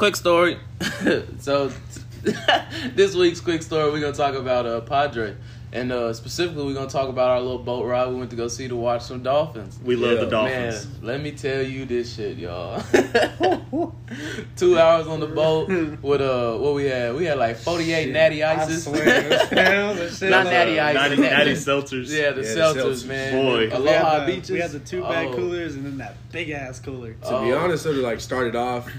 quick 0.00 0.16
story. 0.16 0.56
so 1.40 1.70
this 2.94 3.14
week's 3.14 3.38
quick 3.40 3.62
story, 3.62 3.90
we're 3.92 4.00
gonna 4.00 4.14
talk 4.14 4.34
about 4.34 4.64
uh, 4.64 4.80
Padre, 4.80 5.36
and 5.74 5.92
uh, 5.92 6.14
specifically, 6.14 6.64
we're 6.64 6.72
gonna 6.72 6.88
talk 6.88 7.10
about 7.10 7.28
our 7.28 7.40
little 7.42 7.58
boat 7.58 7.84
ride 7.84 8.08
we 8.08 8.14
went 8.14 8.30
to 8.30 8.36
go 8.36 8.48
see 8.48 8.66
to 8.66 8.76
watch 8.76 9.02
some 9.02 9.22
dolphins. 9.22 9.78
We 9.84 9.96
love 9.96 10.12
Yeah. 10.14 10.24
the 10.24 10.30
Dolphins. 10.30 10.86
Man, 10.86 10.96
let 11.02 11.20
me 11.20 11.32
tell 11.32 11.60
you 11.62 11.84
this 11.84 12.14
shit, 12.14 12.38
y'all. 12.38 12.82
Two 14.56 14.78
hours 14.78 15.06
on 15.06 15.20
the 15.20 15.26
boat 15.26 15.68
with 16.02 16.22
uh, 16.22 16.56
what 16.56 16.72
we 16.74 16.84
had? 16.86 17.14
We 17.14 17.26
had 17.26 17.36
like 17.38 17.56
forty 17.58 17.92
eight 17.92 18.10
natty 18.10 18.42
I 18.42 18.62
ices. 18.62 18.84
swear, 18.84 19.04
hell, 19.04 19.96
shit 20.08 20.30
Not 20.30 20.44
natty 20.46 20.78
uh, 20.78 20.86
ice. 20.86 20.94
Natty, 20.94 21.16
natty 21.20 21.52
seltzers. 21.52 22.08
Yeah, 22.08 22.30
the 22.32 22.40
Yeah, 22.42 22.54
the 22.54 22.60
seltzers, 22.60 22.74
seltzers. 23.04 23.06
man. 23.06 23.32
Boy. 23.44 23.58
We 23.82 23.88
had, 23.90 24.20
the, 24.22 24.32
beaches. 24.32 24.50
we 24.50 24.60
had 24.60 24.70
the 24.70 24.80
two 24.80 25.02
bag 25.02 25.28
Oh. 25.28 25.34
coolers 25.34 25.74
and 25.74 25.84
then 25.84 25.98
that 25.98 26.16
big 26.32 26.48
ass 26.48 26.80
cooler. 26.80 27.12
To 27.12 27.28
be 27.28 27.52
Oh. 27.52 27.58
honest, 27.58 27.84
it 27.84 27.92
like 27.96 28.20
started 28.20 28.56
off. 28.56 28.90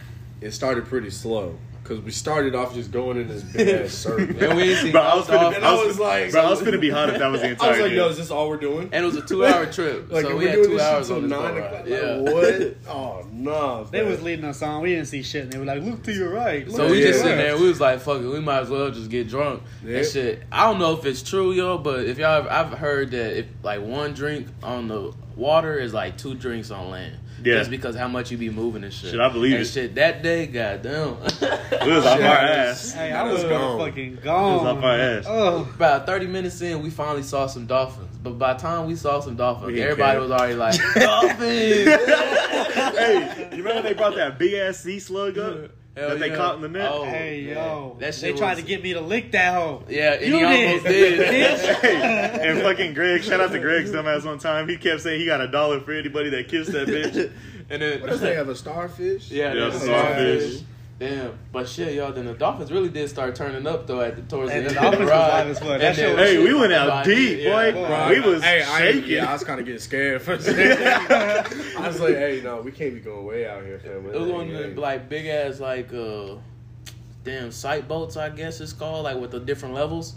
It 0.41 0.51
started 0.51 0.85
pretty 0.85 1.11
slow 1.11 1.57
because 1.83 1.99
we 2.01 2.11
started 2.11 2.53
off 2.55 2.73
just 2.75 2.91
going 2.91 3.17
in 3.17 3.27
this 3.27 3.41
big 3.43 3.67
ass 3.67 3.91
circle. 4.05 4.43
And 4.43 4.55
we 4.55 4.63
ain't 4.71 4.79
seen 4.79 4.91
Bro, 4.91 5.01
I 5.01 5.15
was 5.15 5.27
no 5.29 5.33
finna, 5.35 5.39
dolphins. 5.41 5.55
And 5.57 5.65
I 5.65 5.73
was 5.85 5.99
like- 5.99 6.31
bro, 6.31 6.41
I 6.41 6.49
was 6.49 6.61
finna 6.61 6.79
be 6.81 6.89
hot 6.89 7.09
if 7.09 7.17
that 7.19 7.27
was 7.31 7.41
the 7.41 7.49
entire. 7.49 7.67
I 7.67 7.71
was 7.71 7.79
like, 7.81 7.89
deal. 7.91 7.97
"Yo, 8.05 8.09
is 8.09 8.17
this 8.17 8.31
all 8.31 8.49
we're 8.49 8.57
doing?" 8.57 8.89
And 8.91 9.03
it 9.03 9.05
was 9.05 9.15
a 9.17 9.21
two 9.25 9.45
hour 9.45 9.65
trip. 9.71 10.11
Like, 10.11 10.25
so 10.25 10.35
we 10.35 10.45
had 10.45 10.63
two 10.63 10.79
hours 10.79 11.07
till 11.07 11.17
on 11.17 11.21
this 11.23 11.31
nine 11.31 11.57
o'clock. 11.57 11.71
ride. 11.71 11.81
Like, 11.81 11.89
Yeah. 11.89 12.17
what? 12.19 12.75
Oh 12.87 13.25
no! 13.31 13.83
They 13.85 14.03
was 14.03 14.21
leading 14.21 14.45
us 14.45 14.61
on. 14.61 14.81
We 14.83 14.89
didn't 14.95 15.07
see 15.07 15.21
shit. 15.23 15.43
And 15.43 15.51
they 15.53 15.57
were 15.59 15.65
like, 15.65 15.83
"Look 15.83 16.03
to 16.03 16.13
your 16.13 16.29
right." 16.29 16.67
Look 16.67 16.75
So 16.77 16.89
we 16.89 17.01
just 17.01 17.21
sitting 17.21 17.37
there. 17.37 17.57
We 17.57 17.67
was 17.67 17.79
like, 17.81 17.99
"Fuck 17.99 18.21
it, 18.21 18.27
we 18.27 18.39
might 18.39 18.59
as 18.61 18.69
well 18.69 18.89
just 18.91 19.09
get 19.09 19.27
drunk 19.27 19.61
Yeah. 19.85 19.97
and 19.97 20.07
shit." 20.07 20.43
I 20.51 20.65
don't 20.67 20.79
know 20.79 20.93
if 20.97 21.05
it's 21.05 21.21
true, 21.23 21.51
yo, 21.51 21.77
but 21.77 22.05
if 22.05 22.17
y'all, 22.17 22.47
I've 22.49 22.73
heard 22.73 23.11
that 23.11 23.37
if 23.37 23.45
like 23.63 23.81
one 23.81 24.13
drink 24.13 24.47
on 24.63 24.87
the 24.87 25.13
water 25.35 25.77
is 25.79 25.93
like 25.93 26.17
two 26.17 26.35
drinks 26.35 26.69
on 26.71 26.89
land. 26.89 27.17
Yeah. 27.43 27.55
Just 27.55 27.69
because 27.71 27.95
how 27.95 28.07
much 28.07 28.31
you 28.31 28.37
be 28.37 28.49
moving 28.49 28.83
and 28.83 28.93
shit. 28.93 29.11
Shit, 29.11 29.19
I 29.19 29.29
believe 29.29 29.53
and 29.53 29.61
it. 29.61 29.65
Shit, 29.65 29.95
that 29.95 30.21
day, 30.23 30.47
goddamn. 30.47 31.19
We 31.19 31.91
was 31.91 32.05
off 32.05 32.17
Shit, 32.17 32.25
our 32.25 32.35
ass. 32.37 32.93
Hey, 32.93 33.11
I 33.11 33.23
was 33.23 33.43
was 33.43 33.43
gone. 33.51 33.79
fucking 33.79 34.15
gone. 34.23 34.51
It 34.53 34.57
was 34.57 34.77
off 34.77 34.83
our 34.83 34.99
ass. 34.99 35.25
Oh, 35.27 35.61
About 35.75 36.05
30 36.05 36.27
minutes 36.27 36.61
in, 36.61 36.81
we 36.81 36.89
finally 36.89 37.23
saw 37.23 37.47
some 37.47 37.65
dolphins. 37.65 38.17
But 38.23 38.37
by 38.37 38.53
the 38.53 38.59
time 38.59 38.85
we 38.87 38.95
saw 38.95 39.19
some 39.19 39.35
dolphins, 39.35 39.67
We 39.71 39.81
everybody 39.81 40.11
care. 40.13 40.21
was 40.21 40.31
already 40.31 40.53
like, 40.55 40.79
dolphins! 40.95 41.41
hey, 42.97 43.49
you 43.51 43.57
remember 43.63 43.81
they 43.81 43.93
brought 43.93 44.15
that 44.15 44.37
big 44.37 44.53
ass 44.53 44.77
sea 44.79 44.99
slug 44.99 45.37
up 45.37 45.71
Hell 45.95 46.09
that 46.09 46.19
they 46.19 46.29
yeah. 46.29 46.35
caught 46.37 46.55
in 46.55 46.61
the 46.61 46.69
net? 46.69 46.89
Oh, 46.89 47.03
hey, 47.03 47.43
man. 47.47 47.55
yo. 47.55 47.97
That 47.99 48.13
they 48.15 48.31
tried 48.33 48.51
was- 48.55 48.59
to 48.63 48.65
get 48.65 48.81
me 48.81 48.93
to 48.93 49.01
lick 49.01 49.31
that 49.33 49.53
hoe. 49.53 49.83
Yeah, 49.89 50.13
and 50.13 50.25
You 50.25 50.37
he 50.37 50.43
almost 50.45 50.85
did. 50.85 51.17
did. 51.17 51.77
Hey, 51.81 52.49
and 52.49 52.61
fucking 52.61 52.93
Greg, 52.93 53.23
shout 53.23 53.41
out 53.41 53.51
to 53.51 53.59
Greg's 53.59 53.91
dumbass 53.91 54.23
one 54.25 54.39
time. 54.39 54.69
He 54.69 54.77
kept 54.77 55.01
saying 55.01 55.19
he 55.19 55.25
got 55.25 55.41
a 55.41 55.47
dollar 55.49 55.81
for 55.81 55.91
anybody 55.91 56.29
that 56.29 56.47
kissed 56.47 56.71
that 56.71 56.87
bitch. 56.87 57.31
and 57.69 57.81
then, 57.81 57.99
What 58.01 58.09
does 58.09 58.21
they 58.21 58.35
have 58.35 58.47
a 58.47 58.55
starfish? 58.55 59.29
Yeah, 59.31 59.53
Yeah, 59.53 59.65
the 59.65 59.79
starfish. 59.79 60.49
starfish. 60.51 60.63
Damn, 61.01 61.39
but 61.51 61.67
shit, 61.67 61.95
y'all. 61.95 62.11
Then 62.13 62.25
the 62.25 62.35
Dolphins 62.35 62.71
really 62.71 62.89
did 62.89 63.09
start 63.09 63.33
turning 63.33 63.65
up 63.65 63.87
though 63.87 64.01
at 64.01 64.15
the 64.17 64.21
towards 64.21 64.51
And 64.51 64.67
the 64.67 64.73
the 64.73 64.79
end 64.81 64.93
of 64.93 64.99
the 64.99 65.05
Dolphins 65.07 65.09
was 65.09 65.09
ride. 65.09 65.47
as 65.47 65.59
fuck. 65.59 65.79
That 65.79 65.95
shit 65.95 66.05
then- 66.05 66.15
was- 66.19 66.29
hey, 66.29 66.37
we 66.37 66.53
went 66.53 66.73
out 66.73 66.87
Yeah, 67.07 67.15
deep, 67.15 67.43
boy. 67.45 67.71
boy. 67.71 68.09
We 68.09 68.19
was 68.19 68.43
hey, 68.43 68.61
I, 68.61 68.77
shaking. 68.77 69.09
yeah, 69.09 69.27
I 69.29 69.33
was 69.33 69.43
kind 69.43 69.59
of 69.59 69.65
getting 69.65 69.81
scared 69.81 70.21
for 70.21 70.33
a 70.33 70.39
second. 70.43 71.73
I 71.83 71.87
was 71.87 71.99
like, 71.99 72.13
"Hey, 72.13 72.41
no, 72.43 72.61
we 72.61 72.71
can't 72.71 72.93
be 72.93 72.99
going 72.99 73.25
way 73.25 73.47
out 73.47 73.63
here, 73.65 73.79
fam." 73.79 74.05
It 74.05 74.19
was 74.19 74.29
one 74.31 74.47
of 74.47 74.53
them 74.55 74.75
like 74.75 75.09
big 75.09 75.25
ass 75.25 75.59
like 75.59 75.91
uh, 75.91 76.35
damn 77.23 77.51
sight 77.51 77.87
boats, 77.87 78.15
I 78.15 78.29
guess 78.29 78.61
it's 78.61 78.71
called, 78.73 79.05
like 79.05 79.17
with 79.17 79.31
the 79.31 79.39
different 79.39 79.73
levels. 79.73 80.13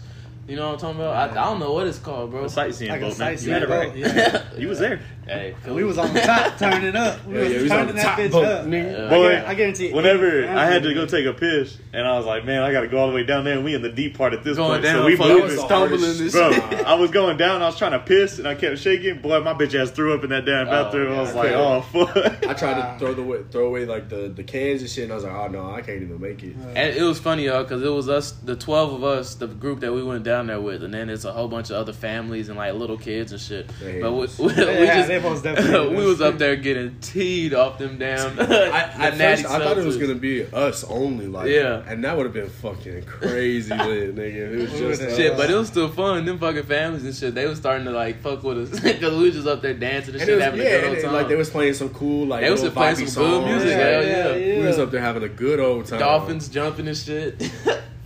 You 0.47 0.55
know 0.55 0.67
what 0.67 0.73
I'm 0.73 0.79
talking 0.79 1.01
about? 1.01 1.15
I, 1.35 1.41
I 1.41 1.45
don't 1.45 1.59
know 1.59 1.73
what 1.73 1.87
it's 1.87 1.97
called, 1.97 2.29
bro. 2.29 2.43
A 2.45 2.49
sightseeing 2.49 2.91
Like 2.91 3.01
a 3.01 3.05
boat, 3.09 3.17
man. 3.17 3.37
You 3.41 3.49
had 3.51 3.63
it 3.63 3.69
right. 3.69 3.95
yeah. 3.95 4.43
You 4.59 4.67
was 4.67 4.77
there. 4.77 4.99
Hey, 5.27 5.55
we 5.67 5.83
was 5.83 5.97
on 5.97 6.13
the 6.13 6.21
top 6.21 6.57
turning 6.59 6.95
up. 6.95 7.25
We 7.25 7.33
Yeah, 7.35 7.39
was 7.41 7.49
yeah, 7.51 7.57
we 7.57 7.63
was 7.63 7.71
turning 7.71 7.87
the 7.87 7.93
that 7.93 8.03
top 8.03 8.19
bitch 8.19 8.31
boat, 8.31 8.45
up. 8.45 8.65
nigga. 8.65 9.07
I 9.07 9.09
Boy, 9.09 9.21
guarantee- 9.29 9.45
I 9.47 9.53
guarantee. 9.55 9.91
Whenever 9.93 10.47
I 10.47 10.65
had 10.65 10.83
to 10.83 10.93
go 10.93 11.05
take 11.07 11.25
a 11.25 11.33
piss, 11.33 11.77
and 11.93 12.07
I 12.07 12.15
was 12.17 12.25
like, 12.27 12.45
man, 12.45 12.61
I 12.61 12.71
got 12.71 12.81
to 12.81 12.87
go 12.87 12.97
all 12.99 13.07
the 13.09 13.15
way 13.15 13.23
down 13.23 13.43
there, 13.43 13.55
and 13.55 13.63
we 13.65 13.73
in 13.73 13.81
the 13.81 13.89
deep 13.89 14.17
part 14.17 14.33
at 14.33 14.43
this 14.43 14.57
going 14.57 14.71
point. 14.73 14.83
down, 14.83 14.95
so 15.01 15.05
we 15.05 15.15
fuck, 15.15 15.25
I 15.25 15.29
moving. 15.29 15.43
was 15.45 15.59
stumbling 15.59 15.99
hardest 16.01 16.35
and 16.35 16.69
Bro. 16.69 16.79
I 16.85 16.93
was 16.93 17.09
going 17.11 17.37
down. 17.37 17.61
I 17.63 17.65
was 17.65 17.77
trying 17.77 17.93
to 17.93 17.99
piss, 17.99 18.37
and 18.37 18.47
I 18.47 18.53
kept 18.53 18.77
shaking. 18.77 19.21
Boy, 19.21 19.39
my 19.39 19.53
bitch 19.53 19.73
ass 19.81 19.89
threw 19.91 20.13
up 20.13 20.23
in 20.23 20.29
that 20.29 20.45
damn 20.45 20.67
oh, 20.67 20.71
bathroom. 20.71 21.17
I 21.17 21.21
was 21.21 21.33
yeah. 21.33 21.41
like, 21.41 21.51
oh 21.53 21.81
fuck. 21.81 22.45
I 22.47 22.53
tried 22.53 22.75
to 22.75 22.99
throw 22.99 23.13
the 23.15 23.43
throw 23.51 23.67
away 23.67 23.85
like 23.85 24.09
the, 24.09 24.27
the 24.29 24.43
cans 24.43 24.81
and 24.81 24.89
shit, 24.89 25.05
and 25.05 25.11
I 25.11 25.15
was 25.15 25.23
like, 25.23 25.33
"Oh 25.33 25.47
no, 25.47 25.71
I 25.71 25.81
can't 25.81 26.01
even 26.03 26.21
make 26.21 26.43
it." 26.43 26.55
And 26.55 26.95
it 26.95 27.01
was 27.01 27.19
funny, 27.19 27.45
y'all, 27.45 27.63
because 27.63 27.81
it 27.81 27.89
was 27.89 28.09
us, 28.09 28.31
the 28.31 28.55
twelve 28.55 28.93
of 28.93 29.03
us, 29.03 29.33
the 29.35 29.47
group 29.47 29.79
that 29.79 29.91
we 29.91 30.03
went 30.03 30.23
down 30.23 30.45
there 30.47 30.61
with, 30.61 30.83
and 30.83 30.93
then 30.93 31.09
it's 31.09 31.25
a 31.25 31.31
whole 31.31 31.47
bunch 31.47 31.71
of 31.71 31.77
other 31.77 31.93
families 31.93 32.49
and 32.49 32.57
like 32.57 32.73
little 32.75 32.97
kids 32.97 33.31
and 33.31 33.41
shit. 33.41 33.67
They 33.79 34.01
But 34.01 34.11
we, 34.13 34.19
we, 34.39 34.53
Yeah, 34.53 34.79
we 34.79 34.85
just 34.85 35.09
they 35.21 35.29
most 35.29 35.43
definitely 35.43 35.95
we 35.95 36.05
was 36.05 36.21
up 36.21 36.37
there 36.37 36.55
getting 36.55 36.97
teed 36.99 37.53
off 37.53 37.77
them 37.77 37.97
damn. 37.97 38.39
I, 38.39 38.43
the 38.45 38.47
at 38.47 39.13
first, 39.17 39.45
I 39.45 39.59
thought 39.59 39.77
it 39.77 39.85
was 39.85 39.97
gonna 39.97 40.15
be 40.15 40.43
us 40.45 40.83
only, 40.85 41.27
like, 41.27 41.49
Yeah. 41.49 41.83
and 41.87 42.03
that 42.03 42.15
would 42.17 42.25
have 42.25 42.33
been 42.33 42.49
fucking 42.49 43.03
crazy 43.05 43.69
lit, 43.73 44.15
nigga. 44.15 44.35
It 44.35 44.55
was 44.61 44.71
just 44.79 45.01
would've- 45.01 45.15
Shit, 45.15 45.37
but 45.37 45.49
it 45.49 45.55
was 45.55 45.67
still 45.67 45.89
fun. 45.89 46.25
Them 46.25 46.39
fucking 46.39 46.63
families 46.63 47.05
and 47.05 47.15
shit, 47.15 47.33
they 47.35 47.47
was 47.47 47.57
starting 47.57 47.85
to 47.85 47.91
like 47.91 48.21
fuck 48.21 48.43
with 48.43 48.71
us 48.73 48.79
because 48.79 49.15
we 49.17 49.25
was 49.25 49.35
just 49.35 49.47
up 49.47 49.61
there 49.61 49.73
dancing 49.73 50.13
and, 50.13 50.21
And 50.21 50.27
shit, 50.27 50.35
was, 50.37 50.43
having 50.43 50.59
yeah, 50.61 50.65
a 50.67 50.69
good 50.69 50.79
and 50.83 50.89
old 50.89 50.97
it- 50.97 51.03
time. 51.03 51.13
like 51.13 51.27
they 51.27 51.35
was 51.35 51.49
playing 51.49 51.73
some 51.73 51.89
cool, 51.89 52.27
like 52.27 52.41
They 52.41 52.49
was 52.51 52.61
little 52.61 52.75
playing 52.75 52.95
some 52.95 53.05
vibey 53.05 53.15
good 53.15 53.45
music, 53.45 53.69
Yeah, 53.69 53.77
hell 53.77 54.03
yeah, 54.03 54.09
yeah. 54.09 54.35
yeah. 54.35 54.59
We 54.61 54.65
was 54.67 54.79
up 54.79 54.91
there 54.91 55.01
having 55.01 55.23
a 55.23 55.29
good 55.29 55.59
old 55.59 55.85
time. 55.85 55.99
Dolphins 55.99 56.49
jumping 56.49 56.87
and 56.87 56.97
shit. 56.97 57.41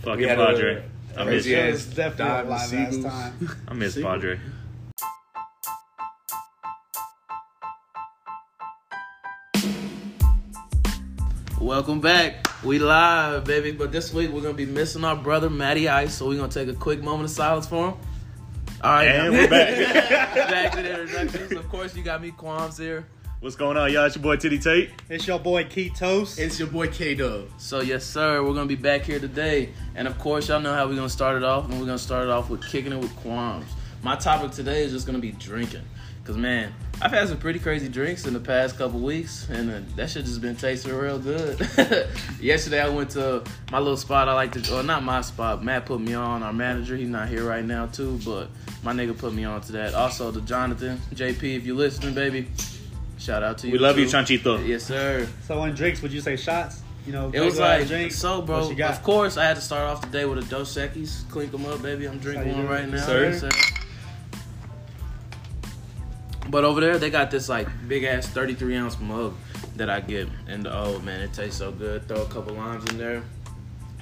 Fucking 0.02 0.16
We 0.18 0.24
had 0.24 0.38
Padre. 0.38 0.76
a 1.16 1.20
I 1.20 1.24
miss, 1.24 1.44
crazy 1.44 1.54
It 1.54 1.74
ass 1.74 1.84
definitely 1.86 2.24
a 2.24 2.36
live 2.36 2.46
with 2.46 2.54
ass 2.54 2.70
seagulls. 2.70 3.04
time. 3.04 3.50
I 3.68 3.74
miss 3.74 3.94
See? 3.94 4.02
Padre. 4.02 4.38
Welcome 11.60 12.00
back. 12.00 12.46
We 12.64 12.78
live, 12.78 13.44
baby. 13.44 13.72
But 13.72 13.92
this 13.92 14.12
week 14.14 14.30
we're 14.30 14.40
gonna 14.40 14.54
be 14.54 14.64
missing 14.66 15.04
our 15.04 15.16
brother 15.16 15.50
Matty 15.50 15.88
Ice, 15.88 16.14
so 16.14 16.26
we're 16.28 16.36
gonna 16.36 16.48
take 16.50 16.68
a 16.68 16.74
quick 16.74 17.02
moment 17.02 17.24
of 17.24 17.30
silence 17.30 17.66
for 17.66 17.88
him. 17.90 17.94
All 18.82 18.92
right, 18.92 19.04
And 19.08 19.32
now- 19.34 19.38
we're 19.40 19.48
back. 19.50 20.34
back 20.34 20.72
to 20.72 20.82
the 20.82 21.00
introductions. 21.02 21.52
Of 21.52 21.68
course, 21.68 21.94
you 21.94 22.02
got 22.02 22.22
me 22.22 22.30
Quams 22.30 22.78
here. 22.78 23.06
What's 23.40 23.56
going 23.56 23.76
on, 23.76 23.92
y'all? 23.92 24.04
It's 24.06 24.16
your 24.16 24.22
boy 24.22 24.36
Titty 24.36 24.58
Tate. 24.58 24.90
It's 25.08 25.26
your 25.26 25.38
boy 25.38 25.64
Ketos. 25.64 26.38
It's 26.38 26.58
your 26.58 26.68
boy 26.68 26.88
K 26.88 27.14
Dub. 27.14 27.48
So 27.58 27.80
yes, 27.80 28.04
sir, 28.04 28.42
we're 28.42 28.54
gonna 28.54 28.66
be 28.66 28.74
back 28.74 29.02
here 29.02 29.20
today, 29.20 29.70
and 29.94 30.08
of 30.08 30.18
course, 30.18 30.48
y'all 30.48 30.60
know 30.60 30.74
how 30.74 30.86
we're 30.86 30.96
gonna 30.96 31.08
start 31.10 31.36
it 31.36 31.44
off, 31.44 31.64
and 31.70 31.78
we're 31.78 31.86
gonna 31.86 31.98
start 31.98 32.24
it 32.24 32.30
off 32.30 32.48
with 32.48 32.62
kicking 32.66 32.92
it 32.92 32.98
with 32.98 33.14
Quams. 33.22 33.64
My 34.02 34.16
topic 34.16 34.52
today 34.52 34.82
is 34.82 34.92
just 34.92 35.04
gonna 35.06 35.18
be 35.18 35.32
drinking, 35.32 35.82
cause 36.24 36.36
man, 36.36 36.72
I've 37.02 37.10
had 37.12 37.28
some 37.28 37.38
pretty 37.38 37.58
crazy 37.58 37.88
drinks 37.88 38.26
in 38.26 38.34
the 38.34 38.40
past 38.40 38.76
couple 38.76 39.00
weeks, 39.00 39.48
and 39.48 39.70
uh, 39.70 39.80
that 39.96 40.10
shit 40.10 40.24
just 40.26 40.40
been 40.40 40.56
tasting 40.56 40.92
real 40.94 41.18
good. 41.18 41.58
Yesterday, 42.40 42.80
I 42.80 42.88
went 42.88 43.10
to 43.10 43.42
my 43.72 43.78
little 43.78 43.96
spot. 43.96 44.28
I 44.28 44.34
like 44.34 44.52
to, 44.52 44.76
or 44.78 44.82
not 44.82 45.02
my 45.02 45.22
spot. 45.22 45.64
Matt 45.64 45.86
put 45.86 46.00
me 46.00 46.14
on. 46.14 46.42
Our 46.42 46.52
manager, 46.52 46.96
he's 46.96 47.08
not 47.08 47.28
here 47.28 47.44
right 47.48 47.64
now 47.64 47.86
too, 47.86 48.18
but 48.24 48.48
my 48.82 48.92
nigga 48.92 49.16
put 49.16 49.32
me 49.32 49.44
on 49.44 49.60
to 49.62 49.72
that. 49.72 49.94
Also, 49.94 50.30
to 50.30 50.40
Jonathan, 50.42 51.00
JP, 51.14 51.56
if 51.56 51.66
you 51.66 51.74
listening, 51.74 52.14
baby, 52.14 52.48
shout 53.18 53.42
out 53.42 53.58
to 53.58 53.66
you. 53.66 53.72
We 53.72 53.78
love 53.78 53.98
you. 53.98 54.04
Chanchito. 54.06 54.66
Yes, 54.66 54.82
sir. 54.84 55.26
So 55.46 55.58
on 55.60 55.74
drinks, 55.74 56.02
would 56.02 56.12
you 56.12 56.20
say 56.20 56.36
shots? 56.36 56.82
You 57.06 57.12
know, 57.12 57.30
It 57.32 57.40
was 57.40 57.58
like, 57.58 57.86
drinks? 57.86 58.16
so, 58.16 58.42
bro. 58.42 58.60
What 58.60 58.68
you 58.70 58.76
got? 58.76 58.90
Of 58.92 59.02
course, 59.02 59.38
I 59.38 59.44
had 59.46 59.56
to 59.56 59.62
start 59.62 59.88
off 59.88 60.02
the 60.02 60.08
day 60.08 60.26
with 60.26 60.38
a 60.38 60.48
Dos 60.50 60.76
Equis. 60.76 61.26
Clink 61.30 61.50
them 61.50 61.64
up, 61.64 61.80
baby. 61.80 62.06
I'm 62.06 62.18
drinking 62.18 62.52
one 62.58 62.68
right 62.68 62.86
now. 62.86 63.04
sir? 63.04 63.30
Yes, 63.30 63.40
sir. 63.40 63.48
But 66.50 66.64
over 66.64 66.80
there, 66.80 66.98
they 66.98 67.10
got 67.10 67.30
this 67.30 67.48
like 67.48 67.68
big 67.86 68.02
ass 68.04 68.26
33 68.26 68.76
ounce 68.76 68.98
mug 68.98 69.34
that 69.76 69.88
I 69.88 70.00
get, 70.00 70.28
and 70.48 70.66
oh 70.66 70.98
man, 71.00 71.20
it 71.20 71.32
tastes 71.32 71.58
so 71.58 71.70
good. 71.70 72.08
Throw 72.08 72.22
a 72.22 72.26
couple 72.26 72.54
limes 72.54 72.84
in 72.90 72.98
there, 72.98 73.22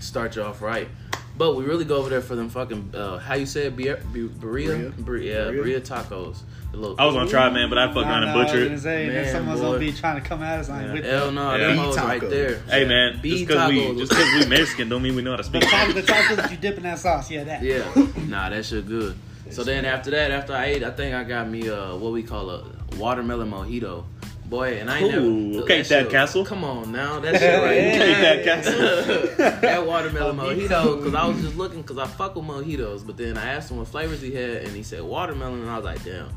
start 0.00 0.34
you 0.36 0.42
off 0.42 0.62
right. 0.62 0.88
But 1.36 1.54
we 1.54 1.64
really 1.64 1.84
go 1.84 1.96
over 1.98 2.08
there 2.08 2.20
for 2.20 2.34
them 2.34 2.48
fucking 2.48 2.92
uh, 2.94 3.18
how 3.18 3.34
you 3.34 3.46
say 3.46 3.66
it, 3.66 3.76
Beer, 3.76 4.00
Beer, 4.12 4.24
Birria, 4.28 4.90
Birria? 4.92 5.24
Yeah, 5.24 5.34
Birria? 5.52 5.80
Birria 5.80 5.80
tacos. 5.80 6.38
Little, 6.72 6.96
I 6.98 7.06
was 7.06 7.14
gonna 7.14 7.30
try, 7.30 7.48
man, 7.50 7.68
but 7.70 7.78
I 7.78 7.86
fucked 7.86 8.06
Nah, 8.06 8.10
around 8.12 8.22
and 8.24 8.32
nah, 8.32 8.38
I 8.40 8.42
was 8.42 8.52
gonna 8.52 8.78
say, 8.78 9.06
Man, 9.06 9.14
man, 9.14 9.32
someone's 9.32 9.60
boy. 9.60 9.66
gonna 9.68 9.78
be 9.78 9.92
trying 9.92 10.20
to 10.22 10.28
come 10.28 10.42
at 10.42 10.58
us. 10.60 10.68
I 10.68 10.78
ain't 10.80 10.88
Yeah. 10.88 10.92
with 10.94 11.04
Hell 11.04 11.26
that. 11.26 11.32
no, 11.32 11.54
Yeah. 11.54 11.66
them 11.68 11.76
hoes 11.78 11.96
right 11.98 12.20
there. 12.28 12.58
Hey, 12.68 12.84
man, 12.86 13.20
Bee 13.22 13.30
just 13.30 13.46
because 13.46 13.68
we 13.70 13.96
just 13.98 14.10
because 14.10 14.44
we 14.44 14.50
Mexican 14.50 14.88
don't 14.88 15.02
mean 15.02 15.16
we 15.16 15.22
know 15.22 15.30
how 15.30 15.36
to 15.38 15.44
speak. 15.44 15.62
taco, 15.62 15.92
the 15.92 16.02
tacos 16.02 16.36
that 16.36 16.50
you 16.50 16.56
dip 16.56 16.76
in 16.76 16.82
that 16.82 16.98
sauce, 16.98 17.30
yeah, 17.30 17.44
that. 17.44 17.62
Yeah, 17.62 17.84
nah, 18.26 18.50
that 18.50 18.64
shit 18.66 18.86
good. 18.86 19.16
So 19.50 19.64
then 19.64 19.84
after 19.84 20.10
that, 20.12 20.30
after 20.30 20.52
I 20.54 20.66
ate, 20.66 20.82
I 20.84 20.90
think 20.90 21.14
I 21.14 21.24
got 21.24 21.48
me 21.48 21.68
uh 21.68 21.96
what 21.96 22.12
we 22.12 22.22
call 22.22 22.50
a 22.50 22.64
watermelon 22.96 23.50
mojito. 23.50 24.04
Boy, 24.46 24.78
and 24.78 24.90
I 24.90 25.00
ain't 25.00 25.14
Ooh, 25.14 25.30
never. 25.50 25.62
okay, 25.64 25.82
that 25.82 25.88
Dad 25.90 26.02
shit- 26.04 26.10
Castle. 26.10 26.42
Come 26.44 26.64
on 26.64 26.90
now, 26.90 27.20
that 27.20 27.38
shit 27.38 27.62
right 27.62 27.76
Yeah. 27.82 27.98
there. 27.98 28.14
Hey, 28.14 28.42
Dad 28.42 28.44
Castle. 28.64 29.36
that 29.60 29.86
watermelon 29.86 30.36
mojito, 30.38 30.84
too. 30.84 30.96
because 30.96 31.14
I 31.14 31.26
was 31.28 31.40
just 31.42 31.56
looking, 31.56 31.82
because 31.82 31.98
I 31.98 32.06
fuck 32.06 32.34
with 32.34 32.46
mojitos, 32.46 33.06
but 33.06 33.18
then 33.18 33.36
I 33.36 33.50
asked 33.50 33.70
him 33.70 33.76
what 33.76 33.88
flavors 33.88 34.22
he 34.22 34.32
had, 34.34 34.62
and 34.62 34.68
he 34.74 34.82
said 34.82 35.02
watermelon, 35.02 35.60
and 35.60 35.68
I 35.70 35.76
was 35.76 35.84
like, 35.84 36.02
damn, 36.02 36.28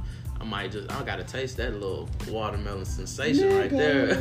I 0.42 0.44
might 0.44 0.72
just, 0.74 0.92
I 0.92 1.04
gotta 1.06 1.24
taste 1.24 1.56
that 1.58 1.72
little 1.74 2.10
watermelon 2.28 2.84
sensation 2.84 3.56
right 3.56 3.70
there. 3.70 4.14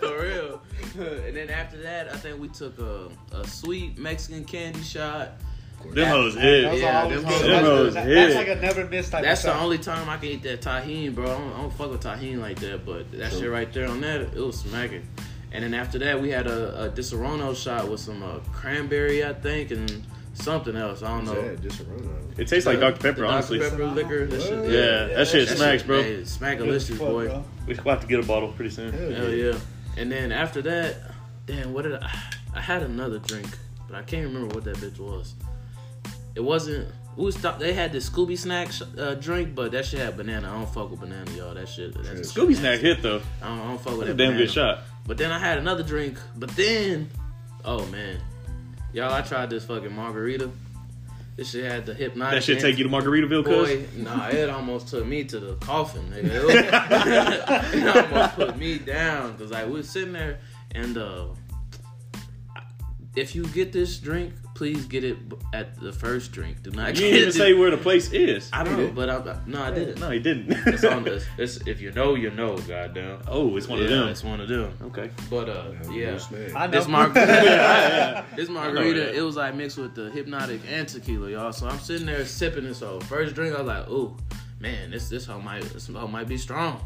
For 0.00 0.22
real. 0.22 0.60
And 1.26 1.36
then 1.36 1.50
after 1.50 1.76
that, 1.82 2.08
I 2.12 2.16
think 2.16 2.40
we 2.40 2.48
took 2.48 2.78
a, 2.78 3.08
a 3.32 3.46
sweet 3.46 3.98
Mexican 3.98 4.44
candy 4.44 4.82
shot. 4.82 5.32
Them 5.90 6.08
hoes 6.08 6.34
Those 6.34 6.42
hit. 6.42 6.78
Yeah, 6.80 7.08
them 7.08 7.22
good. 7.24 7.64
hoes- 7.64 7.94
That's, 7.94 8.06
hit. 8.06 8.14
that's 8.14 8.34
like 8.34 8.48
a 8.48 8.60
never 8.60 8.84
miss 8.86 9.10
type 9.10 9.22
That's 9.24 9.44
of 9.44 9.54
the 9.54 9.60
only 9.60 9.78
time 9.78 10.08
I 10.08 10.16
can 10.16 10.28
eat 10.28 10.42
that 10.44 10.60
Tajín, 10.62 11.14
bro. 11.14 11.24
I 11.24 11.38
don't, 11.38 11.52
I 11.52 11.56
don't 11.62 11.72
fuck 11.74 11.90
with 11.90 12.02
Tajín 12.02 12.38
like 12.38 12.58
that, 12.60 12.84
but 12.86 13.10
that 13.12 13.32
shit 13.32 13.50
right 13.50 13.70
there 13.72 13.88
on 13.88 14.00
that, 14.02 14.20
it 14.20 14.34
was 14.36 14.58
smacking. 14.60 15.06
And 15.52 15.62
then 15.64 15.74
after 15.74 15.98
that, 15.98 16.20
we 16.20 16.30
had 16.30 16.46
a, 16.46 16.84
a 16.84 16.88
Disaronno 16.90 17.54
shot 17.54 17.88
with 17.88 18.00
some 18.00 18.22
uh, 18.22 18.38
cranberry, 18.52 19.22
I 19.24 19.34
think, 19.34 19.70
and 19.70 20.02
something 20.32 20.74
else. 20.74 21.02
I 21.02 21.08
don't 21.08 21.26
know. 21.26 21.38
Yeah, 21.38 21.54
just 21.56 21.80
a 21.80 21.84
run 21.84 22.00
on. 22.06 22.34
It 22.38 22.48
tastes 22.48 22.66
like 22.66 22.80
Dr. 22.80 23.00
Pepper, 23.00 23.20
The 23.20 23.26
honestly. 23.26 23.58
Dr. 23.58 23.70
Pepper 23.72 23.86
liquor. 23.88 24.26
That 24.26 24.40
shit, 24.40 24.70
Yeah, 24.70 25.14
that 25.16 25.28
shit 25.28 25.48
That 25.50 25.58
smacks, 25.58 25.82
bro. 25.82 26.02
Hey, 26.02 26.24
smack 26.24 26.56
Good 26.56 26.68
as 26.70 26.86
delicious, 26.86 26.98
fuck, 26.98 27.08
boy. 27.08 27.26
bro. 27.26 27.44
We 27.66 27.74
will 27.74 27.90
have 27.90 28.00
to 28.00 28.06
get 28.06 28.20
a 28.20 28.26
bottle 28.26 28.48
pretty 28.52 28.70
soon. 28.70 28.92
Hell 29.14 29.28
yeah. 29.30 29.58
And 29.98 30.10
then 30.10 30.32
after 30.32 30.62
that, 30.62 30.96
damn, 31.44 31.74
what 31.74 31.82
did 31.82 31.94
I? 32.02 32.10
I 32.54 32.60
had 32.62 32.82
another 32.82 33.18
drink, 33.18 33.48
but 33.86 33.96
I 33.96 34.02
can't 34.02 34.26
remember 34.26 34.54
what 34.54 34.64
that 34.64 34.76
bitch 34.78 34.98
was. 34.98 35.34
It 36.34 36.40
wasn't. 36.40 36.88
We 37.16 37.24
was 37.26 37.36
th- 37.36 37.56
they 37.58 37.74
had 37.74 37.92
the 37.92 37.98
Scooby 37.98 38.38
snack 38.38 38.72
sh- 38.72 38.82
uh, 38.98 39.14
drink, 39.16 39.54
but 39.54 39.72
that 39.72 39.84
shit 39.84 40.00
had 40.00 40.16
banana. 40.16 40.48
I 40.50 40.54
don't 40.54 40.72
fuck 40.72 40.90
with 40.90 41.00
banana, 41.00 41.30
y'all. 41.32 41.52
That 41.54 41.68
shit. 41.68 41.92
That's 42.02 42.32
Scooby 42.32 42.56
Snack 42.56 42.80
hit 42.80 43.02
though. 43.02 43.20
I 43.42 43.48
don't, 43.48 43.58
I 43.60 43.64
don't 43.68 43.78
fuck 43.80 43.98
with 43.98 44.06
That's 44.06 44.10
a 44.10 44.14
that. 44.14 44.16
damn 44.16 44.36
good 44.38 44.50
shot. 44.50 44.78
But 45.06 45.18
then 45.18 45.30
I 45.30 45.38
had 45.38 45.58
another 45.58 45.82
drink. 45.82 46.16
But 46.36 46.48
then, 46.56 47.10
oh 47.66 47.84
man, 47.86 48.18
y'all, 48.94 49.12
I 49.12 49.20
tried 49.20 49.50
this 49.50 49.64
fucking 49.66 49.94
margarita. 49.94 50.50
This 51.36 51.50
shit 51.50 51.70
had 51.70 51.84
the 51.86 51.94
Hpnotiq. 51.94 52.30
That 52.30 52.44
shit 52.44 52.60
take 52.60 52.76
you 52.78 52.84
to 52.84 52.90
Margaritaville, 52.90 53.44
Boy, 53.44 53.84
cuz? 53.86 53.96
nah, 53.96 54.28
it 54.28 54.48
almost 54.50 54.88
took 54.88 55.04
me 55.06 55.24
to 55.24 55.38
the 55.40 55.54
coffin, 55.56 56.02
nigga. 56.10 56.30
It, 56.34 56.44
was- 56.44 57.74
it 57.74 57.96
almost 58.12 58.34
put 58.36 58.56
me 58.58 58.78
down 58.78 59.32
because 59.32 59.50
like 59.50 59.66
we 59.66 59.72
was 59.72 59.88
sitting 59.88 60.12
there, 60.12 60.40
and 60.74 60.96
uh, 60.98 61.26
if 63.16 63.34
you 63.34 63.44
get 63.48 63.72
this 63.72 63.98
drink, 63.98 64.32
please 64.62 64.86
get 64.86 65.02
it 65.02 65.16
at 65.52 65.74
the 65.80 65.92
first 65.92 66.30
drink. 66.30 66.62
Do 66.62 66.70
not 66.70 66.90
You 66.90 66.92
get 66.92 67.00
didn't 67.00 67.16
even 67.16 67.28
it. 67.30 67.32
say 67.32 67.52
where 67.52 67.72
the 67.72 67.76
place 67.76 68.12
is. 68.12 68.48
I 68.52 68.62
don't 68.62 68.78
know, 68.78 68.92
but 68.94 69.10
I, 69.10 69.40
no, 69.44 69.60
I 69.60 69.72
didn't. 69.72 69.98
No, 69.98 70.08
he 70.10 70.20
didn't. 70.20 70.52
It's 70.68 70.84
on 70.84 71.02
this. 71.04 71.24
It's, 71.36 71.56
if 71.66 71.80
you 71.80 71.90
know, 71.90 72.14
you 72.14 72.30
know. 72.30 72.56
Goddamn. 72.58 73.22
oh, 73.26 73.56
it's 73.56 73.66
one 73.66 73.80
yeah, 73.80 73.84
of 73.86 73.90
them. 73.90 74.08
it's 74.08 74.22
one 74.22 74.40
of 74.40 74.48
them. 74.48 74.72
Okay. 74.82 75.10
But 75.28 75.48
uh, 75.48 75.72
yeah. 75.90 76.16
I 76.54 76.68
know. 76.68 76.70
This 76.70 76.86
margarita, 76.86 77.32
Yeah, 77.42 78.24
this 78.36 78.48
I 78.48 78.52
margarita, 78.52 79.12
it 79.18 79.20
was 79.22 79.34
like 79.34 79.56
mixed 79.56 79.78
with 79.78 79.96
the 79.96 80.10
Hpnotiq 80.10 80.60
and 80.70 80.86
tequila, 80.86 81.28
y'all. 81.28 81.52
So 81.52 81.66
I'm 81.66 81.80
sitting 81.80 82.06
there 82.06 82.24
sipping 82.24 82.62
this. 82.62 82.78
So 82.78 83.00
first 83.00 83.34
drink, 83.34 83.56
I 83.56 83.62
was 83.62 83.66
like, 83.66 83.90
"Ooh, 83.90 84.16
man, 84.60 84.92
this 84.92 85.08
this 85.08 85.26
hoe 85.26 85.40
might 85.40 85.64
this 85.64 85.88
hoe 85.88 86.06
might 86.06 86.28
be 86.28 86.38
strong." 86.38 86.80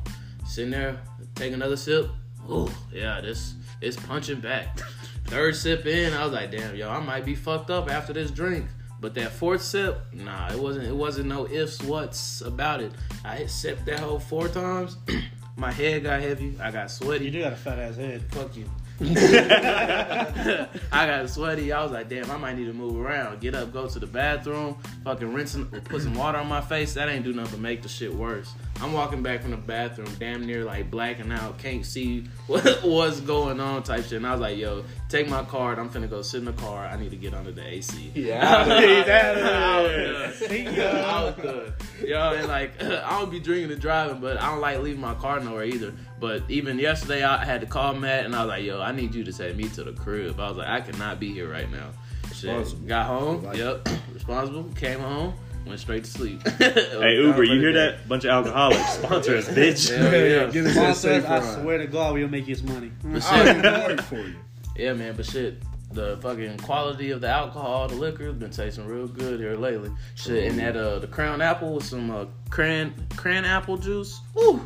Sitting 0.47 0.71
there, 0.71 0.99
take 1.35 1.53
another 1.53 1.77
sip. 1.77 2.09
Ooh, 2.51 2.71
yeah, 2.91 3.21
this 3.21 3.53
it's 3.83 3.97
punching 3.97 4.41
back. 4.41 4.79
Third 5.27 5.57
sip 5.57 5.87
in, 5.87 6.13
I 6.15 6.25
was 6.25 6.33
like, 6.33 6.51
"Damn, 6.51 6.77
yo, 6.77 6.89
I 6.89 7.01
might 7.01 7.25
be 7.25 7.35
fucked 7.35 7.71
up 7.71 7.91
after 7.91 8.13
this 8.13 8.31
drink." 8.31 8.67
But 9.01 9.15
that 9.15 9.33
fourth 9.33 9.63
sip, 9.63 10.01
nah, 10.13 10.51
it 10.51 10.59
wasn't. 10.59 10.87
It 10.87 10.95
wasn't 10.95 11.29
no 11.29 11.47
ifs, 11.47 11.83
whats 11.83 12.41
about 12.41 12.81
it. 12.81 12.93
I 13.25 13.37
hit 13.37 13.51
sipped 13.51 13.85
that 13.87 14.01
whole 14.01 14.19
four 14.19 14.49
times. 14.49 14.97
My 15.57 15.73
head 15.73 16.03
got 16.03 16.21
heavy. 16.21 16.57
I 16.61 16.71
got 16.71 16.91
sweaty. 16.91 17.27
You 17.27 17.31
do 17.31 17.43
got 17.43 17.53
a 17.53 17.57
fat 17.57 17.79
ass 17.79 17.97
head. 17.97 18.23
Fuck 18.31 18.57
you. 18.57 18.69
I 19.01 20.67
got 20.91 21.29
sweaty. 21.29 21.73
I 21.73 21.83
was 21.83 21.93
like, 21.93 22.09
damn, 22.09 22.31
I 22.31 22.37
might 22.39 22.57
need 22.57 22.67
to 22.67 22.73
move 22.73 22.99
around. 22.99 23.41
Get 23.41 23.55
up, 23.55 23.73
go 23.73 23.87
to 23.87 23.99
the 23.99 24.07
bathroom, 24.07 24.79
fucking 25.05 25.33
rinse 25.33 25.55
and 25.55 25.71
put 25.85 26.03
some 26.03 26.15
water 26.15 26.39
on 26.39 26.47
my 26.47 26.63
face. 26.63 26.95
That 26.95 27.09
ain't 27.09 27.25
do 27.25 27.33
nothing 27.35 27.53
but 27.53 27.61
make 27.61 27.83
the 27.83 27.89
shit 27.89 28.13
worse. 28.13 28.55
I'm 28.83 28.93
walking 28.93 29.23
back 29.23 29.41
from 29.43 29.53
the 29.53 29.57
bathroom, 29.57 30.09
damn 30.19 30.45
near 30.47 30.63
like 30.65 30.91
blacking 30.91 31.33
out, 31.33 31.59
can't 31.59 31.85
see 31.85 32.25
what 32.47 32.63
what's 32.85 33.21
going 33.21 33.59
on 33.61 33.83
type 33.83 34.05
shit. 34.05 34.15
And 34.15 34.27
I 34.27 34.33
was 34.33 34.41
like, 34.41 34.59
yo, 34.59 34.85
take 35.09 35.29
my 35.29 35.43
card. 35.45 35.79
I'm 35.79 35.89
finna 35.89 36.09
go 36.11 36.21
sit 36.23 36.39
in 36.39 36.45
the 36.45 36.53
car. 36.53 36.87
I 36.87 36.97
need 36.97 37.11
to 37.11 37.17
get 37.17 37.33
under 37.35 37.53
the 37.53 37.67
AC. 37.67 38.13
Yeah. 38.15 38.65
He's 38.81 39.09
out 39.09 39.37
of 39.39 39.45
I 39.45 39.83
was 39.83 40.39
there. 40.41 40.65
done. 40.65 41.05
I 41.05 41.25
was 41.25 41.35
done. 41.37 41.73
Yo, 42.05 42.33
and 42.35 42.49
like 42.49 42.83
I 42.83 43.19
don't 43.19 43.31
be 43.31 43.41
drinking 43.41 43.73
and 43.73 43.81
driving, 43.81 44.21
but 44.21 44.41
I 44.43 44.51
don't 44.51 44.61
like 44.61 44.81
leaving 44.81 45.01
my 45.01 45.15
car 45.15 45.41
nowhere 45.41 45.65
either. 45.65 45.93
But 46.21 46.43
even 46.49 46.79
yesterday, 46.79 47.23
I 47.25 47.45
had 47.45 47.61
to 47.63 47.67
call 47.67 47.95
Matt, 47.95 48.25
and 48.27 48.35
I 48.37 48.41
was 48.45 48.49
like, 48.49 48.65
"Yo, 48.65 48.81
I 48.81 48.93
need 48.93 49.15
you 49.15 49.25
to 49.25 49.33
take 49.33 49.57
me 49.57 49.69
to 49.71 49.85
the 49.85 49.93
crib." 49.93 50.39
I 50.39 50.49
was 50.49 50.57
like, 50.59 50.69
"I 50.69 50.81
cannot 50.81 51.19
be 51.21 51.33
here 51.33 51.51
right 51.51 51.71
now." 51.71 51.89
Shit. 52.33 52.51
Responsible. 52.51 52.87
Got 52.89 53.07
home. 53.07 53.43
Like- 53.45 53.57
yep. 53.57 53.89
Responsible. 54.15 54.65
Came 54.75 55.01
home. 55.01 55.35
Went 55.67 55.81
straight 55.81 56.05
to 56.05 56.11
sleep. 56.11 56.43
Hey 56.59 57.17
Uber, 57.17 57.43
you 57.45 57.61
hear 57.61 57.73
that? 57.73 58.09
Bunch 58.09 58.25
of 58.25 58.31
alcoholics. 58.31 58.95
Sponsor 58.95 59.37
us, 59.37 59.49
bitch. 59.49 59.97
Hell 59.97 60.13
yeah. 60.47 60.51
Give 60.51 60.67
us 60.67 60.75
that 60.75 60.97
Sponsors, 60.97 60.99
safe 61.01 61.27
I 61.29 61.39
ride. 61.41 61.63
swear 61.63 61.79
to 61.79 61.87
God, 61.87 62.15
we'll 62.15 62.29
make 62.29 62.47
you 62.47 62.55
some 62.55 62.73
money. 62.73 62.93
But 63.03 63.25
I'll 63.25 63.89
work 63.89 64.01
for 64.03 64.17
you. 64.17 64.37
yeah, 64.77 64.93
man. 64.93 65.17
But 65.17 65.27
shit, 65.27 65.61
the 65.93 66.19
fucking 66.23 66.59
quality 66.59 67.11
of 67.11 67.21
the 67.21 67.29
alcohol, 67.29 67.89
the 67.89 67.97
liquor, 67.97 68.27
has 68.27 68.35
been 68.35 68.51
tasting 68.51 68.87
real 68.87 69.09
good 69.09 69.41
here 69.41 69.57
lately. 69.57 69.91
Shit, 70.15 70.51
and 70.51 70.59
that 70.61 70.77
uh, 70.77 70.99
the 71.01 71.07
Crown 71.09 71.41
Apple 71.41 71.75
with 71.75 71.85
some 71.85 72.11
uh, 72.11 72.27
cran 72.51 72.95
cran 73.17 73.45
apple 73.45 73.77
juice. 73.77 74.21
Woo. 74.35 74.61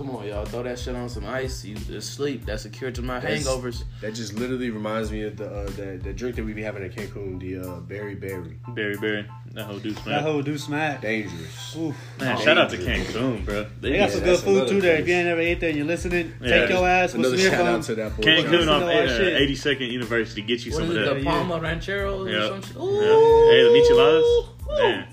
Come 0.00 0.16
on, 0.16 0.26
y'all. 0.26 0.46
Throw 0.46 0.62
that 0.62 0.78
shit 0.78 0.96
on 0.96 1.10
some 1.10 1.26
ice. 1.26 1.62
You 1.62 1.74
just 1.76 2.14
sleep. 2.14 2.46
That's 2.46 2.64
a 2.64 2.70
cure 2.70 2.90
to 2.90 3.02
my 3.02 3.20
That's- 3.20 3.44
hangovers. 3.46 3.84
That 4.00 4.14
just 4.14 4.32
literally 4.32 4.70
reminds 4.70 5.12
me 5.12 5.24
of 5.24 5.36
the 5.36 5.44
uh, 5.46 5.64
that 5.72 6.02
the 6.02 6.14
drink 6.14 6.36
that 6.36 6.44
we 6.46 6.54
be 6.54 6.62
having 6.62 6.82
at 6.82 6.92
Cancun, 6.92 7.38
the 7.38 7.58
uh, 7.58 7.80
berry 7.80 8.14
berry, 8.14 8.58
Berry 8.68 8.96
Berry. 8.96 9.26
That 9.52 9.64
whole 9.66 9.78
dude 9.78 9.92
smack. 9.98 10.04
That 10.06 10.22
whole 10.22 10.32
hoe 10.32 10.42
do 10.42 10.56
smack. 10.56 11.02
dangerous. 11.02 11.76
Oof. 11.76 11.94
Man, 12.18 12.38
shout 12.40 12.56
out 12.56 12.70
to 12.70 12.78
Cancun, 12.78 13.44
bro. 13.44 13.66
They 13.82 13.98
got 13.98 14.08
some 14.10 14.22
good 14.22 14.40
food 14.40 14.56
another 14.56 14.68
too 14.70 14.80
there. 14.80 14.96
If 15.00 15.06
you 15.06 15.12
ain't 15.16 15.26
never 15.26 15.40
ate 15.42 15.60
there 15.60 15.68
and 15.68 15.76
you're 15.76 15.86
listening, 15.86 16.32
Yeah. 16.40 16.60
take 16.60 16.70
your 16.70 16.88
ass 16.88 17.12
with 17.12 17.20
Another 17.26 17.36
some 17.36 17.50
shout 17.52 17.66
out 17.66 17.82
to 17.82 17.94
that 17.96 18.16
boy. 18.16 18.22
Cancun 18.22 18.50
Listen 18.52 18.68
off 18.70 18.82
uh, 18.84 19.06
shit. 19.18 19.50
82nd 19.50 19.90
University. 19.92 20.40
Get 20.40 20.64
you 20.64 20.72
What 20.72 20.78
some 20.78 20.90
is 20.92 20.96
of 20.96 21.02
it? 21.02 21.04
that. 21.04 21.14
The 21.16 21.20
Yeah. 21.24 21.30
Palma 21.30 21.60
Rancheros 21.60 22.26
or 22.26 22.46
some 22.48 22.62
shit? 22.62 22.74
Yeah. 22.74 22.82
Ooh. 22.82 23.50
Hey, 23.50 23.62
the 23.64 23.70
micheladas. 23.76 24.22
Ooh. 24.22 24.78
Man, 24.78 25.08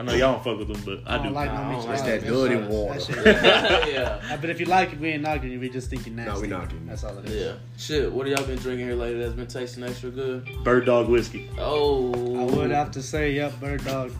I 0.00 0.02
know 0.02 0.12
y'all 0.14 0.32
don't 0.32 0.42
fuck 0.44 0.58
with 0.58 0.68
them, 0.68 0.82
but 1.04 1.10
I 1.10 1.16
I 1.16 1.18
do. 1.18 1.24
don't 1.24 1.32
like 1.34 1.52
Nah, 1.52 1.60
I 1.60 1.64
no 1.72 1.72
don't 1.78 1.86
like 1.88 1.94
It's 1.98 2.02
that 2.02 2.20
that 2.22 2.26
dirty 2.26 2.54
That 2.56 2.70
water. 2.70 3.00
shit. 3.00 3.16
yeah. 3.94 4.36
But 4.40 4.48
if 4.48 4.58
you 4.58 4.64
like 4.64 4.94
it, 4.94 4.98
we 4.98 5.10
ain't 5.10 5.22
knocking 5.22 5.50
you. 5.52 5.60
We 5.60 5.68
just 5.68 5.90
thinking 5.90 6.16
you're 6.16 6.24
nasty. 6.24 6.48
No, 6.48 6.56
we 6.56 6.62
knocking. 6.62 6.86
That's 6.86 7.04
all 7.04 7.18
it 7.18 7.26
is. 7.26 7.44
Yeah. 7.44 7.52
Shit, 7.76 8.10
what 8.10 8.26
have 8.26 8.38
y'all 8.38 8.46
been 8.46 8.58
drinking 8.58 8.86
here 8.86 8.96
lately 8.96 9.20
that's 9.20 9.34
been 9.34 9.46
tasting 9.46 9.84
extra 9.84 10.08
good? 10.08 10.48
Bird 10.64 10.86
Dog 10.86 11.10
whiskey. 11.10 11.50
Oh. 11.58 12.40
I 12.40 12.44
would 12.56 12.70
have 12.70 12.90
to 12.92 13.02
say, 13.02 13.32
yep, 13.32 13.60
bird 13.60 13.84
dog. 13.84 14.12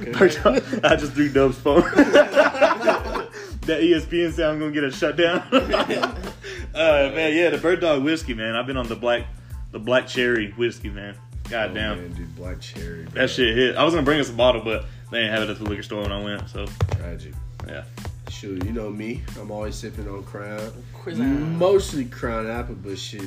Bird 0.16 0.38
Dog. 0.44 0.62
I 0.84 0.94
just 0.94 1.12
threw 1.12 1.28
Dub's 1.28 1.58
phone. 1.58 1.80
that 1.82 3.80
ESPN 3.80 4.32
sound 4.32 4.60
gonna 4.60 4.70
get 4.70 4.84
a 4.84 4.92
shutdown. 4.92 5.40
uh, 5.52 7.10
man, 7.14 7.34
yeah, 7.36 7.50
the 7.50 7.58
Bird 7.60 7.80
Dog 7.80 8.04
whiskey, 8.04 8.34
man. 8.34 8.54
I've 8.54 8.66
been 8.68 8.76
on 8.76 8.86
the 8.86 8.94
black, 8.94 9.26
the 9.72 9.80
black 9.80 10.06
cherry 10.06 10.52
whiskey, 10.52 10.90
man. 10.90 11.16
God 11.52 11.70
Oh, 11.70 11.74
damn. 11.74 12.00
man, 12.02 12.12
dude, 12.14 12.34
black 12.36 12.60
cherry. 12.60 13.04
bro. 13.04 13.12
That 13.22 13.28
shit 13.30 13.54
hit. 13.56 13.76
I 13.76 13.84
was 13.84 13.92
gonna 13.94 14.04
bring 14.04 14.18
us 14.20 14.30
a 14.30 14.32
bottle, 14.32 14.62
but 14.62 14.86
they 15.10 15.18
didn't 15.20 15.34
have 15.34 15.42
it 15.48 15.50
at 15.50 15.58
the 15.58 15.64
liquor 15.64 15.82
store 15.82 16.02
when 16.02 16.10
I 16.12 16.22
went. 16.22 16.48
So 16.48 16.66
tragic. 16.92 17.34
yeah, 17.68 17.84
Shoot, 18.30 18.64
you 18.64 18.72
know 18.72 18.88
me. 18.90 19.22
I'm 19.38 19.50
always 19.50 19.74
sipping 19.74 20.08
on 20.08 20.24
Crown. 20.24 20.72
Crown. 20.94 21.58
Mostly 21.58 22.06
Crown 22.06 22.46
Apple, 22.48 22.74
but 22.76 22.98
shit. 22.98 23.22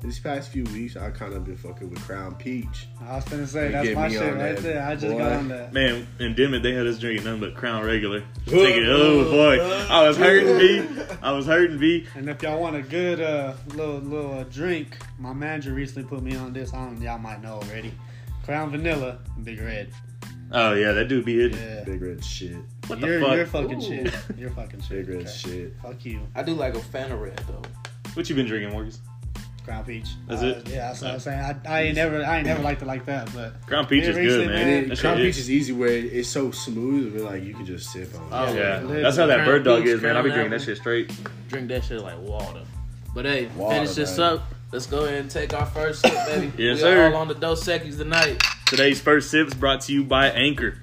These 0.00 0.20
past 0.20 0.50
few 0.50 0.62
weeks, 0.66 0.96
I 0.96 1.10
kind 1.10 1.34
of 1.34 1.44
been 1.44 1.56
fucking 1.56 1.90
with 1.90 2.00
Crown 2.02 2.36
Peach. 2.36 2.86
I 3.04 3.16
was 3.16 3.24
gonna 3.24 3.46
say 3.48 3.66
You 3.66 3.72
that's 3.72 3.88
get 3.88 3.96
my 3.96 4.08
me 4.08 4.14
shit 4.14 4.22
right 4.34 4.54
that, 4.54 4.62
there. 4.62 4.86
I 4.86 4.94
just 4.94 5.12
boy. 5.12 5.18
got 5.18 5.32
on 5.32 5.48
that. 5.48 5.72
man. 5.72 6.06
In 6.20 6.34
Dimmitt, 6.36 6.62
they 6.62 6.72
had 6.72 6.86
us 6.86 7.00
drinking 7.00 7.24
nothing 7.24 7.40
but 7.40 7.56
Crown 7.56 7.84
regular. 7.84 8.22
Thinking, 8.46 8.86
oh 8.86 9.24
boy, 9.24 9.58
I 9.60 10.06
was 10.06 10.16
hurting 10.16 10.56
me. 10.56 11.04
I 11.20 11.32
was 11.32 11.46
hurting 11.46 11.80
me. 11.80 12.06
And 12.14 12.28
if 12.28 12.40
y'all 12.44 12.60
want 12.60 12.76
a 12.76 12.82
good 12.82 13.20
uh, 13.20 13.54
little 13.74 13.98
little 13.98 14.38
uh, 14.38 14.44
drink, 14.44 14.98
my 15.18 15.32
manager 15.32 15.72
recently 15.74 16.08
put 16.08 16.22
me 16.22 16.36
on 16.36 16.52
this. 16.52 16.72
I 16.72 16.84
don't, 16.84 17.02
y'all 17.02 17.18
might 17.18 17.42
know 17.42 17.54
already. 17.54 17.92
Crown 18.44 18.70
Vanilla, 18.70 19.18
Big 19.42 19.60
Red. 19.60 19.90
Oh 20.52 20.74
yeah, 20.74 20.92
that 20.92 21.08
dude 21.08 21.24
be 21.24 21.38
hitting. 21.40 21.58
Yeah, 21.58 21.82
Big 21.84 22.00
red 22.00 22.24
shit. 22.24 22.56
What 22.86 23.00
the 23.00 23.06
you're 23.06 23.20
fuck? 23.20 23.34
you're 23.36 23.46
fucking 23.46 23.82
Ooh. 23.82 23.84
shit. 23.84 24.14
You're 24.38 24.50
fucking 24.50 24.80
shit. 24.80 25.06
Big 25.06 25.08
red 25.08 25.26
Okay. 25.26 25.36
shit. 25.36 25.74
Fuck 25.82 26.04
you, 26.06 26.20
I 26.36 26.42
do 26.44 26.54
like 26.54 26.74
a 26.74 26.80
fan 26.80 27.10
of 27.12 27.20
Red 27.20 27.36
though. 27.48 27.62
What 28.14 28.30
you 28.30 28.34
been 28.36 28.46
drinking, 28.46 28.72
Marcus? 28.72 29.00
Crown 29.68 29.84
Peach. 29.84 30.06
That's 30.26 30.42
Uh, 30.42 30.46
it? 30.46 30.68
Yeah, 30.70 30.76
that's 30.88 31.02
what 31.02 31.10
I'm 31.12 31.20
saying. 31.20 31.40
I, 31.40 31.56
I 31.68 31.82
ain't 31.82 31.94
never 31.96 32.24
I 32.24 32.38
ain't 32.38 32.46
never 32.46 32.62
liked 32.62 32.80
it 32.80 32.86
like 32.86 33.04
that, 33.04 33.30
but 33.34 33.52
Crown 33.66 33.84
Peach 33.86 34.04
is 34.04 34.16
good, 34.16 34.46
man. 34.46 34.54
man. 34.54 34.68
And 34.68 34.86
That 34.86 34.92
it, 34.92 34.96
shit 34.96 34.98
Crown 35.00 35.18
hits. 35.18 35.36
Peach 35.36 35.42
is 35.42 35.50
easy 35.50 35.72
where 35.74 35.90
it's 35.90 36.28
so 36.30 36.50
smooth, 36.50 37.12
but 37.14 37.24
like 37.30 37.44
you 37.44 37.52
can 37.52 37.66
just 37.66 37.90
sip 37.92 38.08
on 38.14 38.22
it. 38.22 38.28
Oh, 38.32 38.54
Yeah, 38.54 38.80
Yeah. 38.80 39.00
that's 39.02 39.18
how 39.18 39.26
that 39.26 39.44
bird 39.44 39.64
dog 39.64 39.86
is, 39.86 40.00
man. 40.00 40.16
I 40.16 40.22
be 40.22 40.30
drinking 40.30 40.52
that 40.52 40.62
Apple. 40.62 40.64
shit 40.66 40.78
straight. 40.78 41.12
Drink 41.50 41.68
that 41.68 41.84
shit 41.84 42.00
like 42.00 42.18
water. 42.20 42.62
But 43.14 43.26
hey, 43.26 43.48
Water, 43.56 43.74
finish 43.74 43.94
this 43.94 44.12
baby. 44.12 44.22
up. 44.22 44.42
Let's 44.72 44.86
go 44.86 45.04
ahead 45.04 45.20
and 45.20 45.30
take 45.30 45.52
our 45.52 45.66
first 45.66 46.00
sip, 46.00 46.12
baby. 46.26 46.46
Yes, 46.56 46.76
we 46.76 46.80
sir. 46.80 47.08
all 47.12 47.20
on 47.20 47.28
the 47.28 47.34
Dos 47.34 47.62
Equis 47.68 47.98
tonight. 47.98 48.42
Today's 48.68 49.02
first 49.02 49.30
sips 49.30 49.52
brought 49.52 49.82
to 49.82 49.92
you 49.92 50.02
by 50.02 50.28
Anchor. 50.30 50.78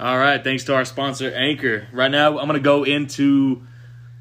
All 0.00 0.18
right, 0.18 0.42
thanks 0.42 0.64
to 0.64 0.74
our 0.74 0.84
sponsor 0.84 1.30
Anchor. 1.32 1.86
Right 1.92 2.10
now, 2.10 2.38
I'm 2.40 2.48
going 2.48 2.58
to 2.58 2.64
go 2.64 2.82
into 2.82 3.62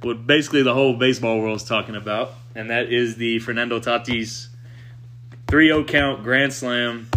what 0.02 0.26
basically 0.26 0.64
the 0.64 0.74
whole 0.74 0.96
baseball 0.96 1.40
world 1.40 1.58
is 1.58 1.64
talking 1.64 1.96
about, 1.96 2.34
and 2.56 2.70
that 2.70 2.92
is 2.92 3.16
the 3.16 3.40
Fernando 3.40 3.80
Tatis 3.80 4.48
3-0 5.48 5.88
count 5.88 6.24
grand 6.24 6.54
slam 6.54 7.10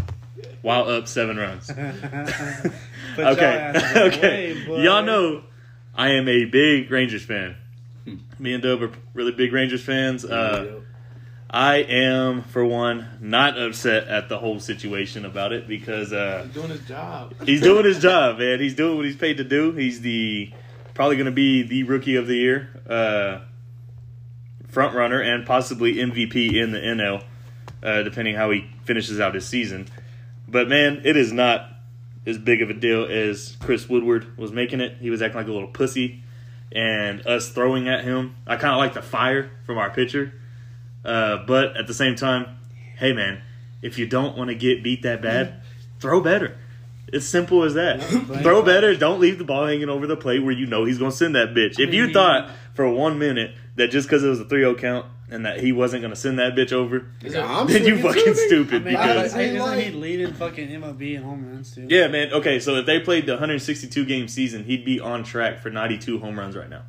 while 0.63 0.89
up 0.89 1.09
seven 1.09 1.37
runs. 1.37 1.67
Put 3.15 3.19
your 3.19 3.29
okay, 3.29 3.73
okay. 3.97 4.53
away, 4.53 4.67
boy. 4.67 4.83
Y'all 4.83 5.03
know 5.03 5.43
I 5.95 6.11
am 6.13 6.29
a 6.29 6.45
big 6.45 6.91
Rangers 6.91 7.25
fan. 7.25 7.57
Me 8.39 8.53
and 8.53 8.63
Dub 8.63 8.83
are 8.83 8.91
really 9.15 9.33
big 9.33 9.53
Rangers 9.53 9.83
fans. 9.83 10.25
Uh, 10.25 10.81
I 11.49 11.77
am, 11.77 12.43
for 12.43 12.65
one, 12.65 13.07
not 13.21 13.57
upset 13.57 14.09
at 14.09 14.29
the 14.29 14.39
whole 14.39 14.59
situation 14.59 15.25
about 15.25 15.53
it 15.53 15.69
because 15.69 16.13
uh, 16.13 16.49
Doing 16.53 16.71
his 16.71 16.81
job. 16.81 17.33
he's 17.47 17.61
doing 17.61 17.85
his 17.85 18.01
job, 18.01 18.39
man. 18.41 18.59
He's 18.59 18.75
doing 18.75 18.97
what 18.97 19.07
he's 19.07 19.17
paid 19.17 19.37
to 19.37 19.45
do. 19.45 19.71
He's 19.73 20.01
the 20.01 20.51
probably 20.95 21.17
going 21.17 21.27
to 21.27 21.33
be 21.33 21.63
the 21.63 21.83
rookie 21.83 22.17
of 22.17 22.27
the 22.27 22.37
year, 22.37 22.81
uh, 22.89 23.41
front 24.69 24.95
runner, 24.95 25.21
and 25.21 25.45
possibly 25.45 25.97
MVP 25.97 26.55
in 26.55 26.73
the 26.73 26.79
NL, 26.79 27.25
uh, 27.83 28.03
depending 28.03 28.37
how 28.37 28.51
he 28.51 28.71
finishes 28.85 29.21
out 29.21 29.35
his 29.35 29.47
season. 29.47 29.89
But 30.49 30.69
man, 30.69 31.03
it 31.05 31.17
is 31.17 31.33
not 31.33 31.69
as 32.27 32.39
big 32.39 32.63
of 32.63 32.71
a 32.71 32.75
deal 32.75 33.05
as 33.05 33.57
Chris 33.61 33.89
Woodward 33.89 34.39
was 34.39 34.53
making 34.53 34.81
it. 34.81 34.97
He 34.99 35.11
was 35.11 35.21
acting 35.21 35.39
like 35.39 35.49
a 35.49 35.53
little 35.53 35.69
pussy, 35.69 36.23
and 36.73 37.27
us 37.27 37.51
throwing 37.51 37.89
at 37.89 38.05
him. 38.05 38.37
I 38.47 38.57
kind 38.57 38.73
of 38.73 38.79
like 38.79 38.95
the 38.95 39.03
fire 39.03 39.51
from 39.67 39.79
our 39.79 39.91
pitcher, 39.91 40.33
uh, 41.05 41.45
but 41.47 41.77
at 41.77 41.87
the 41.87 41.95
same 41.95 42.15
time, 42.15 42.59
hey 42.99 43.13
man, 43.13 43.43
if 43.83 43.99
you 43.99 44.07
don't 44.07 44.37
want 44.37 44.49
to 44.49 44.55
get 44.55 44.83
beat 44.83 45.03
that 45.03 45.21
bad, 45.21 45.61
throw 46.01 46.21
better. 46.21 46.57
It's 47.09 47.27
simple 47.27 47.63
as 47.63 47.75
that. 47.75 48.03
throw 48.43 48.63
better. 48.63 48.95
Don't 48.97 49.21
leave 49.21 49.39
the 49.39 49.45
ball 49.45 49.67
hanging 49.67 49.89
over 49.89 50.07
the 50.07 50.17
plate 50.17 50.41
where 50.41 50.53
you 50.53 50.67
know 50.67 50.85
he's 50.85 50.99
gonna 50.99 51.13
send 51.13 51.35
that 51.37 51.51
bitch. 51.55 51.79
If 51.79 51.93
you 51.95 52.13
thought 52.13 52.51
for 52.75 52.89
one 52.91 53.19
minute 53.19 53.55
that 53.77 53.89
just 53.91 54.09
because 54.09 54.25
it 54.25 54.29
was 54.29 54.41
a 54.41 54.45
3-0 54.45 54.79
count 54.79 55.07
and 55.31 55.45
that 55.47 55.61
he 55.61 55.73
wasn't 55.73 56.03
gonna 56.03 56.17
send 56.17 56.39
that 56.39 56.55
bitch 56.55 56.73
over, 56.73 57.07
Is 57.23 57.33
then 57.35 57.85
you 57.85 57.99
fucking 57.99 58.25
too, 58.25 58.35
stupid. 58.35 58.83
I 58.83 58.85
mean, 58.85 58.95
because 58.95 59.35
I- 59.35 59.41
isn't 59.43 59.59
like- 59.61 59.85
he 59.85 59.91
leading 59.93 60.33
fucking 60.33 60.69
MLB 60.69 61.15
in 61.17 61.23
home 61.23 61.47
runs 61.49 61.75
too? 61.75 61.87
yeah, 61.89 62.09
man. 62.09 62.33
Okay, 62.33 62.59
so 62.59 62.75
if 62.77 62.87
they 62.87 62.99
played 63.01 63.27
the 63.27 63.33
162 63.35 64.05
game 64.05 64.27
season, 64.29 64.65
he'd 64.65 64.85
be 64.85 64.99
on 65.01 65.25
track 65.25 65.61
for 65.61 65.71
92 65.71 66.19
home 66.19 66.39
runs 66.39 66.57
right 66.57 66.69
now. 66.71 66.83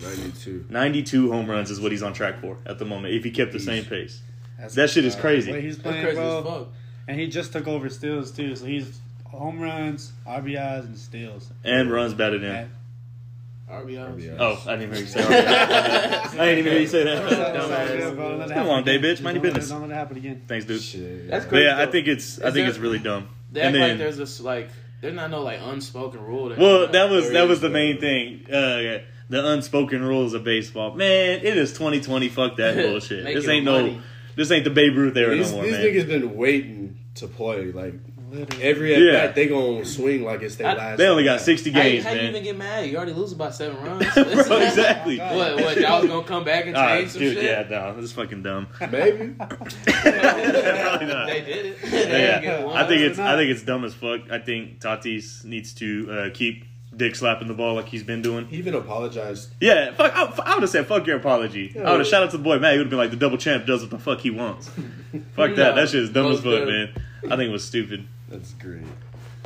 92. 0.00 0.66
92 0.68 1.30
home 1.32 1.50
runs 1.50 1.70
is 1.70 1.80
what 1.80 1.90
he's 1.92 2.02
on 2.02 2.12
track 2.12 2.40
for 2.40 2.58
at 2.66 2.78
the 2.78 2.84
moment 2.84 3.14
if 3.14 3.24
he 3.24 3.30
kept 3.30 3.52
the 3.52 3.60
same 3.60 3.84
pace. 3.84 4.20
That's 4.58 4.74
That 4.74 4.90
shit 4.90 5.04
is 5.04 5.14
crazy. 5.14 5.52
way 5.52 5.62
he's 5.62 5.76
That's 5.78 5.82
playing, 5.88 6.02
crazy 6.04 6.16
bro. 6.18 6.38
as 6.38 6.44
fuck. 6.44 6.68
And 7.08 7.20
he 7.20 7.28
just 7.28 7.52
took 7.52 7.66
over 7.68 7.88
steals 7.88 8.30
too, 8.30 8.54
so 8.56 8.66
he's 8.66 8.98
home 9.30 9.60
runs, 9.60 10.12
RBIs, 10.26 10.84
and 10.84 10.98
steals. 10.98 11.50
And 11.64 11.90
runs 11.90 12.14
batted 12.14 12.42
in. 12.44 12.50
And- 12.50 12.70
RBIs. 13.70 14.14
RBIs. 14.14 14.36
Oh, 14.38 14.62
I 14.70 14.76
didn't 14.76 14.92
hear 14.94 15.00
you 15.02 15.08
say 15.08 15.20
that. 15.28 16.26
I 16.34 16.36
didn't 16.46 16.58
even 16.60 16.72
hear 16.72 16.80
you 16.82 16.86
say 16.86 17.02
that. 17.02 17.28
good, 17.98 18.14
bro. 18.16 18.28
Don't 18.30 18.38
let 18.46 18.50
Come 18.52 18.68
on, 18.68 18.84
day 18.84 18.94
again. 18.96 19.16
bitch. 19.16 19.22
Mind 19.22 19.34
your 19.36 19.42
Don't 19.42 19.42
let 19.42 19.50
it- 19.50 19.54
business. 19.54 19.68
Don't 19.70 19.80
let 19.82 19.90
it 19.90 19.94
happen 19.94 20.16
again. 20.18 20.42
Thanks, 20.46 20.66
dude. 20.66 20.80
Shit. 20.80 21.28
That's 21.28 21.44
But 21.46 21.50
crazy. 21.50 21.64
yeah, 21.64 21.80
I 21.82 21.86
think 21.86 22.06
it's 22.06 22.38
I 22.38 22.42
think 22.44 22.54
there- 22.54 22.68
it's 22.68 22.78
really 22.78 23.00
dumb. 23.00 23.28
They 23.52 23.62
And 23.62 23.74
act 23.74 23.80
like 23.80 23.88
then, 23.90 23.98
there's 23.98 24.16
this 24.18 24.40
like 24.40 24.68
there's 25.00 25.14
not 25.14 25.30
no 25.32 25.42
like 25.42 25.58
unspoken 25.62 26.24
rule. 26.24 26.50
That 26.50 26.58
well, 26.58 26.86
that 26.86 27.10
was 27.10 27.30
that 27.32 27.48
was 27.48 27.60
the 27.60 27.68
main 27.70 27.98
thing. 28.00 28.46
Uh, 28.46 29.02
the 29.28 29.44
unspoken 29.52 30.00
rules 30.04 30.34
of 30.34 30.44
baseball. 30.44 30.94
Man, 30.94 31.40
it 31.40 31.56
is 31.56 31.72
2020. 31.72 32.28
Fuck 32.28 32.56
that 32.58 32.76
bullshit. 32.86 33.24
This 33.24 33.48
ain't 33.48 33.64
no. 33.64 33.72
money. 33.82 34.00
This 34.36 34.52
ain't 34.52 34.62
the 34.64 34.70
Babe 34.70 34.94
Ruth 34.96 35.16
era 35.16 35.34
These, 35.34 35.50
no 35.50 35.56
more, 35.56 35.64
these 35.64 35.72
man. 35.72 35.82
niggas 35.86 36.06
been 36.06 36.36
waiting 36.36 36.98
to 37.16 37.26
play. 37.26 37.72
Like 37.72 37.94
Literally. 38.30 38.62
every 38.64 38.94
at 38.94 39.00
Yeah. 39.02 39.26
bat, 39.26 39.34
they 39.34 39.46
gonna 39.46 39.84
swing 39.84 40.24
like 40.24 40.42
it's 40.42 40.56
their 40.56 40.68
I- 40.68 40.74
last. 40.74 40.98
They 40.98 41.06
only 41.06 41.24
got 41.24 41.34
at 41.34 41.38
bat. 41.38 41.44
60 41.44 41.70
How, 41.70 41.82
you- 41.82 41.90
games, 41.92 42.04
how 42.04 42.12
you 42.12 42.20
even 42.22 42.42
get 42.42 42.56
mad? 42.56 42.88
You 42.90 42.96
already 42.96 43.12
lose 43.12 43.32
about 43.32 43.54
seven 43.54 43.76
runs. 43.84 44.04
Bro, 44.14 44.56
exactly. 44.58 45.18
What? 45.18 45.56
What? 45.56 45.80
Y'all 45.80 46.00
was 46.00 46.10
gonna 46.10 46.26
come 46.26 46.44
back 46.44 46.66
and 46.66 46.74
change 46.74 47.10
some 47.10 47.20
dude, 47.20 47.34
shit? 47.34 47.44
yeah, 47.44 47.66
no, 47.68 47.94
this 47.94 48.04
is 48.06 48.12
fucking 48.12 48.42
dumb. 48.42 48.68
Maybe. 48.80 49.34
Probably 49.38 51.06
not. 51.06 51.26
They 51.26 51.42
did 51.46 51.66
it. 51.66 51.82
they 51.90 52.42
Yeah. 52.42 52.66
I 52.74 52.86
think 52.86 53.02
it's. 53.02 53.18
I 53.18 53.36
think 53.36 53.50
it's 53.50 53.62
dumb 53.62 53.84
as 53.84 53.94
fuck. 53.94 54.30
I 54.30 54.38
think 54.38 54.80
Tatis 54.80 55.44
needs 55.44 55.72
to 55.74 56.10
uh, 56.10 56.30
keep 56.34 56.64
dick 56.96 57.14
slapping 57.14 57.46
the 57.46 57.52
ball 57.54 57.74
like 57.74 57.86
he's 57.88 58.02
been 58.02 58.22
doing. 58.22 58.46
He 58.46 58.56
even 58.56 58.74
apologized. 58.74 59.50
Yeah, 59.60 59.92
fuck. 59.92 60.12
I, 60.16 60.22
I 60.50 60.54
would 60.54 60.62
have 60.62 60.70
said 60.70 60.86
fuck 60.86 61.06
your 61.06 61.16
apology. 61.18 61.74
I 61.78 61.90
would 61.90 62.00
have 62.00 62.06
shout 62.08 62.22
out 62.22 62.30
to 62.30 62.38
the 62.38 62.42
boy 62.42 62.58
Matt. 62.58 62.72
He 62.72 62.78
would 62.78 62.86
have 62.86 62.90
been 62.90 62.98
like 62.98 63.10
the 63.10 63.16
double 63.16 63.36
champ 63.38 63.66
does 63.66 63.82
what 63.82 63.90
the 63.90 63.98
fuck 63.98 64.20
he 64.20 64.30
wants. 64.30 64.68
fuck 65.34 65.54
that. 65.56 65.74
That 65.74 65.88
shit 65.88 66.02
is 66.02 66.10
dumb 66.10 66.32
as 66.32 66.40
fuck, 66.40 66.66
man. 66.66 66.92
I 67.24 67.30
think 67.36 67.48
it 67.48 67.52
was 67.52 67.64
stupid. 67.64 68.06
That's 68.28 68.52
great. 68.54 68.82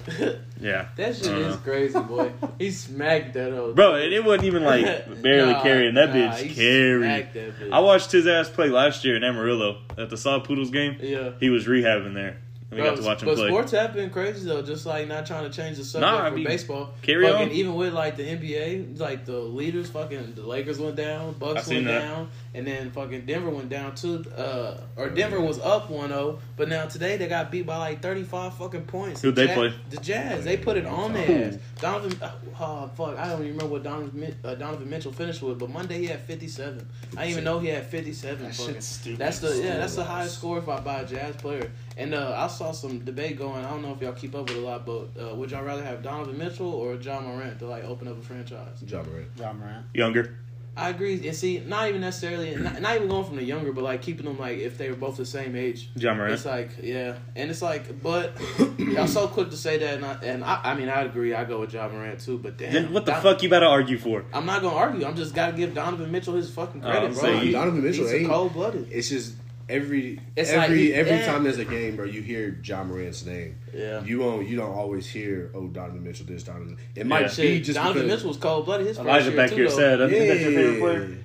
Yeah, 0.60 0.88
That 0.96 1.14
shit 1.16 1.26
is 1.26 1.54
uh-huh. 1.54 1.56
crazy, 1.64 1.98
boy. 2.00 2.32
He 2.58 2.70
smacked 2.70 3.32
that 3.34 3.52
hoe. 3.52 3.72
bro. 3.74 3.94
And 3.94 4.12
it 4.12 4.22
wasn't 4.24 4.44
even 4.44 4.64
like 4.64 4.84
barely 5.22 5.52
Nah, 5.52 5.62
carrying. 5.62 5.94
That 5.94 6.08
nah, 6.10 6.14
bitch 6.14 6.36
he 6.38 6.54
carried. 6.54 7.02
that 7.02 7.34
bitch. 7.34 7.72
I 7.72 7.78
watched 7.80 8.10
his 8.12 8.26
ass 8.26 8.48
play 8.50 8.68
last 8.68 9.04
year 9.04 9.16
in 9.16 9.24
Amarillo 9.24 9.78
at 9.96 10.10
the 10.10 10.16
Sod 10.16 10.44
Poodles 10.44 10.70
game. 10.70 10.98
Yeah. 11.00 11.32
He 11.40 11.48
was 11.50 11.66
rehabbing 11.66 12.14
there. 12.14 12.38
And 12.70 12.78
we 12.78 12.84
Bro, 12.84 12.94
got 12.94 13.00
to 13.00 13.06
watch 13.06 13.22
him 13.22 13.26
but 13.28 13.36
play. 13.36 13.48
sports 13.48 13.72
have 13.72 13.94
been 13.94 14.10
crazy 14.10 14.46
though, 14.46 14.62
just 14.62 14.86
like 14.86 15.08
not 15.08 15.26
trying 15.26 15.42
to 15.42 15.50
change 15.50 15.76
the 15.78 15.84
subject 15.84 16.12
Nah, 16.12 16.24
I 16.26 16.30
for 16.30 16.36
mean, 16.36 16.44
baseball. 16.44 16.90
carry 17.02 17.26
fucking, 17.26 17.48
on. 17.48 17.52
Even 17.52 17.74
with 17.74 17.92
like 17.92 18.16
the 18.16 18.22
NBA, 18.22 18.98
like 19.00 19.24
the 19.24 19.38
leaders, 19.40 19.90
fucking 19.90 20.34
the 20.36 20.42
Lakers 20.46 20.78
went 20.78 20.94
down, 20.94 21.30
I 21.30 21.32
Bucks 21.32 21.64
seen 21.66 21.84
went 21.84 21.86
that. 21.88 22.00
down, 22.02 22.30
and 22.54 22.64
then 22.66 22.92
fucking 22.92 23.26
Denver 23.26 23.50
went 23.50 23.70
down 23.70 23.96
too. 23.96 24.24
Uh, 24.36 24.76
or 24.96 25.10
Denver 25.10 25.40
was 25.40 25.58
up 25.58 25.88
1-0, 25.90 26.38
but 26.56 26.68
now 26.68 26.86
today 26.86 27.16
they 27.16 27.26
got 27.26 27.50
beat 27.50 27.66
by 27.66 27.76
like 27.76 28.02
thirty 28.02 28.22
five 28.22 28.54
fucking 28.54 28.84
points. 28.84 29.20
Who'd 29.20 29.34
The 29.34 29.40
they 29.42 29.46
Jazz- 29.48 29.56
play? 29.56 29.74
The 29.90 29.96
Jazz. 29.96 30.44
They 30.44 30.56
put 30.56 30.76
it 30.76 30.86
on 30.86 31.12
their 31.12 31.48
ass. 31.48 31.58
Donovan, 31.80 32.18
uh, 32.22 32.30
oh 32.60 32.90
fuck, 32.96 33.18
I 33.18 33.30
don't 33.30 33.40
even 33.42 33.54
remember 33.56 33.66
what 33.72 33.82
Donovan, 33.82 34.36
uh, 34.44 34.54
Donovan 34.54 34.88
Mitchell 34.88 35.12
finished 35.12 35.42
with, 35.42 35.58
but 35.58 35.70
Monday 35.70 35.98
he 35.98 36.06
had 36.06 36.20
fifty 36.20 36.46
seven. 36.46 36.86
I 37.16 37.22
didn't 37.22 37.30
even 37.32 37.44
know 37.44 37.58
he 37.58 37.66
had 37.68 37.86
fifty 37.86 38.12
seven. 38.12 38.44
That 38.44 38.54
shit's 38.54 38.86
stupid. 38.86 39.18
That's 39.18 39.40
the 39.40 39.56
yeah, 39.60 39.76
that's 39.78 39.96
the 39.96 40.04
highest 40.04 40.36
score 40.36 40.60
by, 40.60 40.78
by 40.78 41.00
a 41.00 41.06
Jazz 41.06 41.34
player. 41.34 41.68
And 41.96 42.14
uh, 42.14 42.34
I 42.36 42.46
saw 42.46 42.72
some 42.72 43.00
debate 43.00 43.36
going. 43.38 43.64
I 43.64 43.68
don't 43.70 43.82
know 43.82 43.92
if 43.92 44.00
y'all 44.00 44.12
keep 44.12 44.34
up 44.34 44.48
with 44.48 44.56
a 44.56 44.60
lot, 44.60 44.86
but 44.86 45.08
uh, 45.20 45.34
would 45.34 45.50
y'all 45.50 45.64
rather 45.64 45.82
have 45.84 46.02
Donovan 46.02 46.38
Mitchell 46.38 46.72
or 46.72 46.94
Ja 46.94 47.20
Morant 47.20 47.58
to 47.58 47.66
like 47.66 47.84
open 47.84 48.08
up 48.08 48.18
a 48.18 48.22
franchise? 48.22 48.82
Ja 48.86 49.02
Morant. 49.02 49.28
Ja 49.36 49.52
Morant. 49.52 49.86
Younger. 49.92 50.36
I 50.76 50.88
agree. 50.90 51.26
And 51.26 51.36
see, 51.36 51.58
not 51.58 51.88
even 51.88 52.00
necessarily, 52.00 52.54
not, 52.54 52.80
not 52.80 52.94
even 52.94 53.08
going 53.08 53.24
from 53.24 53.36
the 53.36 53.42
younger, 53.44 53.72
but 53.72 53.82
like 53.82 54.02
keeping 54.02 54.24
them 54.24 54.38
like 54.38 54.58
if 54.58 54.78
they 54.78 54.88
were 54.88 54.96
both 54.96 55.16
the 55.16 55.26
same 55.26 55.56
age. 55.56 55.90
Ja 55.96 56.14
Morant. 56.14 56.32
It's 56.32 56.46
like 56.46 56.70
yeah, 56.80 57.16
and 57.34 57.50
it's 57.50 57.60
like, 57.60 58.00
but 58.02 58.32
y'all 58.78 59.08
so 59.08 59.26
quick 59.26 59.50
to 59.50 59.56
say 59.56 59.76
that, 59.78 59.94
and 59.96 60.04
I, 60.06 60.12
and 60.22 60.44
I, 60.44 60.60
I 60.62 60.74
mean 60.76 60.88
I 60.88 61.02
agree. 61.02 61.34
I 61.34 61.44
go 61.44 61.60
with 61.60 61.74
Ja 61.74 61.88
Morant 61.88 62.20
too, 62.20 62.38
but 62.38 62.56
damn, 62.56 62.72
Then 62.72 62.92
what 62.94 63.04
the 63.04 63.12
Don- 63.12 63.22
fuck 63.22 63.42
you 63.42 63.48
about 63.48 63.60
to 63.60 63.66
argue 63.66 63.98
for? 63.98 64.24
I'm 64.32 64.46
not 64.46 64.62
gonna 64.62 64.76
argue. 64.76 65.04
I'm 65.04 65.16
just 65.16 65.34
gotta 65.34 65.54
give 65.56 65.74
Donovan 65.74 66.10
Mitchell 66.10 66.34
his 66.34 66.48
fucking 66.50 66.80
credit, 66.82 67.08
I'm 67.08 67.12
bro. 67.14 67.22
saying 67.22 67.40
He- 67.46 67.52
Donovan 67.52 67.82
Mitchell 67.82 68.04
he's 68.04 68.14
ain't- 68.14 68.28
cold 68.28 68.52
blooded. 68.54 68.88
It's 68.92 69.08
just 69.10 69.34
every 69.70 70.20
It's 70.36 70.50
every 70.50 70.88
like 70.88 70.94
every 70.98 71.12
yeah. 71.18 71.26
time 71.26 71.44
there's 71.44 71.58
a 71.58 71.64
game, 71.64 71.96
bro, 71.96 72.04
you 72.04 72.20
hear 72.22 72.58
Ja 72.62 72.82
Morant's 72.84 73.24
name. 73.24 73.56
Yeah. 73.74 74.02
You 74.04 74.18
won't. 74.20 74.48
You 74.48 74.56
don't 74.56 74.72
always 74.72 75.06
hear, 75.06 75.50
"Oh, 75.54 75.68
Donovan 75.68 76.02
Mitchell." 76.04 76.26
This 76.26 76.42
Donovan. 76.42 76.76
It 76.94 77.06
might 77.06 77.20
Yeah. 77.22 77.26
be 77.28 77.32
Shit, 77.34 77.64
just 77.64 77.76
Donovan 77.76 78.02
because, 78.02 78.16
Mitchell 78.18 78.28
was 78.28 78.36
cold 78.38 78.64
blooded. 78.66 78.86
His 78.86 78.96
first 78.96 79.08
Elijah 79.08 79.28
year 79.28 79.36
back 79.36 79.50
too, 79.50 79.56
here 79.56 79.70
said, 79.70 80.00
uh, 80.00 80.06
Yeah. 80.06 80.16
"Is 80.18 80.28
that 80.28 80.40
your 80.50 80.52
favorite 80.60 80.80
player?" 80.80 81.18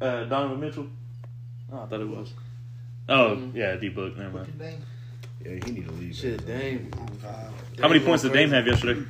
Uh, 0.00 0.24
Donovan 0.24 0.60
Mitchell. 0.60 0.86
Oh, 1.72 1.82
I 1.82 1.86
thought 1.86 2.00
it 2.00 2.08
was. 2.08 2.32
Oh, 3.08 3.36
Mhm. 3.36 3.54
yeah, 3.54 3.76
D 3.76 3.88
book. 3.88 4.16
Never 4.16 4.30
mind. 4.38 4.52
Yeah, 5.44 5.52
he 5.64 5.72
need 5.72 5.86
to 5.86 5.92
leave. 5.92 6.14
Shit, 6.14 6.46
Dame. 6.46 6.90
How 7.80 7.88
many 7.88 8.00
points 8.00 8.22
did 8.22 8.32
went 8.32 8.40
Dame 8.40 8.50
have 8.50 8.66
yesterday? 8.66 9.02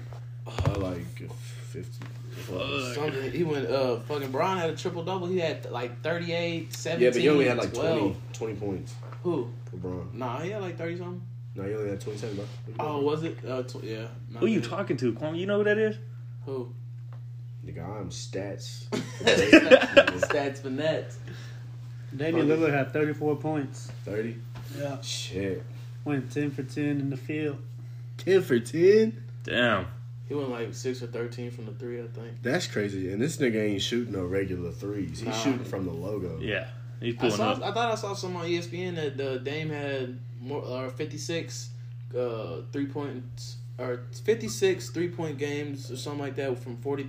Uh, 0.47 0.79
like 0.79 1.31
fifty. 1.71 2.05
Crazy. 2.47 2.95
Something. 2.95 3.31
He 3.33 3.43
went. 3.45 3.67
Uh, 3.69 4.01
fucking 4.01 4.31
Bron 4.31 4.59
had 4.59 4.71
a 4.71 4.77
triple 4.77 5.03
double. 5.05 5.27
He 5.27 5.39
had 5.39 5.71
like 5.71 6.03
38, 6.03 6.73
17, 6.75 7.03
Yeah, 7.05 7.11
but 7.11 7.21
he 7.21 7.29
only 7.29 7.47
had 7.47 7.57
like 7.59 7.73
12. 7.73 7.99
20, 8.01 8.17
20 8.33 8.55
points. 8.55 8.95
Who? 9.23 9.49
LeBron. 9.75 10.13
Nah, 10.15 10.41
he 10.41 10.51
had 10.51 10.61
like 10.63 10.77
thirty 10.77 10.97
something. 10.99 11.23
No, 11.55 11.63
he 11.65 11.75
only 11.75 11.91
had 11.91 12.01
twenty-seven. 12.01 12.37
Bro. 12.37 12.47
Oh, 12.79 13.01
was 13.01 13.23
it? 13.25 13.39
Uh, 13.49 13.63
tw- 13.63 13.83
yeah. 13.85 14.07
my 14.31 14.41
Who 14.41 14.47
you 14.47 14.61
bad. 14.61 14.69
talking 14.71 14.97
to, 14.99 15.13
Quan? 15.15 15.35
You 15.37 15.47
know 15.47 15.59
who 15.59 15.65
that 15.65 15.79
is? 15.79 15.97
Who? 16.45 16.73
Nigga, 17.65 17.83
I'm 17.89 18.11
stats. 18.11 18.85
Stats 18.91 20.59
for 20.59 20.71
nets. 20.71 21.17
Damian 22.15 22.47
Lillard 22.49 22.73
had 22.73 22.93
34 22.93 23.37
points. 23.37 23.91
Thirty. 24.05 24.37
Yeah. 24.79 25.01
Shit. 25.01 25.63
Went 26.05 26.31
10 26.31 26.51
for 26.51 26.63
10 26.63 26.85
in 26.85 27.11
the 27.11 27.17
field. 27.17 27.59
Ten 28.19 28.43
for 28.43 28.59
ten. 28.61 29.25
Damn. 29.45 29.87
He 30.29 30.35
went 30.35 30.49
like 30.51 30.73
six 30.75 31.03
or 31.03 31.07
thirteen 31.07 31.51
from 31.51 31.67
the 31.67 31.73
three, 31.73 32.01
I 32.01 32.07
think. 32.07 32.43
That's 32.43 32.67
crazy. 32.67 33.13
And 33.13 33.21
this 33.21 33.37
nigga 33.37 33.57
ain't 33.63 33.83
shooting 33.83 34.15
no 34.15 34.25
regular 34.25 34.71
threes. 34.73 35.19
He's 35.21 35.25
Nah. 35.29 35.33
shooting 35.33 35.65
from 35.65 35.85
the 35.85 35.93
logo. 35.93 36.39
Yeah, 36.41 36.69
he's 37.01 37.17
I 37.21 37.29
saw. 37.29 37.51
up. 37.53 37.63
I 37.63 37.73
thought 37.73 37.93
I 37.93 37.95
saw 37.95 38.15
some 38.15 38.35
on 38.37 38.47
ESPN 38.47 38.95
that 38.97 39.21
uh, 39.21 39.39
Dame 39.39 39.69
had 39.69 40.19
more 40.41 40.63
or 40.63 40.89
fifty 40.91 41.19
six 41.19 41.71
uh, 42.17 42.63
three 42.73 42.87
points 42.87 43.57
or 43.77 44.03
56 44.25 44.91
three 44.91 45.09
point 45.09 45.37
games 45.37 45.91
or 45.91 45.97
something 45.97 46.21
like 46.21 46.37
that 46.37 46.57
from 46.59 46.77
40 46.79 47.05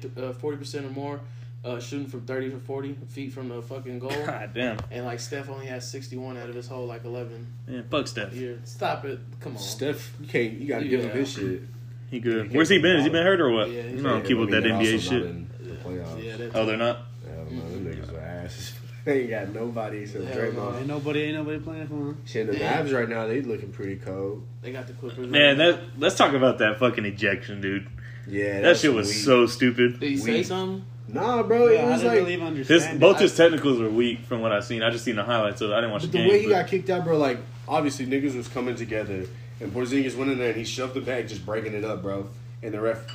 percent 0.57 0.85
or 0.85 0.89
more, 0.89 1.19
uh, 1.63 1.79
shooting 1.79 2.07
from 2.07 2.21
thirty 2.25 2.49
to 2.49 2.57
forty 2.57 2.95
feet 3.09 3.31
from 3.31 3.49
the 3.49 3.61
fucking 3.61 3.99
goal. 3.99 4.09
God 4.25 4.51
damn. 4.53 4.77
and 4.91 5.05
like 5.05 5.19
Steph 5.21 5.49
only 5.49 5.67
has 5.67 5.89
sixty 5.89 6.17
one 6.17 6.37
out 6.37 6.49
of 6.49 6.55
his 6.55 6.67
whole 6.67 6.85
like 6.85 7.05
eleven 7.05 7.47
Yeah, 7.67 7.81
fuck 7.89 8.07
Steph. 8.07 8.33
years. 8.33 8.59
Stop 8.65 9.05
it! 9.05 9.19
Come 9.39 9.53
on. 9.55 9.61
Steph, 9.61 10.11
you 10.19 10.27
can't. 10.27 10.53
You 10.53 10.67
gotta 10.67 10.85
give 10.87 11.01
him 11.01 11.09
Yeah. 11.09 11.15
his 11.15 11.31
shit. 11.31 11.61
He 12.09 12.19
good. 12.19 12.53
Where's 12.53 12.69
he 12.69 12.79
been? 12.79 12.95
Has 12.97 13.05
he 13.05 13.09
been 13.09 13.25
hurt 13.25 13.41
or 13.41 13.49
what? 13.49 13.69
Yeah, 13.69 13.81
he's 13.83 13.93
you 13.95 14.01
know, 14.01 14.15
hurt. 14.17 14.25
keep 14.25 14.37
up 14.37 14.49
that 14.49 14.63
NBA 14.63 14.99
shit. 14.99 15.23
not 15.25 16.15
the. 16.17 16.23
Yeah, 16.23 16.37
that, 16.37 16.51
Oh, 16.55 16.65
they're 16.65 16.77
not. 16.77 16.97
Hell 17.25 17.45
no, 17.51 17.61
them 17.69 17.85
niggas 17.85 18.13
are 18.13 18.19
asses. 18.19 18.73
They 19.05 19.21
ain't 19.21 19.29
got 19.29 19.49
nobody 19.53 19.99
except 19.99 20.25
Hell 20.25 20.35
Draymond. 20.37 20.55
no. 20.55 20.77
Ain't 20.79 20.87
nobody, 20.87 21.21
ain't 21.25 21.35
nobody 21.35 21.59
playing 21.59 21.87
for 21.87 21.93
him. 21.93 22.17
Shit, 22.25 22.47
the 22.47 22.57
Damn. 22.57 22.87
Mavs 22.87 22.91
right 22.91 23.07
now, 23.07 23.27
they 23.27 23.41
looking 23.43 23.71
pretty 23.71 23.97
cold. 23.97 24.43
they 24.63 24.71
got 24.71 24.87
the 24.87 24.93
Clippers. 24.93 25.27
Man, 25.27 25.59
that 25.59 25.79
let's 25.99 26.15
talk 26.15 26.33
about 26.33 26.57
that 26.57 26.79
fucking 26.79 27.05
ejection, 27.05 27.61
dude. 27.61 27.87
Yeah, 28.27 28.61
That 28.61 28.77
shit 28.77 28.91
was 28.91 29.07
weak. 29.07 29.17
so 29.17 29.45
stupid. 29.45 29.99
Did 29.99 30.09
he 30.09 30.17
say 30.17 30.41
something? 30.41 30.83
Nah, 31.07 31.43
bro, 31.43 31.67
it 31.67 31.75
Yeah, 31.75 31.85
I 31.85 31.89
was 31.91 32.01
didn't 32.01 32.07
like 32.15 32.17
really 32.21 32.33
even 32.33 32.55
His 32.55 32.69
understand. 32.71 32.99
both 32.99 33.17
it. 33.17 33.21
his 33.21 33.37
technicals 33.37 33.77
were 33.79 33.91
weak 33.91 34.21
from 34.25 34.41
what 34.41 34.51
I've 34.51 34.65
seen. 34.65 34.81
I 34.81 34.89
just 34.89 35.05
seen 35.05 35.17
the 35.17 35.23
highlights 35.23 35.61
of 35.61 35.69
it. 35.69 35.73
I 35.73 35.81
didn't 35.81 35.91
watch 35.91 36.01
but 36.01 36.11
the 36.11 36.17
the 36.17 36.23
game. 36.23 36.31
way 36.31 36.39
he 36.39 36.45
but- 36.47 36.53
got 36.53 36.67
kicked 36.67 36.89
out, 36.89 37.03
bro. 37.03 37.15
Like 37.19 37.37
obviously 37.67 38.07
niggas 38.07 38.35
was 38.35 38.47
coming 38.47 38.73
together, 38.75 39.27
and 39.59 39.71
Porzingis 39.71 40.15
went 40.15 40.31
in 40.31 40.37
there 40.37 40.49
and 40.49 40.57
he 40.57 40.63
shoved 40.63 40.93
the 40.93 41.01
bag, 41.01 41.27
just 41.27 41.45
breaking 41.45 41.73
it 41.73 41.83
up, 41.83 42.01
bro. 42.01 42.27
And 42.63 42.73
the 42.73 42.81
ref, 42.81 43.05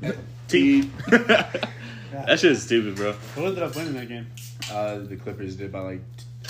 T. 0.48 0.82
that 1.08 1.70
shit 2.38 2.44
is 2.52 2.62
stupid, 2.62 2.96
bro. 2.96 3.12
Who 3.34 3.46
ended 3.46 3.62
up 3.62 3.74
winning 3.74 3.94
that 3.94 4.08
game? 4.08 4.26
Uh, 4.70 4.98
the 4.98 5.16
Clippers 5.16 5.56
did 5.56 5.72
by 5.72 5.80
like 5.80 6.00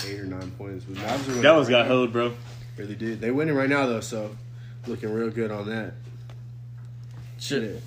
eight 0.05 0.19
or 0.19 0.25
nine 0.25 0.51
points. 0.51 0.85
But 0.85 0.97
Mavs 0.97 1.23
are 1.25 1.27
winning 1.29 1.41
That 1.43 1.51
was 1.55 1.67
right 1.67 1.71
got 1.77 1.81
now. 1.83 1.87
held, 1.87 2.11
bro. 2.13 2.33
Really 2.77 2.95
did. 2.95 3.21
They 3.21 3.31
winning 3.31 3.55
right 3.55 3.69
now 3.69 3.85
though, 3.85 4.01
so 4.01 4.35
looking 4.87 5.11
real 5.13 5.29
good 5.29 5.51
on 5.51 5.69
that. 5.69 5.93
Shit. 7.39 7.81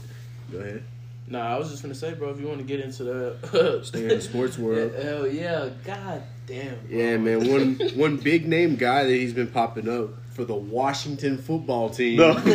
Go 0.52 0.58
ahead. 0.58 0.82
Nah, 1.28 1.54
I 1.54 1.58
was 1.58 1.70
just 1.70 1.82
gonna 1.82 1.94
say, 1.94 2.14
bro. 2.14 2.30
If 2.30 2.40
you 2.40 2.46
want 2.46 2.58
to 2.60 2.64
get 2.64 2.80
into 2.80 3.02
the 3.04 3.80
Stay 3.84 4.02
in 4.02 4.08
the 4.08 4.20
sports 4.20 4.56
world. 4.58 4.92
Yeah, 4.96 5.02
hell 5.02 5.26
yeah, 5.26 5.68
god 5.84 6.22
damn. 6.46 6.76
bro. 6.86 6.88
Yeah, 6.88 7.16
man. 7.16 7.50
One 7.50 7.74
one 7.96 8.16
big 8.16 8.46
name 8.46 8.76
guy 8.76 9.04
that 9.04 9.10
he's 9.10 9.32
been 9.32 9.48
popping 9.48 9.88
up 9.88 10.10
for 10.36 10.44
the 10.44 10.54
Washington 10.54 11.38
football 11.38 11.88
team. 11.88 12.18
No. 12.18 12.34
Man, 12.44 12.44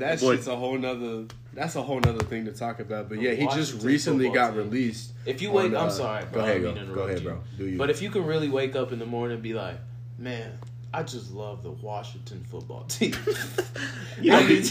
that 0.00 0.18
Boy. 0.20 0.34
shit's 0.34 0.48
a 0.48 0.56
whole 0.56 0.76
nother. 0.76 1.26
That's 1.54 1.76
a 1.76 1.82
whole 1.82 2.00
nother 2.00 2.24
thing 2.24 2.44
to 2.46 2.52
talk 2.52 2.80
about. 2.80 3.08
But 3.08 3.20
yeah, 3.20 3.34
he 3.34 3.46
just 3.46 3.82
recently 3.82 4.30
got 4.30 4.48
team. 4.48 4.58
released. 4.58 5.12
If 5.24 5.40
you 5.40 5.50
on, 5.50 5.54
wake, 5.54 5.74
uh, 5.74 5.84
I'm 5.84 5.90
sorry, 5.90 6.24
bro. 6.24 6.42
Go 6.42 6.48
ahead, 6.48 6.62
go, 6.62 6.94
go 6.94 7.00
ahead, 7.02 7.22
bro. 7.22 7.38
Do 7.56 7.68
you? 7.68 7.78
But 7.78 7.90
if 7.90 8.02
you 8.02 8.10
can 8.10 8.26
really 8.26 8.48
wake 8.48 8.74
up 8.74 8.92
in 8.92 8.98
the 8.98 9.06
morning 9.06 9.34
and 9.34 9.42
be 9.42 9.54
like, 9.54 9.76
man, 10.18 10.58
I 10.92 11.04
just 11.04 11.30
love 11.30 11.62
the 11.62 11.70
Washington 11.70 12.44
football 12.50 12.84
team. 12.84 13.14
I 14.18 14.46
mean, 14.46 14.62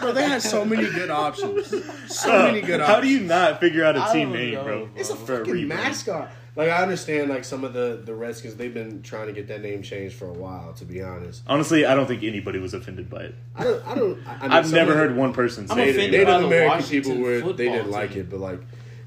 bro, 0.00 0.12
they 0.12 0.24
had 0.24 0.42
so 0.42 0.64
many 0.64 0.90
good 0.90 1.10
options. 1.10 1.68
So 2.12 2.46
many 2.46 2.60
good 2.60 2.80
options. 2.80 2.88
How 2.88 3.00
do 3.00 3.08
you 3.08 3.20
not 3.20 3.60
figure 3.60 3.84
out 3.84 3.96
a 3.96 4.12
team 4.12 4.32
name, 4.32 4.54
know, 4.54 4.64
bro? 4.64 4.86
bro. 4.86 4.94
It's 4.96 5.10
a 5.10 5.16
For 5.16 5.44
fucking 5.44 5.68
mascot. 5.68 6.30
Like 6.56 6.68
I 6.70 6.82
understand, 6.82 7.30
like 7.30 7.44
some 7.44 7.64
of 7.64 7.72
the 7.72 8.00
the 8.04 8.14
Redskins, 8.14 8.54
they've 8.54 8.72
been 8.72 9.02
trying 9.02 9.26
to 9.26 9.32
get 9.32 9.48
that 9.48 9.60
name 9.60 9.82
changed 9.82 10.14
for 10.14 10.26
a 10.26 10.32
while. 10.32 10.72
To 10.74 10.84
be 10.84 11.02
honest, 11.02 11.42
Honestly, 11.48 11.84
I 11.84 11.94
don't 11.96 12.06
think 12.06 12.22
anybody 12.22 12.60
was 12.60 12.74
offended 12.74 13.10
by 13.10 13.22
it. 13.24 13.34
I 13.56 13.64
don't. 13.64 13.86
I 13.86 13.94
don't. 13.96 14.26
I, 14.26 14.30
I 14.34 14.42
mean, 14.42 14.52
I've 14.52 14.72
never 14.72 14.92
of 14.92 14.98
heard 14.98 15.16
one 15.16 15.32
person 15.32 15.66
I'm 15.68 15.76
say 15.76 15.90
offended 15.90 16.20
it. 16.20 16.24
by 16.26 16.30
Native 16.32 16.40
the 16.42 16.46
American 16.46 16.76
Washington 16.78 17.12
people 17.12 17.22
were 17.24 17.52
they 17.54 17.68
didn't 17.68 17.90
like 17.90 18.14
it, 18.14 18.30
but 18.30 18.38
like, 18.38 18.60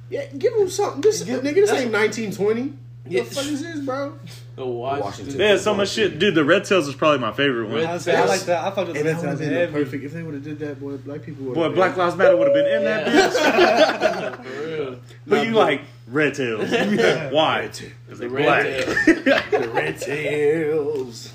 yeah, 0.09 0.25
give 0.37 0.55
them 0.55 0.69
something. 0.69 0.99
This 1.01 1.23
nigga, 1.23 1.41
this 1.41 1.69
that's- 1.69 1.83
ain't 1.83 1.91
nineteen 1.91 2.31
twenty. 2.33 2.73
Yeah. 3.09 3.21
What 3.21 3.29
the 3.29 3.35
fuck 3.35 3.45
is 3.45 3.61
this, 3.61 3.79
bro? 3.79 4.17
the 4.55 4.65
Washington. 4.65 5.05
Washington. 5.05 5.37
They 5.37 5.47
had 5.49 5.59
so 5.59 5.73
much 5.75 5.89
shit, 5.89 6.17
dude. 6.19 6.35
The 6.35 6.43
Red 6.43 6.65
Tails 6.65 6.87
was 6.87 6.95
probably 6.95 7.19
my 7.19 7.31
favorite 7.31 7.65
one. 7.67 7.75
Red- 7.75 7.85
I, 7.85 7.93
was 7.93 8.07
I 8.07 8.25
like 8.25 8.41
that. 8.41 8.63
I 8.63 8.71
fucked 8.71 8.87
with 8.87 8.93
the 8.95 8.99
And 8.99 9.07
that 9.07 9.15
Red 9.15 9.21
would 9.21 9.29
have 9.29 9.37
Sox 9.39 9.49
been 9.49 9.71
perfect. 9.73 10.03
If 10.03 10.13
they 10.13 10.23
would 10.23 10.33
have 10.33 10.43
did 10.43 10.59
that, 10.59 10.79
boy, 10.79 10.97
black 10.97 11.23
people 11.23 11.45
would. 11.45 11.55
Boy, 11.55 11.69
Black 11.69 11.95
Lives 11.97 12.15
Matter 12.15 12.35
would 12.37 12.47
have 12.47 12.53
been 12.55 12.65
in 12.65 12.83
that. 12.83 13.07
Yeah. 13.07 14.31
bitch. 14.31 14.43
For 14.45 14.65
real. 14.65 14.99
Who 15.41 15.47
you 15.47 15.51
like? 15.55 15.81
Red 16.07 16.33
Tails. 16.35 16.71
Yeah. 16.71 17.29
Why? 17.31 17.67
Because 17.67 18.19
they 18.19 18.27
The 18.27 18.35
black. 18.35 18.63
Red 18.65 18.85
Tails. 18.85 19.51
the 19.51 19.69
Red 19.73 19.99
Tails. 19.99 21.33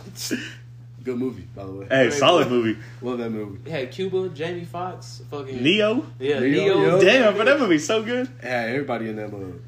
Good 1.04 1.18
movie, 1.18 1.46
by 1.54 1.64
the 1.64 1.72
way. 1.72 1.86
Hey, 1.90 2.10
solid 2.10 2.48
movie. 2.48 2.78
Love 3.00 3.18
that 3.18 3.30
movie. 3.30 3.58
It 3.68 3.70
had 3.72 3.90
Cuba, 3.90 4.28
Jamie 4.28 4.64
Foxx, 4.64 5.20
fucking 5.30 5.60
Neo. 5.60 6.06
Yeah, 6.20 6.38
Neo, 6.38 6.50
Neo. 6.50 6.80
yo. 6.82 7.00
Damn, 7.00 7.36
but 7.36 7.46
that 7.46 7.58
movie's 7.58 7.84
so 7.84 8.02
good. 8.04 8.28
Yeah, 8.42 8.66
everybody 8.68 9.08
in 9.08 9.16
that 9.16 9.32
movie. 9.32 9.58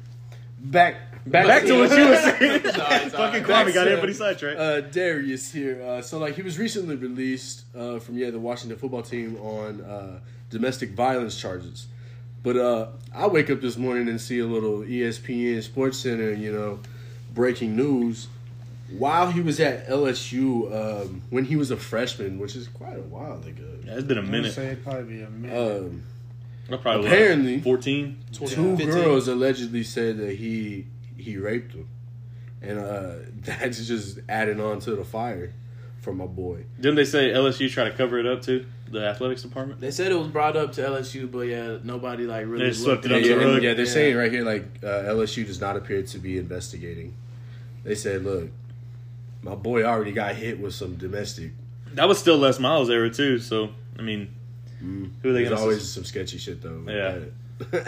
Back, 0.59 0.95
back, 1.25 1.47
Back 1.47 1.63
to 1.65 1.79
what 1.79 1.97
you 1.97 2.07
were 2.07 2.15
saying. 2.15 2.61
Sorry, 2.61 2.71
sorry. 2.73 3.09
Fucking 3.09 3.43
Back 3.43 3.67
Kwame 3.67 3.73
got 3.73 3.87
everybody 3.87 4.13
sidetracked. 4.13 4.59
Uh, 4.59 4.81
Derrius 4.83 5.51
here. 5.51 5.81
Uh, 5.81 6.01
so 6.01 6.17
like 6.19 6.35
he 6.35 6.41
was 6.41 6.57
recently 6.59 6.95
released 6.95 7.63
uh, 7.75 7.99
from 7.99 8.17
yeah 8.17 8.29
the 8.29 8.39
Washington 8.39 8.77
football 8.77 9.01
team 9.01 9.37
on 9.37 9.81
uh, 9.81 10.19
domestic 10.49 10.91
violence 10.91 11.39
charges. 11.39 11.87
But 12.43 12.57
uh, 12.57 12.87
I 13.13 13.25
wake 13.27 13.49
up 13.49 13.59
this 13.61 13.75
morning 13.75 14.07
and 14.07 14.21
see 14.21 14.37
a 14.39 14.45
little 14.45 14.79
ESPN 14.81 15.63
Sports 15.63 15.97
Center, 15.97 16.31
you 16.33 16.51
know, 16.51 16.79
breaking 17.33 17.75
news. 17.75 18.27
While 18.99 19.31
he 19.31 19.41
was 19.41 19.59
at 19.59 19.87
LSU, 19.87 20.71
um, 20.71 21.23
when 21.31 21.45
he 21.45 21.55
was 21.55 21.71
a 21.71 21.75
freshman, 21.77 22.37
which 22.37 22.55
is 22.55 22.67
quite 22.67 22.97
a 22.97 23.01
while 23.01 23.41
ago, 23.43 23.63
Yeah, 23.83 23.93
it's 23.93 24.03
been 24.03 24.17
a 24.17 24.21
I'm 24.21 24.27
gonna 24.27 24.37
minute. 24.43 24.53
say 24.53 24.67
it'd 24.67 24.83
probably 24.83 25.15
be 25.15 25.21
a 25.23 25.29
minute. 25.31 25.57
um, 25.87 26.03
I'll 26.71 26.77
probably 26.77 27.07
apparently- 27.07 27.61
fourteen. 27.61 28.17
two 28.31 28.45
15. 28.45 28.77
girls 28.91 29.27
allegedly 29.27 29.83
said 29.83 30.17
that 30.19 30.35
he 30.35 30.85
he 31.17 31.37
raped 31.37 31.73
them, 31.73 31.87
and 32.61 32.79
uh, 32.79 33.13
that's 33.41 33.85
just 33.87 34.19
adding 34.29 34.59
on 34.61 34.79
to 34.81 34.95
the 34.95 35.05
fire 35.05 35.53
for 36.01 36.13
my 36.13 36.25
boy. 36.25 36.65
Didn't 36.79 36.95
they 36.95 37.05
say 37.05 37.29
LSU 37.31 37.69
try 37.69 37.85
to 37.85 37.91
cover 37.95 38.17
it 38.19 38.25
up 38.25 38.41
too? 38.41 38.65
The 38.91 39.07
athletics 39.07 39.41
department. 39.41 39.81
They 39.81 39.89
said 39.91 40.11
it 40.11 40.15
was 40.15 40.27
brought 40.27 40.55
up 40.55 40.71
to 40.73 40.81
LSU, 40.81 41.29
but 41.31 41.41
yeah, 41.41 41.77
nobody 41.83 42.25
like 42.25 42.45
really 42.45 42.67
They 42.67 42.73
swept 42.73 43.03
it 43.05 43.11
Yeah, 43.11 43.17
up 43.17 43.23
yeah, 43.23 43.29
the 43.35 43.45
rug. 43.53 43.63
yeah, 43.63 43.73
they're 43.73 43.85
Yeah. 43.85 43.91
saying 43.91 44.15
right 44.15 44.31
here 44.31 44.43
like 44.45 44.63
uh, 44.83 44.87
LSU 45.09 45.45
does 45.45 45.59
not 45.59 45.75
appear 45.75 46.03
to 46.03 46.17
be 46.19 46.37
investigating. 46.37 47.15
They 47.83 47.95
said, 47.95 48.23
look, 48.23 48.49
my 49.41 49.55
boy 49.55 49.83
already 49.83 50.11
got 50.11 50.35
hit 50.35 50.59
with 50.59 50.73
some 50.75 50.95
domestic. 50.95 51.51
That 51.93 52.07
was 52.07 52.19
still 52.19 52.37
Les 52.37 52.59
Miles 52.59 52.89
era 52.91 53.09
too. 53.09 53.39
So 53.39 53.69
I 53.97 54.03
mean, 54.03 54.29
who 54.79 55.05
are 55.29 55.33
they 55.33 55.39
There's 55.39 55.49
gonna? 55.49 55.61
always 55.61 55.89
some 55.91 56.03
sketchy 56.03 56.37
shit 56.37 56.61
though. 56.61 56.83
Yeah. 56.87 57.79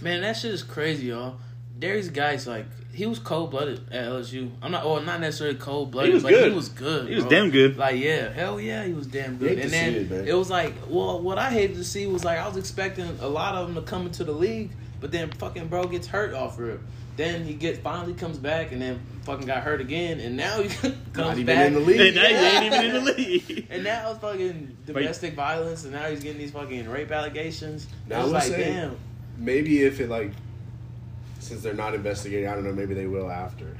Man, 0.00 0.22
that 0.22 0.36
shit 0.36 0.52
is 0.52 0.62
crazy, 0.62 1.06
y'all. 1.08 1.36
Derrius 1.78 2.12
Guice, 2.12 2.46
like, 2.46 2.66
he 2.92 3.06
was 3.06 3.18
cold 3.20 3.50
blooded 3.52 3.80
at 3.92 4.06
LSU. 4.06 4.50
I'm 4.60 4.72
not, 4.72 4.84
well, 4.84 5.00
not 5.00 5.20
necessarily 5.20 5.56
cold 5.56 5.92
blooded, 5.92 6.08
He 6.10 6.14
was 6.14 6.22
but 6.24 6.30
good. 6.30 6.50
he 6.50 6.56
was 6.56 6.68
good. 6.68 7.08
He 7.08 7.14
was 7.14 7.24
bro. 7.24 7.30
damn 7.30 7.50
good. 7.50 7.76
Like, 7.76 8.00
yeah, 8.00 8.32
hell 8.32 8.60
yeah, 8.60 8.84
he 8.84 8.92
was 8.92 9.06
damn 9.06 9.36
good. 9.36 9.50
hate 9.50 9.58
And 9.60 9.64
to 9.66 9.70
then 9.70 9.92
see 9.92 9.98
it, 10.00 10.10
man. 10.26 10.36
was 10.36 10.50
like, 10.50 10.74
well, 10.88 11.20
what 11.20 11.38
I 11.38 11.50
hated 11.50 11.76
to 11.76 11.84
see 11.84 12.06
was 12.08 12.24
like, 12.24 12.38
I 12.38 12.48
was 12.48 12.56
expecting 12.56 13.06
a 13.20 13.28
lot 13.28 13.54
of 13.54 13.66
them 13.72 13.76
to 13.76 13.88
come 13.88 14.06
into 14.06 14.24
the 14.24 14.32
league, 14.32 14.70
but 15.00 15.12
then 15.12 15.30
fucking 15.30 15.68
bro 15.68 15.84
gets 15.84 16.08
hurt 16.08 16.34
off 16.34 16.58
rip. 16.58 16.80
Then 17.16 17.44
he 17.44 17.54
get 17.54 17.78
finally 17.82 18.14
comes 18.14 18.38
back 18.38 18.70
and 18.72 18.80
then 18.82 19.00
fucking 19.24 19.46
got 19.46 19.62
hurt 19.62 19.80
again, 19.80 20.18
and 20.20 20.36
now 20.36 20.60
he 20.62 20.68
comes 20.78 20.96
Not 21.16 21.32
even 21.38 21.46
back 21.46 21.66
in 21.68 21.74
the 21.74 21.80
Hey, 21.80 22.10
league. 22.10 22.14
now 22.16 22.28
you 22.28 22.36
ain't 22.36 22.64
even 22.64 22.84
in 22.86 22.92
the 23.04 23.12
league. 23.12 23.66
And 23.70 23.84
now 23.84 24.10
it's 24.10 24.20
fucking 24.20 24.76
domestic 24.86 25.34
violence, 25.34 25.84
and 25.84 25.92
now 25.92 26.08
he's 26.08 26.20
getting 26.22 26.38
these 26.38 26.50
fucking 26.52 26.88
rape 26.88 27.10
allegations. 27.12 27.86
Now, 28.08 28.16
I 28.16 28.18
it's 28.20 28.26
will 28.26 28.32
like, 28.34 28.42
say- 28.44 28.64
damn. 28.72 28.96
maybe 29.36 29.82
if 29.84 30.00
it 30.00 30.08
like 30.08 30.32
since 31.48 31.62
they're 31.62 31.74
not 31.74 31.94
investigating, 31.94 32.48
I 32.48 32.54
don't 32.54 32.64
know. 32.64 32.72
Maybe 32.72 32.94
they 32.94 33.06
will 33.06 33.30
after. 33.30 33.76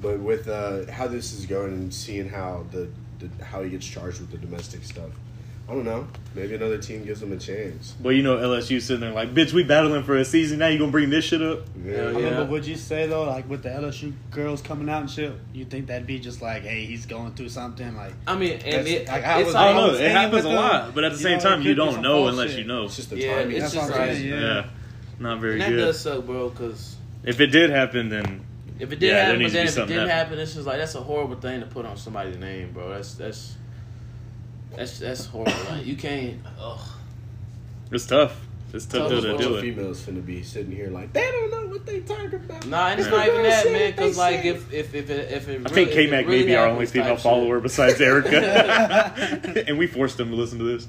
But 0.00 0.20
with 0.20 0.48
uh, 0.48 0.90
how 0.92 1.08
this 1.08 1.32
is 1.32 1.44
going 1.46 1.72
and 1.72 1.92
seeing 1.94 2.28
how 2.28 2.64
the, 2.70 2.88
the 3.18 3.44
how 3.44 3.62
he 3.62 3.70
gets 3.70 3.86
charged 3.86 4.20
with 4.20 4.30
the 4.30 4.38
domestic 4.38 4.84
stuff, 4.84 5.10
I 5.68 5.72
don't 5.72 5.84
know. 5.84 6.06
Maybe 6.36 6.54
another 6.54 6.78
team 6.78 7.04
gives 7.04 7.20
him 7.20 7.32
a 7.32 7.36
chance. 7.36 7.94
Well, 8.00 8.12
you 8.12 8.22
know 8.22 8.36
LSU 8.36 8.80
sitting 8.80 9.00
there 9.00 9.10
like, 9.10 9.34
bitch, 9.34 9.52
we 9.52 9.64
battling 9.64 10.04
for 10.04 10.16
a 10.16 10.24
season. 10.24 10.60
Now 10.60 10.68
you 10.68 10.78
gonna 10.78 10.92
bring 10.92 11.10
this 11.10 11.24
shit 11.24 11.42
up? 11.42 11.60
Yeah. 11.84 11.94
Hell 11.96 12.08
I 12.08 12.12
mean, 12.20 12.34
but 12.34 12.48
would 12.48 12.64
you 12.64 12.76
say 12.76 13.08
though, 13.08 13.24
like 13.24 13.48
with 13.50 13.64
the 13.64 13.70
LSU 13.70 14.12
girls 14.30 14.62
coming 14.62 14.88
out 14.88 15.00
and 15.00 15.10
shit, 15.10 15.32
you 15.52 15.64
think 15.64 15.88
that'd 15.88 16.06
be 16.06 16.20
just 16.20 16.40
like, 16.40 16.62
hey, 16.62 16.84
he's 16.86 17.04
going 17.04 17.34
through 17.34 17.48
something 17.48 17.96
like? 17.96 18.12
I 18.28 18.36
mean, 18.36 18.52
and 18.64 18.86
it, 18.86 19.08
like, 19.08 19.24
I 19.24 19.42
was- 19.42 19.54
I 19.56 19.72
don't 19.72 19.94
know. 19.94 19.98
It 19.98 20.10
happens 20.12 20.44
a 20.44 20.48
lot, 20.48 20.94
but 20.94 21.02
at 21.02 21.10
the 21.12 21.18
you 21.18 21.22
same 21.24 21.38
know, 21.38 21.44
time, 21.44 21.62
you 21.62 21.74
don't 21.74 22.00
know 22.02 22.18
bullshit. 22.22 22.32
unless 22.38 22.56
you 22.56 22.64
know. 22.64 22.84
It's 22.84 22.94
just 22.96 23.10
the 23.10 23.18
Yeah, 23.18 23.34
timing. 23.40 23.56
it's 23.56 23.60
That's 23.62 23.74
just 23.74 23.90
what 23.90 24.00
I'm 24.00 24.08
like- 24.10 24.18
Yeah, 24.24 24.40
yeah. 24.40 24.66
not 25.18 25.40
very 25.40 25.54
and 25.54 25.62
that 25.62 25.68
good. 25.70 25.76
does 25.78 25.98
suck, 26.00 26.24
bro. 26.24 26.50
Because 26.50 26.94
If 27.24 27.40
it 27.40 27.48
did 27.48 27.70
happen, 27.70 28.08
then 28.08 28.44
if 28.78 28.92
it 28.92 29.00
did 29.00 29.08
Yeah, 29.10 29.24
happen, 29.26 29.42
but 29.42 29.52
then 29.52 29.66
if 29.66 29.76
it 29.76 29.80
didn't 29.86 30.08
happen. 30.08 30.08
happen, 30.08 30.38
it's 30.38 30.54
just 30.54 30.66
like 30.66 30.78
that's 30.78 30.94
a 30.94 31.00
horrible 31.02 31.36
thing 31.36 31.60
to 31.60 31.66
put 31.66 31.84
on 31.84 31.96
somebody's 31.96 32.36
name, 32.38 32.72
bro. 32.72 32.90
That's 32.90 33.14
that's 33.14 33.54
that's 34.76 34.98
that's 34.98 35.26
horrible. 35.26 35.52
Like 35.70 35.84
you 35.86 35.96
can't. 35.96 36.38
Ugh. 36.60 36.80
it's 37.90 38.06
tough. 38.06 38.40
It's 38.70 38.84
tough 38.84 39.08
Tough 39.10 39.22
to 39.22 39.32
as 39.32 39.40
do 39.40 39.48
well. 39.50 39.54
it. 39.56 39.62
females 39.62 40.02
finna 40.04 40.24
be 40.24 40.42
sitting 40.42 40.70
here 40.72 40.90
like 40.90 41.10
they 41.14 41.22
don't 41.30 41.50
know 41.50 41.66
what 41.72 41.86
they 41.86 42.00
talking 42.00 42.34
about. 42.34 42.66
Nah, 42.66 42.88
and 42.88 43.00
it's 43.00 43.08
Yeah. 43.08 43.16
not 43.16 43.26
even 43.28 43.42
that, 43.44 43.64
They 43.64 43.72
man. 43.72 43.90
Because 43.92 44.14
say- 44.16 44.20
like 44.36 44.44
if 44.44 44.72
if 44.72 44.94
if 44.94 45.08
it 45.10 45.32
if 45.32 45.48
it 45.48 45.62
I 45.64 45.70
think 45.70 45.90
K 45.90 46.06
Mac 46.06 46.24
if 46.24 46.26
it 46.26 46.30
may 46.30 46.42
be 46.44 46.54
our 46.54 46.66
only 46.68 46.84
female 46.84 47.08
type 47.08 47.16
shit- 47.16 47.22
follower 47.22 47.60
besides 47.60 47.98
Erica, 48.00 49.64
and 49.66 49.78
we 49.78 49.86
forced 49.86 50.18
them 50.18 50.28
to 50.30 50.36
listen 50.36 50.58
to 50.58 50.64
this. 50.64 50.86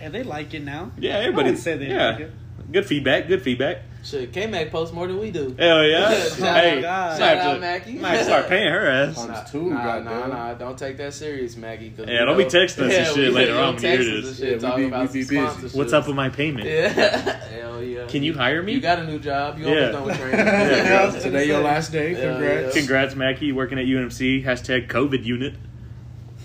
And 0.00 0.14
they 0.14 0.22
like 0.22 0.54
it 0.54 0.64
now. 0.64 0.92
Yeah, 0.98 1.18
everybody 1.18 1.44
wouldn't 1.50 1.58
say 1.58 1.76
they 1.76 1.88
yeah. 1.88 2.10
like 2.12 2.20
it. 2.20 2.32
Good 2.70 2.86
feedback. 2.86 3.28
Good 3.28 3.42
feedback. 3.42 3.78
Shit, 4.04 4.32
K 4.32 4.46
Mac 4.46 4.70
posts 4.70 4.94
more 4.94 5.06
than 5.08 5.18
we 5.18 5.30
do. 5.30 5.54
Hell 5.58 5.84
yeah! 5.84 6.12
Shout 6.28 6.38
hey, 6.38 6.78
out, 6.78 6.82
God. 6.82 7.10
might 7.10 7.18
Shout 7.18 7.36
out, 7.38 7.54
to- 7.54 7.60
Mackie. 7.60 7.92
Might 7.98 8.22
start 8.22 8.48
paying 8.48 8.70
her 8.72 8.86
ass. 8.88 9.16
Times 9.16 9.28
Nah, 9.28 9.42
two, 9.44 9.70
nah, 9.70 9.84
goddamn. 9.84 10.04
nah, 10.04 10.26
nah, 10.28 10.54
don't 10.54 10.78
take 10.78 10.96
that 10.98 11.12
serious, 11.14 11.56
Maggie. 11.56 11.90
'cause 11.90 12.06
Yeah, 12.08 12.24
don't 12.24 12.36
be 12.38 12.44
texting 12.44 12.88
us 12.88 12.94
and 12.94 13.06
shit 13.08 13.16
we- 13.16 13.30
later 13.30 13.54
on 13.56 13.74
don't 13.74 13.74
when 13.74 13.82
you 13.82 13.88
text 13.90 14.06
hear 14.08 14.18
us 14.18 14.24
this. 14.24 14.40
and 14.40 14.48
shit 14.48 14.62
Yeah, 14.62 14.76
we 14.76 14.84
be- 14.84 14.90
we 14.90 15.06
be 15.06 15.12
busy. 15.12 15.76
What's 15.78 15.92
up 15.92 16.06
with 16.06 16.14
my 16.16 16.28
payment? 16.28 16.66
Yeah, 16.68 16.88
hell 17.48 17.82
yeah. 17.82 18.06
Can 18.06 18.22
you 18.22 18.34
hire 18.34 18.62
me? 18.62 18.72
You 18.74 18.80
got 18.80 19.00
a 19.00 19.04
new 19.04 19.18
job. 19.18 19.58
You 19.58 19.66
Yeah. 19.68 19.90
almost 19.90 19.92
done 19.92 20.04
with 20.06 20.16
training. 20.20 20.46
Yeah. 20.46 21.10
Today 21.10 21.44
your 21.46 21.60
last 21.60 21.90
day. 21.90 22.14
Congrats. 22.14 22.74
yeah. 22.76 22.80
Congrats, 22.80 23.14
Mackie, 23.16 23.50
working 23.52 23.78
at 23.78 23.86
UMC. 23.86 24.44
Hashtag 24.44 24.86
COVID 24.88 25.24
unit. 25.24 25.54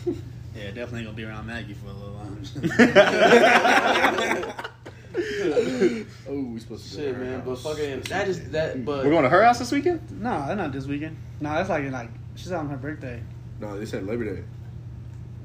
Yeah, 0.05 0.13
definitely 0.73 1.03
gonna 1.03 1.15
be 1.15 1.23
around 1.25 1.45
Maggie 1.47 1.73
for 1.75 1.87
a 1.89 1.93
little 1.93 2.13
while. 2.15 2.29
Oh, 6.29 6.41
we 6.53 6.59
supposed 6.59 6.91
to. 6.91 6.97
go 6.97 7.03
Shit, 7.03 7.13
to 7.15 7.19
man. 7.19 7.39
But 7.45 7.49
house. 7.51 7.63
fucking 7.63 8.01
that 8.01 8.27
is 8.27 8.49
that. 8.51 8.83
But 8.85 9.03
We're 9.05 9.11
going 9.11 9.23
to 9.23 9.29
her 9.29 9.43
house 9.43 9.59
this 9.59 9.71
weekend. 9.71 10.01
no, 10.21 10.45
they're 10.47 10.55
not 10.55 10.71
this 10.71 10.85
weekend. 10.85 11.17
No, 11.41 11.49
that's 11.53 11.69
like 11.69 11.89
like 11.91 12.09
she's 12.35 12.51
on 12.51 12.69
her 12.69 12.77
birthday. 12.77 13.21
No, 13.59 13.77
they 13.79 13.85
said 13.85 14.05
Labor 14.05 14.35
Day. 14.35 14.43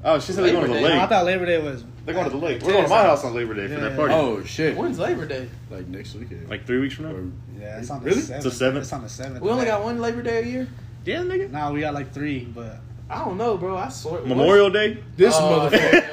Oh, 0.03 0.17
she 0.19 0.31
said 0.31 0.45
they're 0.45 0.53
going 0.53 0.67
to 0.67 0.73
the 0.73 0.75
Labor 0.75 0.87
Day. 0.87 0.93
No, 0.93 0.97
I 0.99 1.01
lake. 1.01 1.09
thought 1.09 1.25
Labor 1.25 1.45
Day 1.45 1.61
was. 1.61 1.83
They're 2.05 2.13
going 2.13 2.25
to 2.25 2.31
the 2.31 2.37
lake. 2.43 2.61
We're 2.63 2.71
going 2.71 2.83
to 2.85 2.89
my 2.89 3.01
house 3.03 3.23
on 3.25 3.33
Labor 3.35 3.53
Day 3.53 3.67
for 3.67 3.79
that 3.81 3.95
party. 3.97 4.13
Oh 4.13 4.41
shit! 4.43 4.75
when's 4.77 4.97
Labor 4.97 5.25
Day? 5.25 5.49
Like 5.69 5.87
next 5.87 6.15
weekend. 6.15 6.49
Like 6.49 6.65
three 6.65 6.79
weeks 6.79 6.95
from 6.95 7.05
now. 7.05 7.11
Or- 7.15 7.31
Yeah, 7.59 7.79
it's 7.79 7.89
on 7.89 7.99
the 7.99 8.05
Really? 8.09 8.21
seventh. 8.21 8.45
It's 8.45 8.53
the 8.55 8.57
seventh? 8.65 8.83
It's 8.83 8.93
on 8.93 9.01
the 9.03 9.09
seventh. 9.09 9.41
We 9.41 9.49
only 9.49 9.65
got 9.65 9.83
one 9.83 9.99
Labor 9.99 10.21
Day 10.23 10.39
a 10.41 10.45
year. 10.45 10.67
Yeah, 11.05 11.17
nigga. 11.23 11.51
No, 11.51 11.71
we 11.73 11.81
got 11.81 11.93
like 11.93 12.13
three, 12.13 12.45
but 12.45 12.77
I 13.09 13.25
don't 13.25 13.37
know, 13.37 13.57
bro. 13.57 13.75
I 13.75 13.89
swear. 13.89 14.21
Memorial 14.21 14.69
Day. 14.69 15.03
This 15.17 15.33
uh, 15.35 15.39
Oh. 15.41 15.69
motherfucker. 15.69 16.11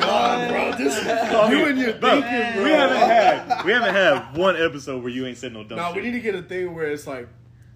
God, 0.00 0.48
bro, 0.50 0.72
this 0.76 1.04
you 1.50 1.66
and 1.66 1.78
your 1.78 1.92
Bro, 1.94 2.20
thinking, 2.22 2.52
bro. 2.54 2.64
we 2.64 2.70
haven't 2.70 2.96
had 2.98 3.64
we 3.64 3.72
haven't 3.72 3.94
had 3.94 4.36
one 4.36 4.56
episode 4.56 5.02
where 5.02 5.10
you 5.12 5.26
ain't 5.26 5.38
said 5.38 5.52
no 5.52 5.64
dumb 5.64 5.78
No, 5.78 5.86
shit. 5.94 5.96
we 5.96 6.02
need 6.02 6.12
to 6.12 6.20
get 6.20 6.34
a 6.34 6.42
thing 6.42 6.74
where 6.74 6.86
it's 6.90 7.06
like, 7.06 7.28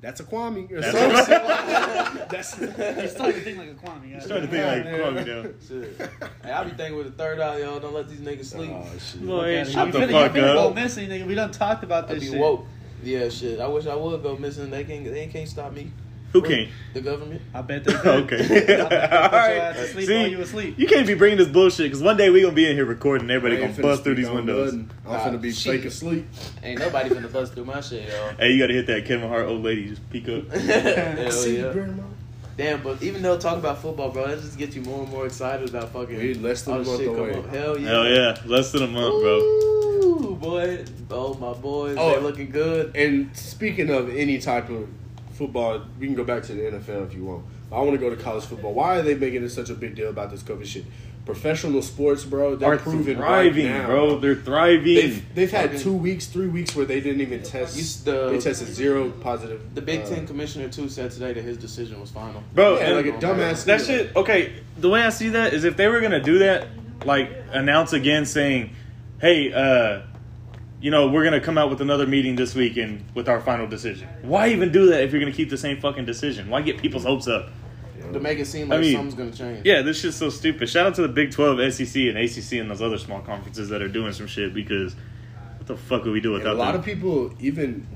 that's 0.02 0.20
a 0.20 0.24
Kwame. 0.24 0.70
Or 0.70 0.80
That's 0.82 0.92
something. 0.92 1.34
a- 1.36 2.26
That's 2.30 2.58
He's 3.00 3.12
starting 3.12 3.36
to 3.36 3.40
think 3.40 3.56
like 3.58 3.70
a 3.70 3.74
Kwame. 3.74 4.12
guys. 4.12 4.24
Starting 4.26 4.48
to 4.48 4.52
think 4.52 4.66
like 4.66 4.84
Yeah. 4.84 5.02
calm 5.02 5.14
me 5.14 5.24
down. 5.24 5.54
Shit. 5.66 6.10
Hey, 6.44 6.50
I 6.52 6.64
be 6.64 6.70
thinking 6.72 6.96
with 6.98 7.06
the 7.06 7.12
third 7.12 7.40
eye, 7.40 7.60
y'all. 7.60 7.80
Don't 7.80 7.94
let 7.94 8.08
these 8.10 8.20
niggas 8.20 8.44
sleep. 8.44 8.70
Oh, 8.70 8.86
shit. 8.98 9.26
Boy, 9.26 9.52
Yeah, 9.54 9.64
shut 9.64 9.86
you 9.86 9.92
the 9.92 9.98
finna- 10.00 10.10
fuck 10.12 10.34
you 10.34 10.42
finna 10.42 10.54
Go 10.54 10.68
up. 10.68 10.74
missing, 10.74 11.08
nigga. 11.08 11.26
We 11.26 11.34
done 11.34 11.50
talked 11.52 11.82
about 11.84 12.10
I 12.10 12.14
this 12.14 12.24
be 12.24 12.30
shit. 12.32 12.38
woke. 12.38 12.66
Yeah, 13.02 13.28
shit. 13.30 13.60
I 13.60 13.66
wish 13.68 13.86
I 13.86 13.94
would 13.94 14.22
go 14.22 14.36
missing. 14.36 14.68
They 14.70 14.84
can't. 14.84 15.04
They 15.04 15.26
can't 15.28 15.48
stop 15.48 15.72
me. 15.72 15.90
Who 16.34 16.42
can't? 16.42 16.68
The 16.92 17.00
government. 17.00 17.42
I 17.54 17.62
bet 17.62 17.84
they 17.84 17.92
could. 17.94 18.24
Okay. 18.24 18.48
Put 18.48 18.68
your 18.68 18.86
All 18.86 18.92
ass 18.92 19.76
to 19.76 19.82
right. 19.82 19.90
sleep 19.90 20.06
See, 20.08 20.28
you 20.30 20.40
asleep. 20.40 20.74
you 20.76 20.88
can't 20.88 21.06
be 21.06 21.14
bringing 21.14 21.38
this 21.38 21.46
bullshit 21.46 21.86
because 21.86 22.02
one 22.02 22.16
day 22.16 22.28
we 22.28 22.42
gonna 22.42 22.52
be 22.52 22.68
in 22.68 22.74
here 22.74 22.84
recording. 22.84 23.30
I 23.30 23.34
Everybody 23.34 23.62
gonna 23.62 23.80
bust 23.80 24.02
through 24.02 24.16
these 24.16 24.28
windows. 24.28 24.72
I'm 24.72 24.90
gonna 25.06 25.38
be 25.38 25.50
ah, 25.50 25.52
shit. 25.52 25.76
fake 25.76 25.84
asleep. 25.84 26.26
Ain't 26.64 26.80
nobody 26.80 27.10
gonna 27.10 27.28
bust 27.28 27.54
through 27.54 27.66
my 27.66 27.80
shit, 27.80 28.08
y'all. 28.08 28.34
Hey, 28.36 28.50
you 28.50 28.58
gotta 28.58 28.72
hit 28.72 28.88
that 28.88 29.04
Kevin 29.06 29.28
Hart 29.28 29.46
old 29.46 29.62
lady. 29.62 29.90
Just 29.90 30.10
peek 30.10 30.28
up. 30.28 30.48
Hell 30.52 31.30
See, 31.30 31.58
yeah. 31.58 31.72
grandma. 31.72 32.02
Damn, 32.56 32.82
but 32.82 33.00
even 33.00 33.22
though 33.22 33.38
talk 33.38 33.58
about 33.58 33.80
football, 33.80 34.10
bro, 34.10 34.26
that 34.26 34.40
just 34.40 34.58
gets 34.58 34.74
you 34.74 34.82
more 34.82 35.04
and 35.04 35.12
more 35.12 35.26
excited 35.26 35.68
about 35.68 35.92
fucking. 35.92 36.16
We 36.16 36.34
less 36.34 36.62
than 36.62 36.74
a 36.74 36.78
oh, 36.78 36.82
month 36.82 36.98
shit 36.98 37.14
come 37.14 37.18
away. 37.30 37.48
Hell 37.48 37.78
yeah. 37.78 37.88
Hell 37.88 38.08
yeah, 38.08 38.36
less 38.46 38.72
than 38.72 38.82
a 38.82 38.88
month, 38.88 39.22
bro. 39.22 39.38
Ooh, 39.38 40.36
boy. 40.40 40.84
Oh, 41.10 41.34
my 41.34 41.52
boys. 41.52 41.96
Oh. 41.96 42.16
They 42.16 42.20
looking 42.20 42.50
good. 42.50 42.96
And 42.96 43.36
speaking 43.36 43.90
of 43.90 44.10
any 44.10 44.38
type 44.38 44.68
of 44.68 44.88
football, 45.34 45.82
we 45.98 46.06
can 46.06 46.14
go 46.14 46.24
back 46.24 46.42
to 46.44 46.52
the 46.52 46.62
NFL 46.62 47.06
if 47.08 47.14
you 47.14 47.24
want. 47.24 47.44
I 47.72 47.78
want 47.80 47.92
to 47.92 47.98
go 47.98 48.08
to 48.14 48.16
college 48.16 48.44
football. 48.44 48.72
Why 48.74 48.98
are 48.98 49.02
they 49.02 49.14
making 49.14 49.42
it 49.44 49.50
such 49.50 49.68
a 49.70 49.74
big 49.74 49.94
deal 49.96 50.08
about 50.10 50.30
this 50.30 50.42
COVID 50.42 50.64
shit? 50.66 50.84
Professional 51.26 51.80
sports, 51.80 52.22
bro, 52.22 52.54
they're 52.54 52.74
Are 52.74 52.76
proving 52.76 53.16
thriving, 53.16 53.66
right 53.70 53.78
now. 53.78 53.86
bro. 53.86 54.18
They're 54.18 54.34
thriving. 54.34 54.94
They've, 54.94 55.34
they've 55.34 55.50
had 55.50 55.78
two 55.78 55.94
weeks, 55.94 56.26
three 56.26 56.48
weeks 56.48 56.76
where 56.76 56.84
they 56.84 57.00
didn't 57.00 57.22
even 57.22 57.42
test. 57.42 57.76
You 57.78 58.12
the- 58.12 58.28
they 58.30 58.38
tested 58.40 58.68
zero 58.68 59.10
positive. 59.10 59.74
The 59.74 59.80
Big 59.80 60.02
uh, 60.02 60.06
Ten 60.06 60.26
commissioner, 60.26 60.68
too, 60.68 60.88
said 60.90 61.10
today 61.12 61.32
that 61.32 61.42
his 61.42 61.56
decision 61.56 61.98
was 61.98 62.10
final. 62.10 62.42
Bro, 62.54 62.76
Yeah, 62.78 62.84
and 62.88 62.96
like 62.96 63.06
a 63.06 63.12
dumbass. 63.26 63.64
that 63.64 63.78
deal. 63.78 63.86
shit. 63.86 64.14
Okay, 64.16 64.52
the 64.76 64.90
way 64.90 65.00
I 65.00 65.08
see 65.08 65.30
that 65.30 65.54
is 65.54 65.64
if 65.64 65.78
they 65.78 65.88
were 65.88 66.02
gonna 66.02 66.22
do 66.22 66.40
that, 66.40 66.68
like 67.06 67.30
announce 67.52 67.94
again 67.94 68.26
saying, 68.26 68.70
"Hey, 69.20 69.50
uh, 69.50 70.02
you 70.84 70.90
know, 70.90 71.08
we're 71.08 71.24
gonna 71.24 71.40
come 71.40 71.56
out 71.56 71.70
with 71.70 71.80
another 71.80 72.06
meeting 72.06 72.36
this 72.36 72.54
week 72.54 72.76
and 72.76 73.02
with 73.14 73.26
our 73.26 73.40
final 73.40 73.66
decision." 73.66 74.06
Why 74.20 74.48
even 74.50 74.70
do 74.70 74.86
that 74.90 75.02
if 75.02 75.12
you're 75.12 75.20
gonna 75.20 75.32
keep 75.32 75.48
the 75.48 75.56
same 75.56 75.80
fucking 75.80 76.04
decision? 76.04 76.50
Why 76.50 76.60
get 76.60 76.76
people's 76.78 77.04
hopes 77.04 77.26
up? 77.26 77.48
To 78.12 78.20
make 78.20 78.38
it 78.38 78.44
seem 78.46 78.68
like 78.68 78.74
I 78.74 78.76
like 78.76 78.84
mean, 78.84 78.96
something's 78.96 79.14
going 79.14 79.30
to 79.30 79.38
change. 79.38 79.64
Yeah, 79.64 79.80
this 79.80 80.00
shit's 80.00 80.16
so 80.16 80.28
stupid. 80.28 80.68
Shout 80.68 80.86
out 80.86 80.94
to 80.96 81.02
the 81.02 81.08
Big 81.08 81.30
Twelve, 81.30 81.58
SEC, 81.72 81.96
and 82.08 82.18
ACC, 82.18 82.60
and 82.60 82.70
those 82.70 82.82
other 82.82 82.98
small 82.98 83.20
conferences 83.22 83.70
that 83.70 83.80
are 83.80 83.88
doing 83.88 84.12
some 84.12 84.26
shit 84.26 84.52
because 84.52 84.94
what 85.56 85.66
the 85.66 85.76
fuck 85.76 86.04
would 86.04 86.12
we 86.12 86.20
do 86.20 86.34
And 86.34 86.42
without 86.44 86.54
a 86.54 86.58
lot 86.58 86.72
them? 86.72 86.80
of 86.80 86.84
people, 86.84 87.32
even 87.40 87.86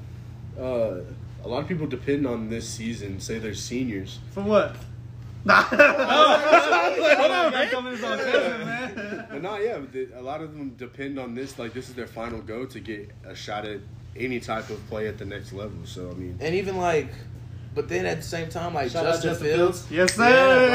uh, 0.58 1.00
a 1.44 1.48
lot 1.48 1.60
of 1.60 1.68
people 1.68 1.86
depend 1.86 2.26
on 2.26 2.48
this 2.48 2.66
season. 2.66 3.20
Say 3.20 3.38
they're 3.38 3.52
seniors. 3.52 4.18
For 4.30 4.42
what? 4.42 4.76
But 5.44 5.70
not 9.42 9.62
yeah, 9.62 9.78
a 10.14 10.22
lot 10.22 10.42
of 10.42 10.52
them 10.52 10.74
depend 10.76 11.18
on 11.18 11.34
this. 11.34 11.58
Like 11.58 11.72
this 11.72 11.88
is 11.88 11.94
their 11.94 12.06
final 12.06 12.40
go 12.40 12.66
to 12.66 12.80
get 12.80 13.10
a 13.24 13.34
shot 13.34 13.64
at 13.64 13.80
any 14.16 14.40
type 14.40 14.68
of 14.70 14.84
play 14.88 15.06
at 15.06 15.18
the 15.18 15.24
next 15.24 15.52
level. 15.52 15.78
So 15.84 16.10
I 16.10 16.14
mean, 16.14 16.38
And 16.40 16.54
even 16.54 16.76
like, 16.76 17.08
but 17.78 17.88
then 17.88 18.06
at 18.06 18.16
the 18.16 18.22
same 18.24 18.48
time, 18.48 18.74
like 18.74 18.90
Shout 18.90 19.04
Justin, 19.04 19.30
Justin 19.30 19.46
Fields. 19.46 19.82
Fields. 19.86 20.16
Yes, 20.16 20.18
Yeah, 20.18 20.26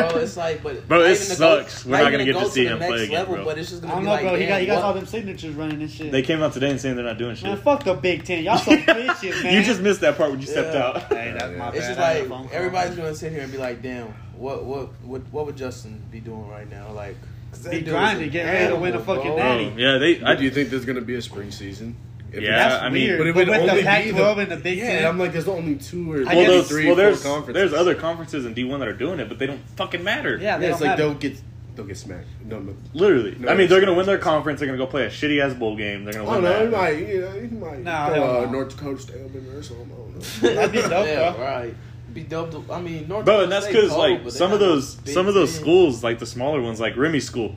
sir. 0.07 0.09
bro. 0.13 0.21
It's 0.21 0.37
like, 0.37 0.63
but 0.63 0.87
Bro, 0.87 1.01
it 1.01 1.03
even 1.07 1.17
to 1.17 1.23
sucks. 1.35 1.83
We're 1.85 1.91
not 1.91 1.99
even 2.01 2.11
gonna 2.13 2.23
get 2.23 2.33
go 2.35 2.43
to 2.45 2.49
see 2.49 2.63
the 2.63 2.69
him 2.71 2.79
next 2.79 2.91
play 2.93 3.03
again, 3.03 3.19
level, 3.19 3.35
bro. 3.35 3.43
But 3.45 3.57
it's 3.57 3.69
just 3.71 3.83
I 3.83 3.87
gonna 3.87 3.93
don't 3.95 4.01
be 4.03 4.05
know, 4.05 4.11
like, 4.13 4.21
bro. 4.23 4.35
He 4.39 4.47
got, 4.47 4.61
he 4.61 4.65
got 4.67 4.83
all 4.83 4.93
them 4.93 5.05
signatures 5.05 5.53
running 5.55 5.81
and 5.81 5.91
shit. 5.91 6.11
They 6.13 6.21
came 6.21 6.41
out 6.41 6.53
today 6.53 6.69
and 6.69 6.79
saying 6.79 6.95
they're 6.95 7.03
not 7.03 7.17
doing 7.17 7.35
shit. 7.35 7.43
man, 7.49 7.57
fuck 7.57 7.83
the 7.83 7.93
Big 7.93 8.23
Ten. 8.23 8.41
Y'all 8.45 8.57
so 8.57 8.71
bitches, 8.77 9.43
man. 9.43 9.53
You 9.53 9.63
just 9.63 9.81
missed 9.81 9.99
that 9.99 10.15
part 10.15 10.31
when 10.31 10.39
you 10.39 10.47
stepped 10.47 10.75
out. 10.75 11.03
Hey, 11.13 11.35
that's 11.37 11.57
my 11.57 11.69
It's 11.71 11.87
just 11.87 11.99
I 11.99 12.13
had 12.13 12.25
a 12.25 12.29
phone 12.29 12.43
like 12.43 12.53
everybody's 12.53 12.95
gonna 12.95 13.13
sit 13.15 13.33
here 13.33 13.41
and 13.41 13.51
be 13.51 13.57
like, 13.57 13.81
damn, 13.81 14.07
what 14.37 14.63
what 14.63 14.89
what 15.03 15.21
what 15.33 15.45
would 15.45 15.57
Justin 15.57 16.01
be 16.09 16.21
doing 16.21 16.47
right 16.47 16.69
now? 16.69 16.89
like? 16.93 17.17
that 17.63 17.69
Be 17.69 17.79
dude 17.79 17.87
is 17.89 17.93
grinding, 17.93 18.23
an 18.25 18.29
getting 18.31 18.51
ready 18.51 18.67
to 18.73 18.79
win 18.79 18.95
a 18.95 18.99
fucking 18.99 19.23
bro. 19.23 19.35
natty. 19.35 19.65
Oh, 19.75 19.77
yeah, 19.77 19.97
they. 19.99 20.23
I 20.23 20.35
do 20.35 20.43
you 20.45 20.51
think 20.51 20.69
there's 20.69 20.85
gonna 20.85 21.01
be 21.01 21.15
a 21.15 21.21
spring 21.21 21.51
season? 21.51 21.95
If 22.34 22.41
Yeah, 22.41 22.58
That's 22.69 22.82
I 22.84 22.89
mean, 22.89 23.04
weird. 23.08 23.17
but 23.19 23.28
it 23.28 23.34
But, 23.36 23.39
would 23.41 23.48
with 23.50 23.69
only 23.69 23.82
the 23.84 23.88
Pac-12 23.88 24.36
the- 24.36 24.41
and 24.41 24.52
the 24.52 24.58
Big 24.58 24.78
yeah, 24.80 24.88
Ten, 25.00 25.06
I'm 25.06 25.19
like, 25.19 25.32
there's 25.34 25.48
only 25.48 25.76
two 25.76 26.12
or 26.12 26.15
Well, 26.26 26.34
guess- 26.34 26.48
those, 26.48 26.67
three, 26.67 26.86
well, 26.88 26.96
four 26.96 27.04
there's 27.04 27.24
conferences. 27.24 27.54
there's 27.54 27.74
other 27.74 27.93
conferences 27.96 28.46
in 28.46 28.54
D1 28.56 28.80
that 28.80 28.88
are 28.88 28.93
doing 28.93 29.19
it, 29.19 29.30
but 29.30 29.38
they 29.39 29.46
don't 29.46 29.62
fucking 29.76 30.04
matter. 30.04 30.38
yeah, 30.41 30.58
they 30.58 30.65
Yeah, 30.65 30.72
it's 30.72 30.80
don't 30.80 30.89
like 30.89 30.98
matter. 30.98 31.10
they'll 31.10 31.13
get 31.19 31.41
they'll 31.76 31.86
get 31.86 31.98
smacked. 31.98 32.28
No, 32.48 32.60
no. 32.60 32.74
literally. 32.93 33.36
No, 33.39 33.50
I 33.50 33.56
mean, 33.56 33.67
they're 33.67 33.80
gonna 33.80 33.93
win 33.96 34.06
their 34.06 34.17
conference. 34.19 34.60
They're 34.60 34.67
gonna 34.67 34.78
go 34.78 34.86
play 34.86 35.06
a 35.06 35.10
shitty 35.10 35.39
ass 35.43 35.54
bowl 35.56 35.76
game. 35.76 36.06
They're 36.06 36.13
gonna 36.13 36.30
I 36.30 36.34
win 36.36 36.43
don't 36.43 36.54
know. 36.54 36.65
He 36.65 36.72
might, 37.00 37.08
you 37.08 37.22
know, 37.22 37.32
he 37.32 37.48
might 37.48 37.84
Nah, 37.84 38.08
throw 38.08 38.15
hell 38.15 38.41
no. 38.41 38.48
Uh, 38.48 38.52
North 38.52 38.69
Dakota 38.69 39.02
State 39.02 39.15
in 39.17 39.46
there 39.50 39.58
or 39.60 39.63
something. 39.63 39.89
I 39.91 39.96
don't 39.96 40.43
know. 40.43 40.50
That'd 40.56 40.72
be 40.72 40.78
dope, 40.82 41.08
yeah, 41.08 41.32
bro. 41.34 41.43
right. 41.46 41.76
Be 42.13 42.22
dope. 42.22 42.52
To, 42.52 42.63
I 42.74 42.80
mean, 42.82 43.08
North 43.08 43.26
Bro, 43.26 43.34
Dakota 43.41 43.43
and 43.43 43.52
that's 43.52 43.67
because 43.67 43.91
like 43.96 44.30
some 44.32 44.54
of 44.54 44.60
those 44.60 44.98
some 45.06 45.28
of 45.28 45.34
those 45.36 45.54
schools, 45.54 46.04
like 46.04 46.19
the 46.19 46.26
smaller 46.28 46.62
ones, 46.62 46.80
like 46.80 46.96
Remy 46.98 47.19
School, 47.19 47.56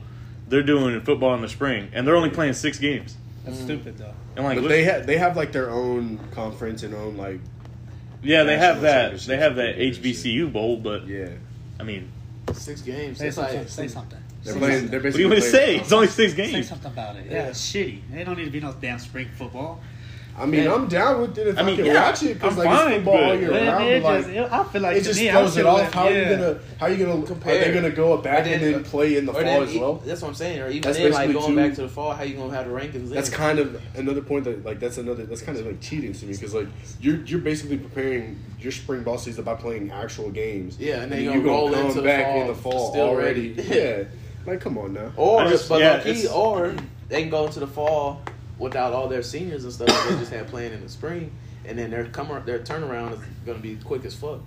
they're 0.49 0.63
doing 0.63 0.99
football 1.01 1.35
in 1.35 1.41
the 1.41 1.47
spring, 1.49 1.89
and 1.93 2.07
they're 2.07 2.15
only 2.15 2.29
playing 2.31 2.53
six 2.53 2.79
games. 2.79 3.15
That's 3.47 3.59
mm. 3.59 3.63
stupid 3.63 3.97
though. 3.97 4.13
And 4.35 4.45
like, 4.45 4.61
But 4.61 4.67
they 4.67 4.83
have 4.83 5.07
they 5.07 5.17
have 5.17 5.37
like 5.37 5.51
their 5.51 5.69
own 5.69 6.19
conference 6.31 6.83
and 6.83 6.93
own 6.93 7.17
like 7.17 7.39
yeah, 8.21 8.43
they 8.43 8.57
have 8.57 8.81
that. 8.81 9.19
They 9.19 9.37
have 9.37 9.55
that. 9.55 9.77
HBCU 9.77 10.51
bowl, 10.51 10.77
but 10.77 11.07
yeah. 11.07 11.29
I 11.79 11.83
mean, 11.83 12.11
six 12.53 12.81
games. 12.81 13.17
Say 13.17 13.25
That's 13.25 13.35
something. 13.35 13.57
like 13.59 13.69
Say 13.69 13.87
something. 13.87 14.19
They're 14.43 14.53
Say 14.53 14.59
playing. 14.59 14.73
something. 14.73 14.91
They're 14.91 14.99
basically. 14.99 15.25
what 15.25 15.29
do 15.29 15.35
you 15.35 15.41
basically 15.41 15.59
want 15.59 15.69
to 15.69 15.75
say? 15.75 15.77
It's 15.77 15.91
only 15.91 16.07
six 16.07 16.33
Say 16.33 16.51
games. 16.51 16.69
something 16.69 16.91
about 16.91 17.15
it. 17.15 17.27
Yeah. 17.27 17.33
Yeah, 17.33 17.47
it's 17.47 17.71
shitty. 17.71 18.01
They 18.11 18.23
don't 18.23 18.37
need 18.37 18.45
to 18.45 18.51
be 18.51 18.59
no 18.59 18.73
damn 18.73 18.99
spring 18.99 19.29
football. 19.37 19.81
I 20.39 20.45
mean, 20.45 20.65
Yeah. 20.65 20.73
I'm 20.75 20.87
down 20.87 21.21
with 21.21 21.37
it 21.39 21.47
if 21.47 21.57
I 21.57 21.61
I, 21.61 21.63
mean, 21.65 21.77
can 21.77 21.85
yeah, 21.87 22.09
watch 22.09 22.21
it 22.21 22.35
because 22.35 22.57
like 22.57 22.67
fine, 22.67 22.87
it's 22.91 22.95
football 22.97 23.23
all 23.23 23.35
year 23.35 23.49
But 23.49 23.61
round. 23.67 23.83
it 23.85 24.03
but, 24.03 24.17
just, 24.17 24.27
like, 24.27 24.37
it, 24.37 24.51
I 24.51 24.63
feel 24.65 24.81
like 24.83 24.97
it 24.97 25.01
just 25.03 25.19
me, 25.19 25.29
throws 25.31 25.57
it 25.57 25.65
off. 25.65 25.79
like- 25.79 25.93
How 25.93 26.03
are 26.05 26.11
you 26.13 26.25
gonna? 26.25 26.59
How 26.79 26.85
are 26.85 26.89
you 26.91 27.05
gonna? 27.05 27.25
Compare. 27.25 27.55
Are 27.61 27.65
they 27.65 27.73
gonna 27.73 27.89
go 27.89 28.17
back 28.17 28.33
Or 28.45 28.49
and 28.49 28.61
then- 28.61 28.71
then 28.73 28.83
play 28.83 29.17
in 29.17 29.25
the 29.25 29.33
fall 29.33 29.41
then 29.41 29.63
as 29.63 29.75
well? 29.75 29.95
That's 30.05 30.21
what 30.21 30.27
I'm 30.27 30.33
saying. 30.35 30.61
Or 30.61 30.69
even 30.69 30.81
That's 30.83 30.97
then, 30.99 31.11
like 31.11 31.33
going 31.33 31.47
two- 31.47 31.55
back 31.55 31.73
to 31.73 31.81
the 31.81 31.89
fall, 31.89 32.13
how 32.13 32.21
you 32.23 32.35
gonna 32.35 32.53
have 32.53 32.67
the 32.67 32.71
rankings? 32.73 33.09
That's 33.09 33.29
then? 33.29 33.37
kind 33.39 33.57
of 33.59 33.81
another 33.95 34.21
point 34.21 34.43
that 34.45 34.63
like 34.63 34.79
that's 34.79 34.99
another 34.99 35.25
that's 35.25 35.41
kind 35.41 35.57
of 35.57 35.65
like 35.65 35.81
cheating 35.81 36.13
to 36.13 36.25
me 36.27 36.33
because 36.33 36.53
like 36.53 36.67
you're 37.01 37.17
you're 37.25 37.39
basically 37.39 37.77
preparing 37.77 38.37
your 38.59 38.71
spring 38.71 39.01
ball 39.01 39.17
season 39.17 39.43
by 39.43 39.55
playing 39.55 39.89
actual 39.91 40.29
games. 40.29 40.77
Yeah, 40.79 41.01
and 41.01 41.11
then 41.11 41.23
you 41.23 41.31
you're 41.31 41.41
gonna 41.41 41.51
roll 41.51 41.71
come 41.71 41.85
into 41.87 41.95
the 42.01 42.07
back 42.07 42.25
fall 42.27 42.41
in 42.41 42.47
the 42.47 42.53
fall 42.55 42.91
still 42.91 43.07
already. 43.07 43.55
yeah, 43.69 44.03
like 44.45 44.61
come 44.61 44.77
on 44.77 44.93
now. 44.93 45.11
Or, 45.17 45.43
but 45.67 45.79
yeah, 45.79 46.29
or 46.31 46.75
they 47.09 47.21
can 47.21 47.31
go 47.31 47.47
into 47.47 47.59
the 47.59 47.67
fall 47.67 48.21
without 48.59 48.93
all 48.93 49.07
their 49.07 49.23
seniors 49.23 49.63
and 49.63 49.73
stuff 49.73 49.87
that 49.87 50.07
they 50.09 50.17
just 50.19 50.31
had 50.31 50.47
playing 50.47 50.73
in 50.73 50.81
the 50.81 50.89
spring, 50.89 51.31
and 51.65 51.77
then 51.77 51.89
their 51.91 52.05
come 52.05 52.27
their 52.45 52.59
turnaround 52.59 53.13
is 53.13 53.19
gonna 53.45 53.59
be 53.59 53.75
quick 53.75 54.05
as 54.05 54.15
fuck. 54.15 54.39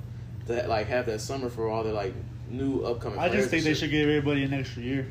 To 0.47 0.67
like 0.67 0.87
have 0.89 1.07
that 1.07 1.21
summer 1.21 1.49
for 1.49 1.69
all 1.69 1.85
their 1.85 1.93
like 1.93 2.15
new 2.51 2.81
upcoming. 2.83 3.19
I 3.19 3.29
players 3.29 3.43
just 3.43 3.51
think 3.51 3.65
they 3.65 3.71
shit. 3.71 3.79
should 3.79 3.91
give 3.91 4.09
everybody 4.09 4.43
an 4.45 4.53
extra 4.55 4.83
year. 4.83 5.07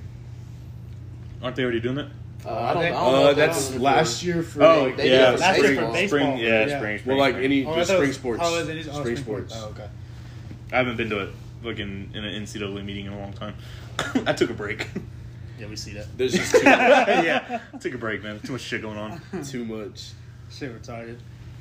Aren't 1.41 1.55
they 1.55 1.63
already 1.63 1.79
doing 1.79 1.95
that? 1.95 2.07
Uh, 2.45 2.53
I 2.53 2.73
don't, 2.73 2.83
I 2.83 2.89
don't 2.89 2.93
know 3.13 3.27
Uh, 3.29 3.33
that's 3.33 3.69
doing 3.69 3.81
last 3.81 4.23
year 4.23 4.43
for 4.43 4.63
Oh, 4.63 4.83
like, 4.83 4.97
they 4.97 5.11
yeah, 5.11 5.31
for 5.33 5.37
Last 5.39 5.55
spring, 5.57 5.75
for 5.75 5.81
baseball. 5.81 5.93
baseball. 5.93 6.07
spring, 6.07 6.37
yeah, 6.37 6.65
Yeah. 6.65 6.77
spring, 6.77 6.97
spring. 6.99 7.17
well 7.17 7.25
like 7.25 7.33
spring. 7.35 7.45
any 7.45 7.65
Oh, 7.65 7.75
just 7.75 7.89
spring 7.91 8.07
was- 8.07 8.15
sports. 8.15 8.41
Oh, 8.43 8.59
it 8.59 8.69
is 8.69 8.87
oh, 8.89 8.99
spring 8.99 9.15
sports. 9.17 9.53
Oh, 9.57 9.67
okay. 9.69 9.87
I 10.71 10.77
haven't 10.77 10.97
been 10.97 11.09
to 11.09 11.21
a 11.21 11.27
fucking 11.63 12.11
in 12.13 12.23
an 12.23 12.43
NCAA 12.43 12.83
meeting 12.83 13.05
in 13.07 13.13
a 13.13 13.19
long 13.19 13.33
time. 13.33 13.55
I 14.25 14.33
took 14.33 14.49
a 14.49 14.53
break. 14.53 14.87
Yeah, 15.59 15.67
we 15.67 15.75
see 15.75 15.93
that. 15.93 16.17
There's 16.17 16.33
just 16.33 16.51
too, 16.53 16.61
yeah, 16.63 17.59
Take 17.79 17.93
a 17.93 17.97
break, 17.97 18.23
man. 18.23 18.39
Too 18.39 18.53
much 18.53 18.61
shit 18.61 18.81
going 18.81 18.97
on. 18.97 19.21
too 19.43 19.65
much. 19.65 20.11
Shit 20.51 20.81
retarded. 20.81 21.17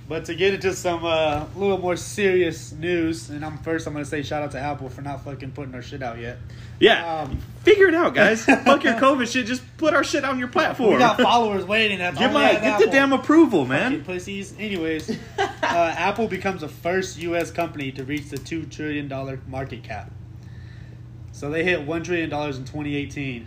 But 0.08 0.24
to 0.24 0.34
get 0.34 0.54
into 0.54 0.72
some 0.72 1.04
uh, 1.04 1.44
little 1.54 1.76
more 1.76 1.94
serious 1.96 2.72
news, 2.72 3.28
and 3.28 3.44
I'm 3.44 3.58
first, 3.58 3.86
I'm 3.86 3.92
gonna 3.92 4.06
say 4.06 4.22
shout 4.22 4.42
out 4.42 4.52
to 4.52 4.58
Apple 4.58 4.88
for 4.88 5.02
not 5.02 5.22
fucking 5.22 5.50
putting 5.50 5.74
our 5.74 5.82
shit 5.82 6.02
out 6.02 6.18
yet. 6.18 6.38
Yeah, 6.80 7.22
Um, 7.24 7.38
figure 7.62 7.88
it 7.88 7.94
out, 7.94 8.14
guys. 8.14 8.44
Fuck 8.44 8.84
your 8.84 8.94
COVID 8.94 9.30
shit. 9.30 9.44
Just 9.46 9.62
put 9.76 9.92
our 9.92 10.04
shit 10.04 10.24
on 10.24 10.38
your 10.38 10.48
platform. 10.48 10.92
We 10.92 10.98
got 10.98 11.20
followers 11.20 11.66
waiting. 11.66 11.98
That's 11.98 12.16
Get 12.18 12.32
my 12.32 12.52
at 12.52 12.62
get 12.62 12.78
the 12.80 12.86
damn 12.86 13.12
approval, 13.12 13.66
Fucking 13.66 13.68
man. 13.98 14.04
pussies. 14.04 14.54
Anyways, 14.58 15.10
uh, 15.38 15.46
Apple 15.62 16.26
becomes 16.28 16.62
the 16.62 16.68
first 16.68 17.18
U.S. 17.18 17.50
company 17.50 17.92
to 17.92 18.04
reach 18.04 18.30
the 18.30 18.38
two 18.38 18.64
trillion 18.64 19.08
dollar 19.08 19.40
market 19.46 19.82
cap. 19.82 20.10
So 21.32 21.50
they 21.50 21.64
hit 21.64 21.82
one 21.86 22.02
trillion 22.02 22.30
dollars 22.30 22.56
in 22.56 22.64
2018, 22.64 23.46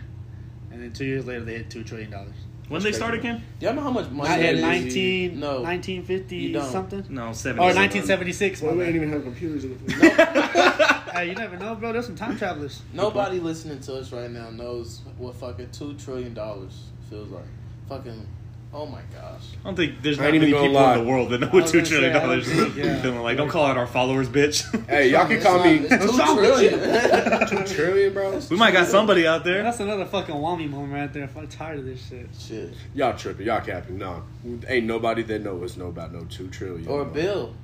and 0.72 0.82
then 0.82 0.92
two 0.92 1.04
years 1.04 1.26
later 1.26 1.44
they 1.44 1.54
hit 1.54 1.70
two 1.70 1.84
trillion 1.84 2.10
dollars. 2.10 2.34
When 2.68 2.82
they 2.82 2.92
start 2.92 3.12
again? 3.14 3.42
Do 3.60 3.66
y'all 3.66 3.74
know 3.74 3.82
how 3.82 3.90
much 3.90 4.08
money 4.08 4.30
Not 4.30 4.38
that 4.38 4.48
in 4.50 4.56
is? 4.56 4.62
19, 4.62 5.40
No. 5.40 5.60
1950 5.62 6.60
something. 6.60 7.04
No, 7.10 7.32
seven. 7.34 7.58
Or 7.58 7.66
1976. 7.74 8.62
Well, 8.62 8.72
we 8.72 8.78
bad. 8.78 8.86
ain't 8.86 8.96
even 8.96 9.12
have 9.12 9.24
computers 9.24 9.64
in 9.64 9.78
the 9.86 11.02
Hey, 11.12 11.28
you 11.28 11.34
never 11.34 11.58
know, 11.58 11.74
bro. 11.74 11.92
There's 11.92 12.06
some 12.06 12.16
time 12.16 12.38
travelers. 12.38 12.80
Nobody 12.94 13.40
listening 13.40 13.80
to 13.80 13.96
us 13.96 14.10
right 14.12 14.30
now 14.30 14.48
knows 14.48 15.02
what 15.18 15.34
fucking 15.36 15.70
two 15.72 15.94
trillion 15.94 16.32
dollars 16.32 16.84
feels 17.10 17.28
like. 17.30 17.44
Fucking 17.90 18.26
Oh 18.74 18.86
my 18.86 19.02
gosh. 19.12 19.42
I 19.60 19.64
don't 19.64 19.76
think 19.76 20.00
there's 20.00 20.18
I 20.18 20.22
not 20.24 20.28
ain't 20.34 20.40
many 20.40 20.50
even 20.50 20.62
people 20.62 20.74
gonna 20.74 20.86
lie. 20.86 20.94
in 20.98 21.04
the 21.04 21.10
world 21.10 21.30
that 21.30 21.40
know 21.40 21.46
I 21.48 21.50
what 21.50 21.62
was 21.64 21.72
two 21.72 21.78
gonna 21.78 21.86
say, 21.86 21.90
trillion 21.98 22.16
I 22.16 22.20
don't 22.20 22.28
dollars 22.28 22.48
is. 22.48 22.62
think, 22.62 22.76
yeah. 22.76 23.02
Feeling 23.02 23.20
like, 23.20 23.36
don't 23.36 23.48
call 23.50 23.66
out 23.66 23.76
our 23.76 23.86
followers, 23.86 24.28
bitch. 24.30 24.86
Hey, 24.88 25.10
y'all 25.10 25.26
can 25.26 25.42
call 25.42 25.62
me 25.62 25.80
it's 25.90 26.04
two 26.06 26.36
trillion. 26.36 27.48
two 27.48 27.74
trillion, 27.74 28.12
bro. 28.14 28.40
we 28.50 28.56
might 28.56 28.72
got 28.72 28.86
somebody 28.88 29.26
out 29.26 29.44
there. 29.44 29.62
That's 29.62 29.80
another 29.80 30.06
fucking 30.06 30.34
whammy 30.34 30.70
moment 30.70 30.94
right 30.94 31.12
there. 31.12 31.28
I'm 31.36 31.48
tired 31.48 31.80
of 31.80 31.84
this 31.84 32.06
shit. 32.08 32.28
Shit. 32.38 32.72
Y'all 32.94 33.14
tripping? 33.16 33.46
Y'all 33.46 33.60
capping? 33.60 33.98
No, 33.98 34.22
ain't 34.66 34.86
nobody 34.86 35.22
that 35.24 35.42
know 35.42 35.62
us 35.62 35.76
know 35.76 35.88
about 35.88 36.12
no 36.14 36.24
two 36.24 36.48
trillion. 36.48 36.88
Or 36.88 37.02
a 37.02 37.04
bro. 37.04 37.12
bill. 37.14 37.54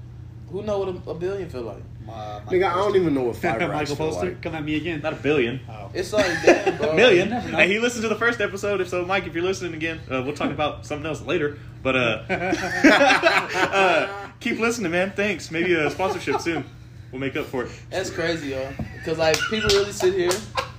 Who 0.53 0.63
know 0.63 0.79
what 0.79 0.89
a, 0.89 1.11
a 1.11 1.15
billion 1.15 1.49
feel 1.49 1.63
like? 1.63 1.83
Uh, 2.09 2.41
Nigga, 2.47 2.71
I 2.71 2.75
don't 2.77 2.97
even 2.97 3.15
know 3.15 3.25
what 3.25 3.37
five 3.37 3.61
racks 3.61 3.73
Michael 3.73 3.97
feel 3.97 4.09
Poster, 4.11 4.27
like. 4.27 4.43
come 4.43 4.55
at 4.55 4.65
me 4.65 4.77
again. 4.77 5.01
Not 5.03 5.13
a 5.13 5.17
billion. 5.17 5.61
Oh. 5.69 5.91
It's 5.93 6.13
like 6.13 6.27
damn, 6.45 6.77
bro. 6.79 6.91
A 6.91 6.95
million. 6.97 7.31
never 7.31 7.51
know. 7.51 7.59
Hey, 7.59 7.69
he 7.69 7.79
listened 7.79 8.03
to 8.03 8.09
the 8.09 8.17
first 8.17 8.41
episode. 8.41 8.81
If 8.81 8.89
so, 8.89 9.05
Mike, 9.05 9.27
if 9.27 9.35
you're 9.35 9.45
listening 9.45 9.75
again, 9.75 10.01
uh, 10.11 10.23
we'll 10.25 10.35
talk 10.35 10.51
about 10.51 10.87
something 10.87 11.07
else 11.07 11.21
later. 11.23 11.59
But 11.83 11.97
uh, 11.97 12.23
uh, 12.31 14.29
keep 14.41 14.59
listening, 14.59 14.93
man. 14.93 15.13
Thanks. 15.13 15.51
Maybe 15.51 15.75
a 15.75 15.91
sponsorship 15.91 16.41
soon. 16.41 16.65
We'll 17.13 17.21
make 17.21 17.37
up 17.37 17.47
for 17.47 17.65
it. 17.65 17.71
That's 17.91 18.11
crazy, 18.11 18.49
yo. 18.49 18.71
Because 18.95 19.19
like 19.19 19.39
people 19.51 19.69
really 19.71 19.93
sit 19.93 20.15
here, 20.15 20.31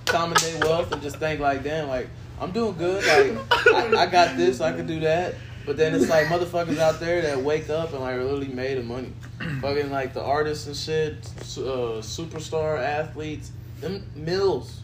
common 0.05 0.37
day 0.37 0.59
wealth, 0.61 0.91
and 0.91 1.01
just 1.01 1.17
think 1.17 1.39
like, 1.39 1.63
damn, 1.63 1.87
like 1.87 2.07
I'm 2.39 2.51
doing 2.51 2.75
good. 2.77 3.03
Like 3.05 3.73
I, 3.73 4.03
I 4.03 4.05
got 4.05 4.37
this, 4.37 4.61
I 4.61 4.71
can 4.75 4.85
do 4.87 4.99
that. 5.01 5.35
But 5.69 5.77
then 5.77 5.93
it's 5.93 6.09
like 6.09 6.25
motherfuckers 6.25 6.79
out 6.79 6.99
there 6.99 7.21
that 7.21 7.41
wake 7.41 7.69
up 7.69 7.91
and 7.91 8.01
like 8.01 8.15
are 8.15 8.23
literally 8.23 8.47
made 8.47 8.79
of 8.79 8.85
money. 8.85 9.13
Fucking 9.61 9.91
like 9.91 10.15
the 10.15 10.23
artists 10.23 10.65
and 10.65 10.75
shit, 10.75 11.13
uh, 11.37 12.01
superstar 12.01 12.79
athletes, 12.83 13.51
them 13.79 14.03
mills, 14.15 14.81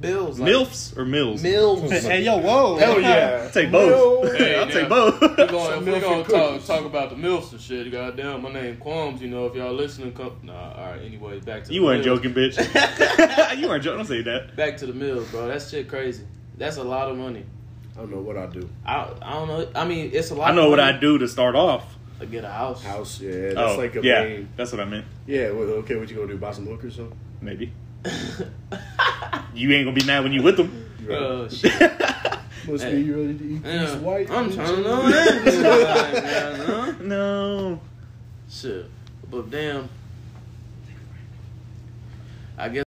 bills, 0.00 0.40
like, 0.40 0.50
Milfs 0.50 0.96
or 0.96 1.04
mills? 1.04 1.42
mills. 1.42 1.90
hey, 1.90 2.22
yo, 2.22 2.38
whoa. 2.38 2.78
Hell 2.78 2.98
yeah. 2.98 3.42
I'll 3.44 3.50
take 3.50 3.70
both. 3.70 4.38
Hey, 4.38 4.56
I'll 4.58 4.64
now, 4.64 4.72
take 4.72 4.88
both. 4.88 5.20
We're 5.20 5.36
going, 5.36 5.50
Some 5.50 5.80
if 5.80 5.84
we're 5.84 5.84
milk 5.84 6.02
gonna 6.02 6.52
and 6.54 6.64
talk, 6.64 6.78
talk 6.78 6.86
about 6.86 7.10
the 7.10 7.16
milfs 7.16 7.52
and 7.52 7.60
shit. 7.60 7.92
Goddamn, 7.92 8.40
my 8.40 8.50
name 8.50 8.78
Quams. 8.78 9.20
You 9.20 9.28
know, 9.28 9.44
if 9.48 9.54
y'all 9.54 9.74
listening, 9.74 10.14
come. 10.14 10.34
Nah, 10.42 10.76
all 10.76 10.92
right. 10.92 11.02
Anyway, 11.02 11.40
back 11.40 11.64
to 11.64 11.74
you 11.74 11.80
the 11.80 11.86
weren't 11.86 12.06
mills. 12.06 12.22
joking, 12.22 12.32
bitch. 12.32 13.58
you 13.60 13.68
weren't 13.68 13.84
joking. 13.84 13.98
Don't 13.98 14.06
say 14.06 14.22
that. 14.22 14.56
Back 14.56 14.78
to 14.78 14.86
the 14.86 14.94
mills, 14.94 15.30
bro. 15.30 15.46
That 15.48 15.60
shit 15.60 15.90
crazy. 15.90 16.24
That's 16.56 16.78
a 16.78 16.84
lot 16.84 17.10
of 17.10 17.18
money. 17.18 17.44
I 18.00 18.04
don't 18.04 18.12
know 18.12 18.20
what 18.20 18.38
I 18.38 18.46
do. 18.46 18.66
I 18.86 19.10
I 19.20 19.32
don't 19.34 19.48
know. 19.48 19.68
I 19.74 19.84
mean, 19.84 20.10
it's 20.14 20.30
a 20.30 20.34
lot. 20.34 20.50
I 20.50 20.54
know 20.54 20.64
of 20.64 20.70
what 20.70 20.80
I 20.80 20.92
do 20.92 21.18
to 21.18 21.28
start 21.28 21.54
off. 21.54 21.98
to 22.18 22.24
get 22.24 22.44
a 22.44 22.48
house. 22.50 22.82
House, 22.82 23.20
yeah, 23.20 23.52
that's 23.52 23.58
oh, 23.58 23.76
like 23.76 23.94
a 23.94 24.00
yeah, 24.02 24.22
main. 24.22 24.48
that's 24.56 24.72
what 24.72 24.80
I 24.80 24.86
meant. 24.86 25.04
Yeah, 25.26 25.50
well, 25.50 25.68
okay, 25.80 25.96
what 25.96 26.08
you 26.08 26.16
gonna 26.16 26.28
do? 26.28 26.38
Buy 26.38 26.52
some 26.52 26.66
hookers 26.66 26.94
or 26.94 27.02
something? 27.02 27.18
Maybe 27.42 27.74
you 29.54 29.70
ain't 29.72 29.84
gonna 29.84 29.92
be 29.92 30.06
mad 30.06 30.22
when 30.22 30.32
you 30.32 30.42
with 30.42 30.56
them. 30.56 30.86
Right. 31.04 31.14
Uh, 31.14 31.48
shit. 31.50 31.78
Must 32.66 32.84
hey. 32.84 33.02
be 33.02 33.10
ready 33.10 33.36
to 33.36 33.44
eat 33.44 33.64
Yeah, 33.66 33.96
white. 33.98 34.30
I'm 34.30 34.50
trying 34.50 34.76
to 34.76 34.80
know 34.80 35.02
bitches. 35.02 35.62
that. 35.62 36.24
Yeah, 36.24 37.04
no. 37.04 37.70
No. 37.72 37.80
Shit, 38.48 38.86
but 39.30 39.50
damn. 39.50 39.90
I 42.56 42.70
guess. 42.70 42.84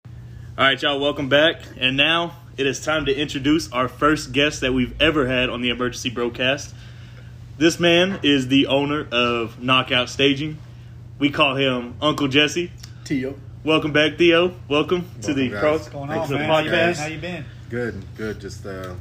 All 0.57 0.65
right, 0.65 0.81
y'all, 0.81 0.99
welcome 0.99 1.29
back. 1.29 1.61
And 1.79 1.99
now 1.99 2.37
it 2.57 2.67
is 2.67 2.81
time 2.85 3.07
to 3.07 3.15
introduce 3.15 3.71
our 3.73 3.89
first 3.89 4.33
guest 4.33 4.61
that 4.61 4.73
we've 4.73 5.01
ever 5.01 5.27
had 5.27 5.49
on 5.49 5.63
the 5.63 5.71
emergency 5.71 6.11
broadcast. 6.11 6.75
This 7.59 7.79
man 7.81 8.21
is 8.23 8.49
the 8.49 8.67
owner 8.67 9.07
of 9.11 9.63
Knockout 9.63 10.09
Staging. 10.09 10.59
We 11.19 11.31
call 11.31 11.57
him 11.57 11.95
Uncle 12.01 12.29
Jesse. 12.29 12.73
Theo. 13.05 13.35
Welcome 13.65 13.93
back, 13.93 14.19
Theo. 14.19 14.55
Welcome, 14.69 15.09
to 15.23 15.33
the 15.35 15.51
Welcome, 15.51 15.53
guys. 15.53 15.61
cross. 15.61 15.79
What's 15.81 15.89
going 15.91 16.11
on, 16.11 16.27
for 16.27 16.33
man? 16.35 16.41
the 16.43 16.47
How 16.47 16.59
you 16.59 16.71
been? 16.71 16.95
podcast. 16.95 16.97
How 16.99 17.07
you 17.07 17.19
been? 17.19 17.45
Good, 17.71 18.05
good. 18.17 18.41
Just 18.41 18.67
uh, 18.67 18.95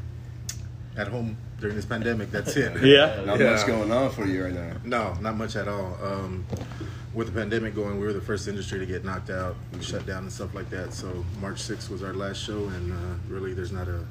at 0.95 1.07
home 1.07 1.35
during 1.59 1.75
this 1.75 1.85
pandemic. 1.85 2.31
That's 2.31 2.55
it. 2.55 2.81
Yeah. 2.83 3.21
Not 3.25 3.39
Yeah. 3.39 3.51
much 3.55 3.65
going 3.65 3.91
on 3.91 4.11
for 4.11 4.25
you 4.25 4.43
right 4.45 4.53
now. 4.53 4.73
No, 4.83 5.13
not 5.21 5.35
much 5.35 5.55
at 5.55 5.67
all. 5.67 5.97
Um, 6.03 6.45
with 7.13 7.27
the 7.27 7.33
pandemic 7.33 7.75
going, 7.75 7.99
we 7.99 8.05
were 8.05 8.13
the 8.13 8.21
first 8.21 8.47
industry 8.47 8.79
to 8.79 8.85
get 8.85 9.03
knocked 9.03 9.29
out, 9.29 9.55
and 9.73 9.83
shut 9.83 10.05
down, 10.05 10.23
and 10.23 10.31
stuff 10.31 10.53
like 10.53 10.69
that. 10.69 10.93
So 10.93 11.25
March 11.39 11.57
6th 11.57 11.89
was 11.89 12.03
our 12.03 12.13
last 12.13 12.37
show, 12.37 12.67
and 12.69 12.93
uh, 12.93 13.15
really, 13.27 13.53
there's 13.53 13.71
not 13.71 13.87
a 13.87 14.05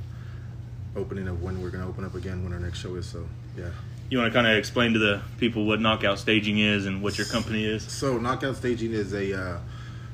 opening 0.97 1.29
of 1.29 1.43
when 1.43 1.63
we're 1.63 1.71
going 1.71 1.83
to 1.83 1.89
open 1.89 2.05
up 2.05 2.15
again 2.15 2.43
when 2.43 2.53
our 2.53 2.59
next 2.59 2.79
show 2.79 2.95
is. 2.97 3.07
So 3.07 3.27
yeah. 3.57 3.71
You 4.11 4.19
want 4.19 4.33
to 4.33 4.37
kind 4.37 4.47
of 4.47 4.59
explain 4.59 4.93
to 4.95 4.99
the 4.99 5.23
people 5.39 5.67
what 5.67 5.81
Knockout 5.81 6.19
Staging 6.19 6.59
is 6.59 6.87
and 6.87 7.01
what 7.01 7.17
your 7.17 7.29
company 7.29 7.65
is? 7.65 7.85
So, 7.85 8.19
Knockout 8.19 8.57
Staging 8.57 8.93
is 8.93 9.13
a 9.15 9.41
uh, 9.41 9.59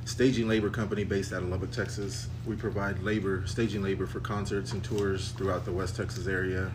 staging 0.05 0.47
labor 0.47 0.69
company 0.69 1.03
based 1.03 1.33
out 1.33 1.43
of 1.43 1.49
Lubbock, 1.49 1.71
Texas. 1.71 2.29
We 2.45 2.57
provide 2.57 3.03
labor, 3.03 3.47
staging 3.47 3.83
labor 3.83 4.07
for 4.07 4.21
concerts 4.21 4.73
and 4.73 4.85
tours 4.85 5.31
throughout 5.31 5.65
the 5.65 5.73
West 5.73 5.97
Texas 5.97 6.27
area. 6.27 6.71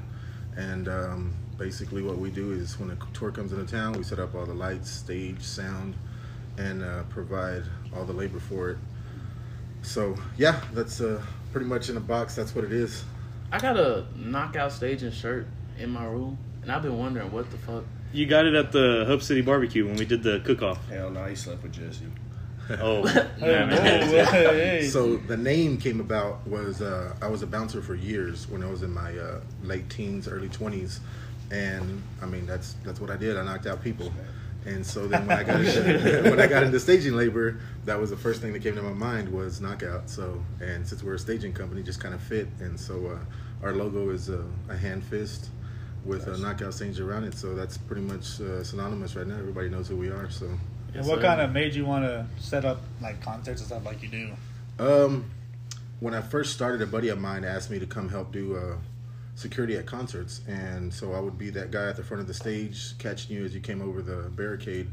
And 0.57 0.87
um, 0.87 1.33
basically, 1.61 2.01
what 2.01 2.17
we 2.17 2.31
do 2.31 2.51
is 2.51 2.79
when 2.79 2.89
a 2.89 2.97
tour 3.13 3.31
comes 3.31 3.53
into 3.53 3.71
town, 3.71 3.93
we 3.93 4.03
set 4.03 4.17
up 4.17 4.33
all 4.33 4.45
the 4.45 4.53
lights, 4.53 4.89
stage, 4.89 5.41
sound, 5.41 5.93
and 6.57 6.83
uh, 6.83 7.03
provide 7.03 7.61
all 7.95 8.03
the 8.03 8.13
labor 8.13 8.39
for 8.39 8.71
it. 8.71 8.77
So, 9.83 10.17
yeah, 10.37 10.59
that's 10.73 11.01
uh, 11.01 11.21
pretty 11.51 11.67
much 11.67 11.89
in 11.89 11.97
a 11.97 11.99
box. 11.99 12.33
That's 12.35 12.55
what 12.55 12.65
it 12.65 12.71
is. 12.71 13.03
I 13.51 13.59
got 13.59 13.77
a 13.77 14.07
knockout 14.15 14.71
staging 14.71 15.11
shirt 15.11 15.45
in 15.77 15.91
my 15.91 16.05
room, 16.05 16.35
and 16.63 16.71
I've 16.71 16.81
been 16.81 16.97
wondering 16.97 17.31
what 17.31 17.51
the 17.51 17.57
fuck. 17.57 17.83
You 18.11 18.25
got 18.25 18.45
it 18.45 18.55
at 18.55 18.71
the 18.71 19.05
Hub 19.07 19.21
City 19.21 19.41
Barbecue 19.41 19.85
when 19.85 19.97
we 19.97 20.05
did 20.05 20.23
the 20.23 20.41
cook-off. 20.43 20.89
Hell 20.89 21.11
no, 21.11 21.25
he 21.25 21.35
slept 21.35 21.61
with 21.61 21.73
Jesse. 21.73 22.05
Oh, 22.79 23.05
Hey, 23.37 23.65
man, 23.65 23.69
hey. 24.27 24.87
So 24.87 25.17
the 25.17 25.37
name 25.37 25.77
came 25.77 25.99
about 25.99 26.47
was 26.47 26.81
uh, 26.81 27.13
I 27.21 27.27
was 27.27 27.43
a 27.43 27.47
bouncer 27.47 27.81
for 27.81 27.95
years 27.95 28.47
when 28.47 28.63
I 28.63 28.69
was 28.69 28.81
in 28.81 28.91
my 28.91 29.15
uh, 29.17 29.41
late 29.63 29.89
teens, 29.89 30.27
early 30.27 30.49
twenties, 30.49 30.99
and 31.51 32.01
I 32.21 32.25
mean 32.25 32.45
that's 32.45 32.73
that's 32.83 32.99
what 32.99 33.11
I 33.11 33.17
did. 33.17 33.37
I 33.37 33.43
knocked 33.43 33.67
out 33.67 33.83
people, 33.83 34.11
and 34.65 34.85
so 34.85 35.07
then 35.07 35.27
when 35.27 35.37
I 35.37 35.43
got 35.43 35.59
into, 35.59 36.21
when 36.29 36.39
I 36.39 36.47
got 36.47 36.63
into 36.63 36.79
staging 36.79 37.13
labor, 37.13 37.59
that 37.85 37.99
was 37.99 38.09
the 38.09 38.17
first 38.17 38.41
thing 38.41 38.53
that 38.53 38.63
came 38.63 38.75
to 38.75 38.81
my 38.81 38.93
mind 38.93 39.29
was 39.29 39.61
knockout. 39.61 40.09
So 40.09 40.41
and 40.61 40.87
since 40.87 41.03
we're 41.03 41.15
a 41.15 41.19
staging 41.19 41.53
company, 41.53 41.83
just 41.83 41.99
kind 41.99 42.15
of 42.15 42.21
fit, 42.21 42.47
and 42.59 42.79
so 42.79 43.07
uh, 43.07 43.65
our 43.65 43.73
logo 43.73 44.09
is 44.09 44.29
a, 44.29 44.43
a 44.69 44.77
hand 44.77 45.03
fist 45.03 45.49
with 46.05 46.27
a 46.27 46.37
knockout 46.37 46.73
stage 46.73 46.99
around 46.99 47.25
it. 47.25 47.35
So 47.35 47.53
that's 47.53 47.77
pretty 47.77 48.01
much 48.01 48.41
uh, 48.41 48.63
synonymous 48.63 49.15
right 49.15 49.27
now. 49.27 49.37
Everybody 49.37 49.69
knows 49.69 49.87
who 49.87 49.97
we 49.97 50.09
are. 50.09 50.29
So. 50.29 50.49
And 50.93 51.07
what 51.07 51.21
kind 51.21 51.39
of 51.39 51.51
made 51.51 51.73
you 51.73 51.85
want 51.85 52.03
to 52.05 52.25
set 52.37 52.65
up 52.65 52.81
like 53.01 53.21
concerts 53.21 53.61
and 53.61 53.67
stuff 53.67 53.85
like 53.85 54.01
you 54.01 54.09
do? 54.09 54.31
Um, 54.79 55.29
when 55.99 56.13
I 56.13 56.21
first 56.21 56.53
started, 56.53 56.81
a 56.81 56.87
buddy 56.87 57.09
of 57.09 57.19
mine 57.19 57.45
asked 57.45 57.69
me 57.69 57.79
to 57.79 57.85
come 57.85 58.09
help 58.09 58.31
do 58.31 58.57
uh, 58.57 58.75
security 59.41 59.75
at 59.75 59.85
concerts, 59.85 60.41
and 60.47 60.93
so 60.93 61.13
I 61.13 61.19
would 61.19 61.37
be 61.37 61.49
that 61.51 61.71
guy 61.71 61.87
at 61.89 61.95
the 61.97 62.03
front 62.03 62.21
of 62.21 62.27
the 62.27 62.33
stage 62.33 62.97
catching 62.99 63.35
you 63.35 63.43
as 63.43 63.53
you 63.53 63.61
came 63.61 63.81
over 63.81 64.01
the 64.01 64.29
barricade, 64.29 64.87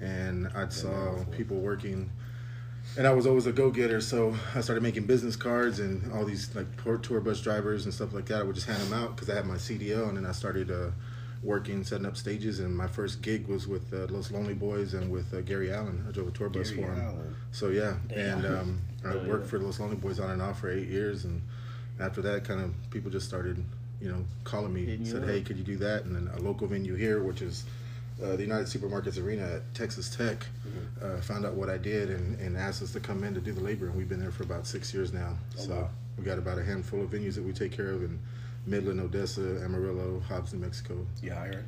and 0.00 0.48
I 0.54 0.68
saw 0.68 1.24
people 1.32 1.56
working. 1.58 2.10
And 2.98 3.06
I 3.06 3.14
was 3.14 3.26
always 3.26 3.46
a 3.46 3.52
go-getter, 3.52 4.00
so 4.02 4.36
I 4.54 4.60
started 4.60 4.82
making 4.82 5.04
business 5.06 5.36
cards 5.36 5.80
and 5.80 6.12
all 6.12 6.24
these 6.24 6.54
like 6.54 6.66
tour, 7.02 7.20
bus 7.20 7.40
drivers 7.40 7.86
and 7.86 7.94
stuff 7.94 8.12
like 8.12 8.26
that. 8.26 8.40
I 8.40 8.42
would 8.42 8.54
just 8.54 8.66
hand 8.66 8.80
them 8.82 8.92
out 8.92 9.16
because 9.16 9.30
I 9.30 9.34
had 9.36 9.46
my 9.46 9.54
CDL, 9.56 10.08
and 10.08 10.18
then 10.18 10.26
I 10.26 10.32
started 10.32 10.70
uh, 10.70 10.90
working, 11.42 11.82
setting 11.82 12.04
up 12.04 12.16
stages. 12.16 12.60
And 12.60 12.76
my 12.76 12.86
first 12.86 13.22
gig 13.22 13.48
was 13.48 13.66
with 13.66 13.92
uh, 13.94 14.06
Los 14.10 14.30
Lonely 14.30 14.52
Boys 14.54 14.92
and 14.92 15.10
with 15.10 15.32
uh, 15.32 15.40
Gary 15.40 15.72
Allan. 15.72 16.04
I 16.06 16.12
drove 16.12 16.28
a 16.28 16.30
tour 16.32 16.50
bus 16.50 16.70
Gary 16.70 16.82
for 16.82 16.92
him. 16.92 17.00
Allen. 17.00 17.36
So 17.52 17.68
yeah, 17.70 17.94
and 18.14 18.44
um, 18.44 18.80
I 19.04 19.14
Oh, 19.14 19.28
worked 19.28 19.46
for 19.46 19.58
Los 19.58 19.80
Lonely 19.80 19.96
Boys 19.96 20.20
on 20.20 20.30
and 20.30 20.42
off 20.42 20.60
for 20.60 20.70
eight 20.70 20.88
years, 20.88 21.24
and 21.24 21.40
after 21.98 22.20
that, 22.22 22.44
kind 22.44 22.60
of 22.60 22.74
people 22.90 23.10
just 23.10 23.26
started, 23.26 23.64
you 24.00 24.08
know, 24.10 24.24
calling 24.44 24.72
me, 24.72 24.98
said, 25.04 25.24
"Hey, 25.24 25.40
could 25.42 25.56
you 25.56 25.64
do 25.64 25.76
that?" 25.78 26.04
And 26.04 26.14
then 26.14 26.30
a 26.36 26.40
local 26.40 26.66
venue 26.66 26.94
here, 26.94 27.22
which 27.22 27.42
is 27.42 27.64
uh, 28.22 28.36
the 28.36 28.42
United 28.42 28.66
Supermarkets 28.68 29.22
Arena 29.22 29.42
at 29.56 29.74
Texas 29.74 30.14
Tech, 30.14 30.46
Mm-hmm. 30.66 31.18
uh, 31.18 31.20
found 31.22 31.44
out 31.44 31.54
what 31.54 31.68
I 31.68 31.76
did 31.78 32.10
and, 32.10 32.38
and 32.40 32.56
asked 32.56 32.82
us 32.82 32.92
to 32.92 33.00
come 33.00 33.22
in 33.24 33.34
to 33.34 33.40
do 33.40 33.52
the 33.52 33.60
labor, 33.60 33.86
and 33.86 33.94
we've 33.96 34.08
been 34.08 34.20
there 34.20 34.30
for 34.30 34.42
about 34.44 34.66
six 34.66 34.92
years 34.94 35.12
now. 35.12 35.36
Oh, 35.58 35.60
so 35.60 35.70
wow. 35.74 35.90
we 36.16 36.24
got 36.24 36.38
about 36.38 36.58
a 36.58 36.64
handful 36.64 37.02
of 37.02 37.10
venues 37.10 37.34
that 37.34 37.42
we 37.44 37.52
take 37.52 37.72
care 37.72 37.90
of 37.90 38.02
in 38.02 38.18
Midland, 38.66 39.00
Odessa, 39.00 39.60
Amarillo, 39.62 40.20
Hobbs, 40.28 40.52
New 40.54 40.60
Mexico. 40.60 41.06
You 41.22 41.32
hired? 41.32 41.64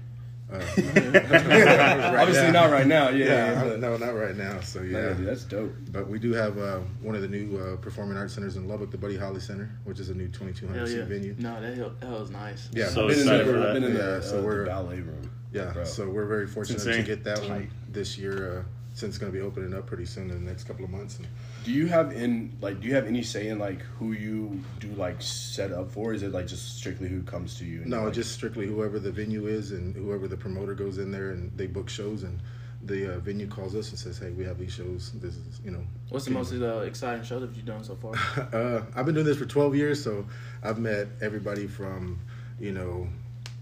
Uh, 0.53 0.59
Obviously 2.19 2.53
not 2.53 2.71
right 2.71 2.87
now. 2.87 3.09
Yeah, 3.09 3.27
yeah, 3.27 3.65
but- 3.65 3.81
no, 3.81 3.97
not 3.97 4.15
right 4.15 4.37
now. 4.37 4.61
So 4.61 4.81
Yeah, 4.83 4.99
yeah, 5.09 5.15
dude, 5.15 5.27
that's 5.27 5.45
dope. 5.45 5.73
But 5.91 6.09
we 6.09 6.19
do 6.19 6.33
have 6.35 6.57
uh, 6.59 6.79
one 7.03 7.15
of 7.17 7.23
the 7.23 7.29
new 7.29 7.59
uh, 7.59 7.77
performing 7.77 8.17
arts 8.17 8.35
centers 8.35 8.57
in 8.57 8.69
Lubbock, 8.69 8.91
the 8.91 8.99
Buddy 8.99 9.17
Holly 9.17 9.41
Center, 9.41 9.71
which 9.85 9.99
is 10.01 10.09
a 10.11 10.15
new 10.15 10.29
2,200 10.29 10.87
seat 10.89 10.99
yeah. 10.99 11.05
venue. 11.05 11.35
No, 11.39 11.61
that 11.61 11.77
hell, 11.77 11.93
that 12.01 12.11
was 12.11 12.31
nice. 12.31 12.69
Yeah, 12.73 12.87
So 12.89 13.03
I've 13.03 13.09
been 13.11 13.19
in, 13.19 13.23
excited 13.25 13.47
the, 13.47 13.53
for 13.53 13.59
that. 13.59 13.75
been 13.75 13.85
in 13.85 13.93
Yeah, 13.97 13.99
the, 14.03 14.23
so 14.23 14.39
uh, 14.39 14.43
we're- 14.43 14.65
the 14.65 14.71
ballet 14.71 15.01
room. 15.01 15.31
yeah. 15.53 15.73
Bro. 15.73 15.85
So 15.85 16.09
we're 16.09 16.27
very 16.27 16.47
fortunate 16.47 16.81
to 16.83 17.03
get 17.03 17.25
that 17.25 17.41
one 17.49 17.71
this 17.91 18.17
year, 18.17 18.59
uh, 18.61 18.63
since 18.95 19.11
it's 19.11 19.19
going 19.19 19.33
to 19.33 19.39
be 19.39 19.45
opening 19.45 19.75
up 19.75 19.87
pretty 19.87 20.07
soon 20.07 20.31
in 20.31 20.45
the 20.45 20.51
next 20.51 20.65
couple 20.65 20.85
of 20.85 20.91
months. 20.91 21.19
And 21.19 21.27
Do 21.67 21.73
you 21.73 21.89
have 21.89 22.13
in 22.13 22.57
like 22.61 22.81
do 22.81 22.87
you 22.87 22.95
have 22.95 23.09
any 23.09 23.25
say 23.25 23.49
in 23.49 23.59
like 23.59 23.81
who 23.99 24.13
you 24.13 24.63
do 24.79 24.87
like 24.93 25.21
set 25.21 25.73
up 25.73 25.91
for? 25.91 26.15
Is 26.15 26.23
it 26.23 26.31
like 26.31 26.47
just 26.47 26.79
strictly 26.79 27.09
who 27.09 27.25
comes 27.25 27.59
to 27.59 27.65
you? 27.65 27.81
and, 27.81 27.91
no, 27.91 28.05
like, 28.05 28.13
just 28.13 28.31
strictly 28.31 28.69
whoever 28.69 29.01
the 29.01 29.11
venue 29.11 29.49
is 29.49 29.73
and 29.73 29.93
whoever 29.97 30.29
the 30.29 30.37
promoter 30.37 30.75
goes 30.75 30.99
in 30.99 31.11
there 31.11 31.33
and 31.33 31.51
they 31.59 31.67
book 31.67 31.89
shows 31.89 32.23
and 32.23 32.39
the 32.85 33.17
uh, 33.17 33.19
venue 33.19 33.49
calls 33.49 33.75
us 33.75 33.91
and 33.91 33.99
says, 33.99 34.17
"Hey, 34.17 34.31
we 34.31 34.45
have 34.45 34.61
these 34.61 34.73
shows. 34.73 35.11
This 35.15 35.35
is 35.35 35.61
you 35.65 35.73
know." 35.73 35.83
What's 36.09 36.27
the 36.27 36.31
most 36.31 36.53
uh, 36.53 36.83
exciting 36.83 37.25
show 37.25 37.41
that 37.41 37.53
you've 37.57 37.67
done 37.67 37.83
so 37.83 37.97
far? 37.97 38.15
uh, 38.55 38.83
I've 38.95 39.05
been 39.05 39.17
doing 39.17 39.27
this 39.27 39.39
for 39.39 39.47
12 39.47 39.75
years, 39.75 40.05
so 40.05 40.25
I've 40.63 40.79
met 40.79 41.09
everybody 41.21 41.67
from, 41.67 42.21
you 42.61 42.71
know, 42.71 43.09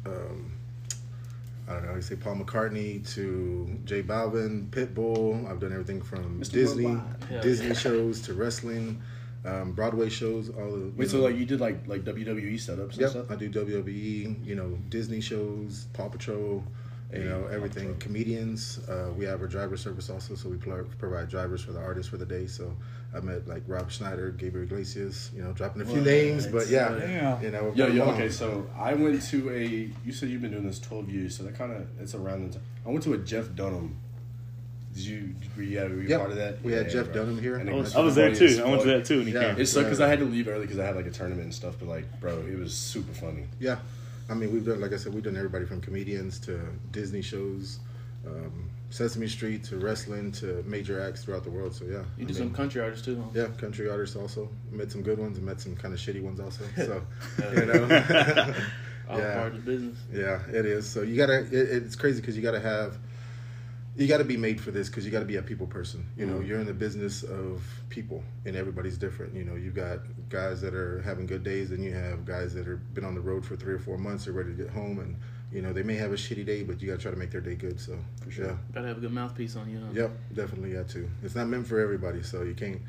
um, 0.05 0.53
I 1.69 1.73
don't 1.75 1.87
know, 1.87 1.95
you 1.95 2.03
say 2.03 2.17
Paul 2.17 2.37
McCartney 2.37 3.07
to 3.15 3.79
J 3.85 4.03
Balvin, 4.03 4.69
Pitbull. 4.71 5.51
I've 5.51 5.61
done 5.61 5.73
everything 5.73 6.03
from 6.03 6.41
Mr. 6.41 6.53
Disney, 6.53 6.87
Worldwide. 6.87 7.25
Hell 7.31 7.43
Disney 7.43 7.75
shows 7.75 8.21
to 8.23 8.35
wrestling, 8.35 9.01
um, 9.47 9.73
Broadway 9.73 10.09
shows. 10.11 10.51
All 10.51 10.71
the 10.73 10.93
Wait, 10.97 11.05
you 11.05 11.09
so 11.09 11.21
like 11.21 11.37
you 11.37 11.47
did 11.47 11.61
like 11.61 11.87
like 11.87 12.05
WWE 12.05 12.55
setups 12.57 12.93
and 12.93 13.01
Yep, 13.01 13.11
stuff? 13.11 13.31
I 13.31 13.37
do 13.37 13.49
WWE, 13.51 14.45
you 14.47 14.55
know, 14.55 14.79
Disney 14.91 15.21
shows, 15.23 15.87
Paw 15.95 16.09
Patrol, 16.09 16.63
you 17.23 17.29
know, 17.29 17.47
everything. 17.47 17.95
Patrol. 17.95 18.01
Comedians. 18.01 18.81
Uh, 18.89 19.11
we 19.17 19.25
have 19.25 19.43
a 19.43 19.49
driver 19.49 19.77
service 19.77 20.11
also, 20.11 20.35
so 20.35 20.49
we 20.49 20.57
pl- 20.57 20.85
provide 20.99 21.29
drivers 21.29 21.63
for 21.63 21.73
the 21.73 21.81
artists 21.81 22.11
for 22.11 22.17
the 22.17 22.27
day. 22.27 22.47
So 22.47 22.75
I 23.15 23.21
met 23.21 23.47
like 23.47 23.63
Rob 23.67 23.91
Schneider, 23.91 24.31
Gabriel 24.31 24.65
Iglesias, 24.67 25.31
you 25.35 25.43
know, 25.43 25.53
dropping 25.53 25.83
a 25.83 25.85
few 25.85 25.97
What? 25.97 26.05
names, 26.05 26.47
but 26.47 26.69
yeah, 26.69 26.97
Yeah. 26.97 27.41
you 27.41 27.51
know. 27.51 27.73
Yo, 27.75 27.87
we're 27.87 27.93
yo, 27.93 28.05
okay, 28.11 28.29
so 28.31 28.67
I 28.77 28.95
went 28.95 29.23
to 29.23 29.51
a. 29.51 29.91
You 30.05 30.13
said 30.13 30.29
you've 30.31 30.43
been 30.43 30.51
doing 30.53 30.67
this 30.67 30.79
twelve 30.81 31.09
years, 31.09 31.37
so 31.37 31.43
that 31.45 31.55
kind 31.57 31.73
of 31.73 31.87
it's 32.01 32.15
around 32.15 32.49
the 32.49 32.55
time. 32.55 32.63
I 32.87 32.91
went 32.91 33.03
to 33.05 33.13
a 33.15 33.19
Jeff 33.19 33.55
Dunham. 33.55 33.97
Did 34.95 35.03
you? 35.07 35.35
Were 35.57 35.63
you, 35.65 35.81
were 35.81 35.89
you 36.03 36.09
Yep. 36.09 36.19
part 36.21 36.31
of 36.31 36.37
that? 36.37 36.63
We 36.63 36.73
had 36.73 36.89
Jeff 36.89 37.07
bro. 37.07 37.25
Dunham 37.25 37.41
here. 37.41 37.57
And 37.57 37.69
I 37.69 37.73
was- 37.73 37.97
I 37.97 38.01
was 38.01 38.15
there 38.15 38.33
too. 38.33 38.63
I 38.65 38.69
went 38.69 38.83
to 38.83 38.89
that 38.89 39.05
too 39.05 39.19
and 39.19 39.27
he 39.27 39.35
Yeah. 39.35 39.53
came. 39.53 39.61
It 39.61 39.67
sucked 39.67 39.87
because 39.87 39.99
Yeah. 39.99 40.07
I 40.07 40.09
had 40.09 40.21
to 40.21 40.25
leave 40.25 40.47
early 40.47 40.63
because 40.63 40.79
I 40.79 40.87
had 40.87 40.95
like 40.95 41.07
a 41.07 41.11
tournament 41.11 41.43
and 41.47 41.55
stuff. 41.55 41.75
But 41.81 41.89
like, 41.89 42.21
bro, 42.21 42.39
it 42.49 42.57
was 42.57 42.73
super 42.75 43.13
funny. 43.13 43.47
Yeah, 43.59 43.79
I 44.29 44.35
mean, 44.35 44.53
we've 44.53 44.65
done, 44.65 44.81
like 44.81 44.93
I 44.93 44.97
said, 44.97 45.13
we've 45.15 45.23
done 45.23 45.37
everybody 45.37 45.65
from 45.67 45.81
comedians 45.81 46.39
to 46.41 46.59
Disney 46.93 47.21
shows, 47.23 47.79
um, 48.27 48.71
Sesame 48.91 49.27
Street 49.27 49.65
to 49.65 49.77
wrestling 49.77 50.33
to 50.33 50.63
major 50.67 51.01
acts 51.01 51.25
throughout 51.25 51.45
the 51.45 51.51
world. 51.51 51.75
So 51.75 51.85
yeah, 51.85 52.05
You 52.17 52.25
I 52.25 52.29
do 52.29 52.35
some 52.35 52.53
country 52.55 52.81
artists 52.81 53.05
too, 53.05 53.17
huh? 53.21 53.29
Yeah, 53.35 53.47
country 53.61 53.89
artists 53.89 54.17
also. 54.17 54.49
Met 54.71 54.91
some 54.93 55.03
good 55.03 55.19
ones 55.19 55.37
and 55.37 55.45
met 55.47 55.61
some 55.61 55.77
kind 55.77 55.93
of 55.93 56.01
shitty 56.01 56.23
ones 56.23 56.41
also. 56.41 56.65
So, 56.77 57.03
you 57.55 57.67
know. 57.67 58.55
All 59.09 59.19
Yeah. 59.19 59.35
part 59.35 59.55
of 59.55 59.65
the 59.65 59.71
business. 59.73 59.99
yeah, 60.13 60.41
it 60.49 60.65
is. 60.65 60.89
So 60.89 61.03
you 61.03 61.17
gotta. 61.17 61.41
It, 61.41 61.53
it's 61.53 61.97
crazy 61.97 62.21
because 62.23 62.37
you 62.37 62.43
gotta 62.43 62.61
have. 62.61 62.97
You 63.97 64.09
got 64.09 64.19
to 64.19 64.25
be 64.25 64.37
made 64.37 64.61
for 64.61 64.73
this 64.73 64.89
because 64.89 65.05
you 65.05 65.13
got 65.13 65.21
to 65.21 65.25
be 65.25 65.37
a 65.37 65.43
people 65.43 65.69
person. 65.69 66.05
You 66.17 66.27
know, 66.27 66.41
Mhm. 66.41 66.49
you're 66.49 66.59
in 66.59 66.67
the 66.67 66.75
business 66.75 67.23
of 67.23 67.63
people, 67.91 68.25
and 68.45 68.57
everybody's 68.57 68.99
different. 68.99 69.35
You 69.35 69.45
know, 69.45 69.55
you 69.55 69.71
got 69.71 70.01
guys 70.29 70.61
that 70.63 70.75
are 70.75 71.01
having 71.03 71.27
good 71.27 71.45
days, 71.45 71.71
and 71.71 71.83
you 71.85 71.93
have 71.93 72.25
guys 72.25 72.55
that 72.55 72.67
have 72.67 72.93
been 72.95 73.05
on 73.05 73.15
the 73.15 73.21
road 73.21 73.45
for 73.47 73.55
three 73.55 73.73
or 73.73 73.79
four 73.79 73.97
months. 73.97 74.25
They're 74.25 74.35
ready 74.35 74.51
to 74.51 74.57
get 74.57 74.71
home, 74.71 74.99
and 74.99 75.15
you 75.53 75.63
know 75.63 75.73
they 75.73 75.85
may 75.85 75.95
have 75.95 76.11
a 76.11 76.17
shitty 76.17 76.45
day, 76.45 76.65
but 76.65 76.83
you 76.83 76.89
got 76.89 76.97
to 76.97 77.03
try 77.03 77.13
to 77.13 77.17
make 77.17 77.31
their 77.31 77.41
day 77.41 77.55
good. 77.55 77.79
So, 77.79 77.97
For 78.25 78.33
sure. 78.33 78.47
yeah, 78.47 78.57
Gotta 78.73 78.89
have 78.89 78.99
a 78.99 79.01
good 79.01 79.13
mouthpiece 79.13 79.55
on 79.55 79.71
you, 79.71 79.79
huh? 79.79 79.93
Yep, 79.95 80.11
definitely 80.35 80.73
got 80.73 80.89
to. 80.89 81.09
It's 81.23 81.37
not 81.37 81.47
meant 81.47 81.67
for 81.69 81.79
everybody, 81.79 82.25
so 82.25 82.43
you 82.43 82.55
can't. 82.55 82.81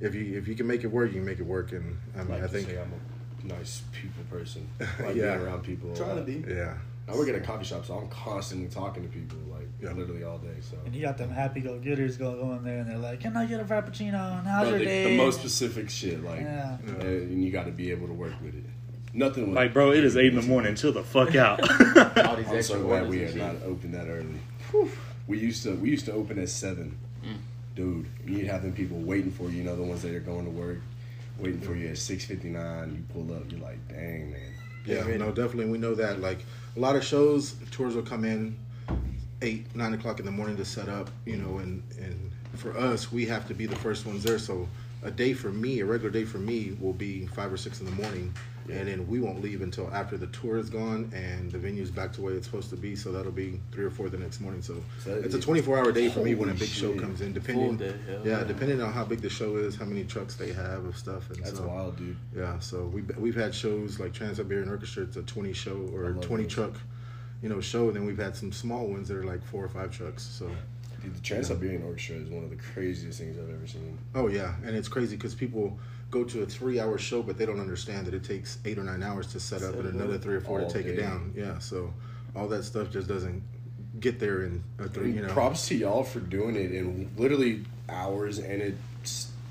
If 0.00 0.14
you 0.14 0.36
if 0.36 0.46
you 0.46 0.54
can 0.56 0.66
make 0.66 0.84
it 0.84 0.88
work, 0.88 1.08
you 1.10 1.16
can 1.20 1.24
make 1.24 1.38
it 1.40 1.46
work. 1.46 1.72
And 1.72 1.96
I 2.14 2.18
mean, 2.18 2.28
Like 2.32 2.42
I 2.42 2.46
to 2.46 2.48
think, 2.52 2.68
say 2.68 2.78
I'm 2.78 2.92
a 2.92 3.46
nice 3.58 3.82
people 3.92 4.24
person. 4.28 4.68
I 4.78 4.84
like 5.06 5.16
Yeah. 5.16 5.36
being 5.36 5.46
around 5.48 5.62
people. 5.62 5.94
Trying 5.96 6.16
to 6.16 6.22
be. 6.22 6.44
yeah, 6.52 6.76
I 7.08 7.14
work 7.16 7.28
at 7.30 7.34
a 7.34 7.40
coffee 7.40 7.64
shop, 7.64 7.86
so 7.86 7.96
I'm 7.98 8.08
constantly 8.08 8.68
talking 8.68 9.02
to 9.02 9.08
people, 9.08 9.38
like 9.50 9.59
Yeah. 9.82 9.92
literally 9.92 10.24
all 10.24 10.38
day. 10.38 10.54
So 10.60 10.76
And 10.84 10.94
you 10.94 11.00
got 11.02 11.16
them 11.18 11.30
happy 11.30 11.60
go 11.60 11.78
getters 11.78 12.16
go 12.16 12.32
going 12.34 12.62
there, 12.64 12.78
and 12.78 12.90
they're 12.90 12.98
like, 12.98 13.20
"Can 13.20 13.36
I 13.36 13.46
get 13.46 13.60
a 13.60 13.64
frappuccino? 13.64 14.38
And 14.38 14.46
how's 14.46 14.62
Bro, 14.68 14.70
your 14.70 14.78
the, 14.80 14.84
day?" 14.84 15.04
the 15.04 15.16
most 15.16 15.40
specific 15.40 15.88
shit, 15.90 16.22
like, 16.22 16.40
Yeah. 16.40 16.76
and, 16.86 17.02
and 17.02 17.44
you 17.44 17.50
got 17.50 17.64
to 17.66 17.72
be 17.72 17.90
able 17.90 18.06
to 18.08 18.12
work 18.12 18.34
with 18.42 18.54
it. 18.54 18.64
Nothing 19.12 19.48
with 19.48 19.56
Like, 19.56 19.72
bro, 19.72 19.90
it 19.92 20.04
is 20.04 20.16
eight 20.16 20.26
in 20.34 20.36
the 20.36 20.42
morning. 20.46 20.74
Chill 20.76 20.92
the 20.92 21.02
fuck 21.02 21.34
out. 21.34 21.60
All 22.26 22.36
these 22.36 22.46
I'm 22.48 22.62
so 22.62 22.80
glad 22.82 23.08
we 23.08 23.24
are 23.24 23.34
not 23.34 23.56
open 23.64 23.90
that 23.92 24.06
early. 24.06 24.86
We 25.26 25.38
used 25.38 25.62
to 25.64 25.74
we 25.74 25.90
used 25.90 26.04
to 26.06 26.12
open 26.12 26.38
at 26.38 26.48
seven, 26.48 26.96
Mm. 27.24 27.36
dude. 27.74 28.06
You'd 28.26 28.46
have 28.46 28.62
them 28.62 28.72
people 28.72 28.98
waiting 28.98 29.30
for 29.32 29.44
you. 29.50 29.58
You 29.58 29.64
know 29.64 29.76
the 29.76 29.82
ones 29.82 30.02
that 30.02 30.14
are 30.14 30.20
going 30.20 30.44
to 30.44 30.50
work, 30.50 30.78
waiting 31.38 31.60
for 31.60 31.74
you 31.74 31.88
at 31.88 31.98
six 31.98 32.24
fifty 32.24 32.48
nine. 32.50 32.92
You 32.92 33.02
pull 33.14 33.34
up, 33.34 33.50
you're 33.50 33.60
like, 33.60 33.78
dang 33.88 34.30
man. 34.30 34.40
yeah, 34.86 35.00
ready. 35.02 35.18
no, 35.18 35.32
definitely. 35.32 35.66
We 35.72 35.78
know 35.78 35.94
that. 35.96 36.20
Like 36.20 36.38
a 36.76 36.80
lot 36.80 36.94
of 36.96 37.02
shows, 37.04 37.54
tours 37.72 37.94
will 37.96 38.02
come 38.02 38.24
in 38.24 38.56
eight, 39.42 39.74
nine 39.74 39.94
o'clock 39.94 40.20
in 40.20 40.26
the 40.26 40.32
morning 40.32 40.56
to 40.56 40.64
set 40.64 40.88
up. 40.88 41.10
You 41.26 41.36
know, 41.36 41.58
and 41.58 41.82
and 41.98 42.30
for 42.56 42.76
us, 42.76 43.10
we 43.12 43.26
have 43.26 43.46
to 43.48 43.54
be 43.54 43.66
the 43.66 43.76
first 43.76 44.06
ones 44.06 44.22
there. 44.22 44.38
So 44.38 44.68
a 45.02 45.10
day 45.10 45.32
for 45.32 45.50
me, 45.50 45.80
a 45.80 45.84
regular 45.86 46.10
day 46.10 46.24
for 46.24 46.38
me, 46.38 46.76
will 46.80 46.92
be 46.92 47.26
five 47.28 47.52
or 47.52 47.56
six 47.56 47.80
in 47.80 47.86
the 47.86 47.92
morning. 47.92 48.32
And 48.68 48.86
then 48.86 49.08
we 49.08 49.18
won't 49.18 49.42
leave 49.42 49.62
until 49.62 49.92
after 49.92 50.16
the 50.16 50.28
tour 50.28 50.56
is 50.56 50.70
gone 50.70 51.10
and 51.12 51.50
the 51.50 51.58
venue's 51.58 51.90
back 51.90 52.12
to 52.12 52.20
where 52.20 52.34
it's 52.34 52.46
supposed 52.46 52.70
to 52.70 52.76
be. 52.76 52.94
So 52.94 53.10
that'll 53.10 53.32
be 53.32 53.58
three 53.72 53.84
or 53.84 53.90
four 53.90 54.08
the 54.08 54.18
next 54.18 54.40
morning. 54.40 54.62
So, 54.62 54.76
So 55.02 55.12
it's 55.12 55.34
a 55.34 55.40
24 55.40 55.78
hour 55.78 55.90
day 55.90 56.08
for 56.08 56.20
me 56.20 56.36
when 56.36 56.50
a 56.50 56.54
big 56.54 56.68
show 56.68 56.94
comes 56.94 57.20
in, 57.20 57.32
depending. 57.32 57.78
day, 57.78 57.94
yeah, 58.08 58.18
yeah. 58.22 58.44
depending 58.44 58.80
on 58.80 58.92
how 58.92 59.04
big 59.04 59.22
the 59.22 59.30
show 59.30 59.56
is, 59.56 59.74
how 59.74 59.86
many 59.86 60.04
trucks 60.04 60.36
they 60.36 60.52
have 60.52 60.84
of 60.84 60.96
stuff. 60.96 61.28
And 61.30 61.42
That's 61.44 61.58
so, 61.58 61.66
wild, 61.66 61.96
dude. 61.96 62.16
Yeah, 62.36 62.60
so 62.60 62.84
we 62.84 63.02
we've 63.18 63.34
had 63.34 63.52
shows 63.52 63.98
like 63.98 64.12
Trans 64.12 64.36
Siberian 64.36 64.68
Orchestra. 64.68 65.02
It's 65.02 65.16
a 65.16 65.22
20 65.22 65.52
show 65.52 65.90
or 65.92 66.12
20 66.12 66.44
those. 66.44 66.52
truck, 66.52 66.74
you 67.42 67.48
know, 67.48 67.60
show. 67.60 67.86
And 67.88 67.96
then 67.96 68.04
we've 68.06 68.18
had 68.18 68.36
some 68.36 68.52
small 68.52 68.86
ones 68.86 69.08
that 69.08 69.16
are 69.16 69.24
like 69.24 69.42
four 69.44 69.64
or 69.64 69.68
five 69.68 69.90
trucks. 69.90 70.22
So, 70.22 70.50
Dude, 71.02 71.14
the 71.16 71.20
Trans 71.20 71.48
Siberian 71.48 71.82
Orchestra 71.82 72.16
is 72.16 72.28
one 72.28 72.44
of 72.44 72.50
the 72.50 72.56
craziest 72.56 73.18
things 73.18 73.38
I've 73.38 73.48
ever 73.54 73.66
seen. 73.66 73.96
oh 74.14 74.28
yeah, 74.28 74.54
and 74.64 74.76
it's 74.76 74.88
crazy 74.88 75.16
because 75.16 75.34
people 75.34 75.78
go 76.10 76.24
to 76.24 76.42
a 76.42 76.46
three 76.46 76.78
hour 76.80 76.98
show, 76.98 77.22
but 77.22 77.38
they 77.38 77.46
don't 77.46 77.60
understand 77.60 78.06
that 78.06 78.14
it 78.14 78.24
takes 78.24 78.58
eight 78.64 78.76
or 78.78 78.82
nine 78.84 79.02
hours 79.02 79.28
to 79.28 79.40
set 79.40 79.62
up 79.62 79.74
Set 79.74 79.84
and 79.86 79.94
another 79.94 80.18
three 80.18 80.34
or 80.34 80.40
four 80.40 80.58
to 80.58 80.64
All 80.66 80.70
take 80.70 80.86
it 80.86 80.96
down. 80.96 81.32
Yeah, 81.36 81.58
so 81.58 81.92
all 82.36 82.48
that 82.48 82.64
stuff 82.64 82.90
just 82.90 83.08
doesn't 83.08 83.42
get 84.00 84.18
there 84.20 84.42
in 84.44 84.62
a 84.78 84.84
I 84.84 84.86
three. 84.88 85.12
You 85.12 85.22
know, 85.22 85.32
props 85.32 85.68
to 85.68 85.74
y'all 85.76 86.04
for 86.04 86.20
doing 86.20 86.56
it 86.56 86.72
in 86.72 87.10
literally 87.16 87.64
hours, 87.88 88.38
and 88.38 88.60
it 88.60 88.74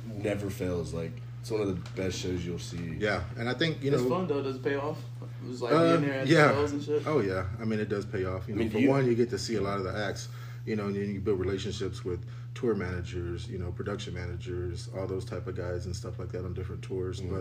never 0.06 0.50
fails. 0.50 0.94
Like 0.94 1.12
it's 1.42 1.50
one 1.50 1.62
of 1.62 1.68
the 1.68 1.90
best 2.02 2.20
shows 2.20 2.46
you'll 2.46 2.60
see. 2.60 2.96
yeah, 3.00 3.24
and 3.38 3.50
I 3.50 3.54
think 3.54 3.82
you 3.82 3.92
It's 3.92 4.02
know. 4.02 4.08
It's 4.08 4.14
fun 4.16 4.28
though. 4.28 4.44
Does 4.44 4.58
it 4.58 4.64
pay 4.64 4.76
off? 4.76 4.98
It 5.44 5.50
was 5.50 5.62
like 5.62 5.74
Uh, 5.74 5.98
being 5.98 6.10
there 6.10 6.20
at 6.22 6.28
yeah. 6.28 6.48
the 6.50 6.54
shows 6.54 6.72
and 6.74 6.84
shit. 6.84 7.04
Oh 7.08 7.20
yeah, 7.22 7.46
I 7.62 7.66
mean 7.66 7.80
it 7.80 7.90
does 7.90 8.06
pay 8.06 8.26
off. 8.26 8.48
You 8.48 8.54
I 8.56 8.58
know, 8.58 8.64
mean, 8.64 8.72
for 8.72 8.80
you- 8.80 8.90
one, 8.90 9.06
you 9.08 9.16
get 9.16 9.30
to 9.32 9.38
see 9.40 9.56
a 9.56 9.62
lot 9.62 9.78
of 9.78 9.84
the 9.84 9.96
acts. 9.96 10.28
You 10.66 10.76
know, 10.76 10.86
and 10.88 10.96
then 10.96 11.12
you 11.14 11.20
build 11.22 11.40
relationships 11.40 12.04
with 12.06 12.20
tour 12.54 12.76
managers, 12.76 13.48
you 13.48 13.58
know, 13.58 13.72
production 13.72 14.14
managers, 14.14 14.90
all 14.96 15.08
those 15.08 15.26
type 15.26 15.48
of 15.48 15.56
guys 15.56 15.86
and 15.86 15.96
stuff 15.96 16.20
like 16.20 16.32
that 16.34 16.44
on 16.46 16.54
different 16.54 16.82
tours. 16.84 17.22
Mm-hmm. 17.22 17.36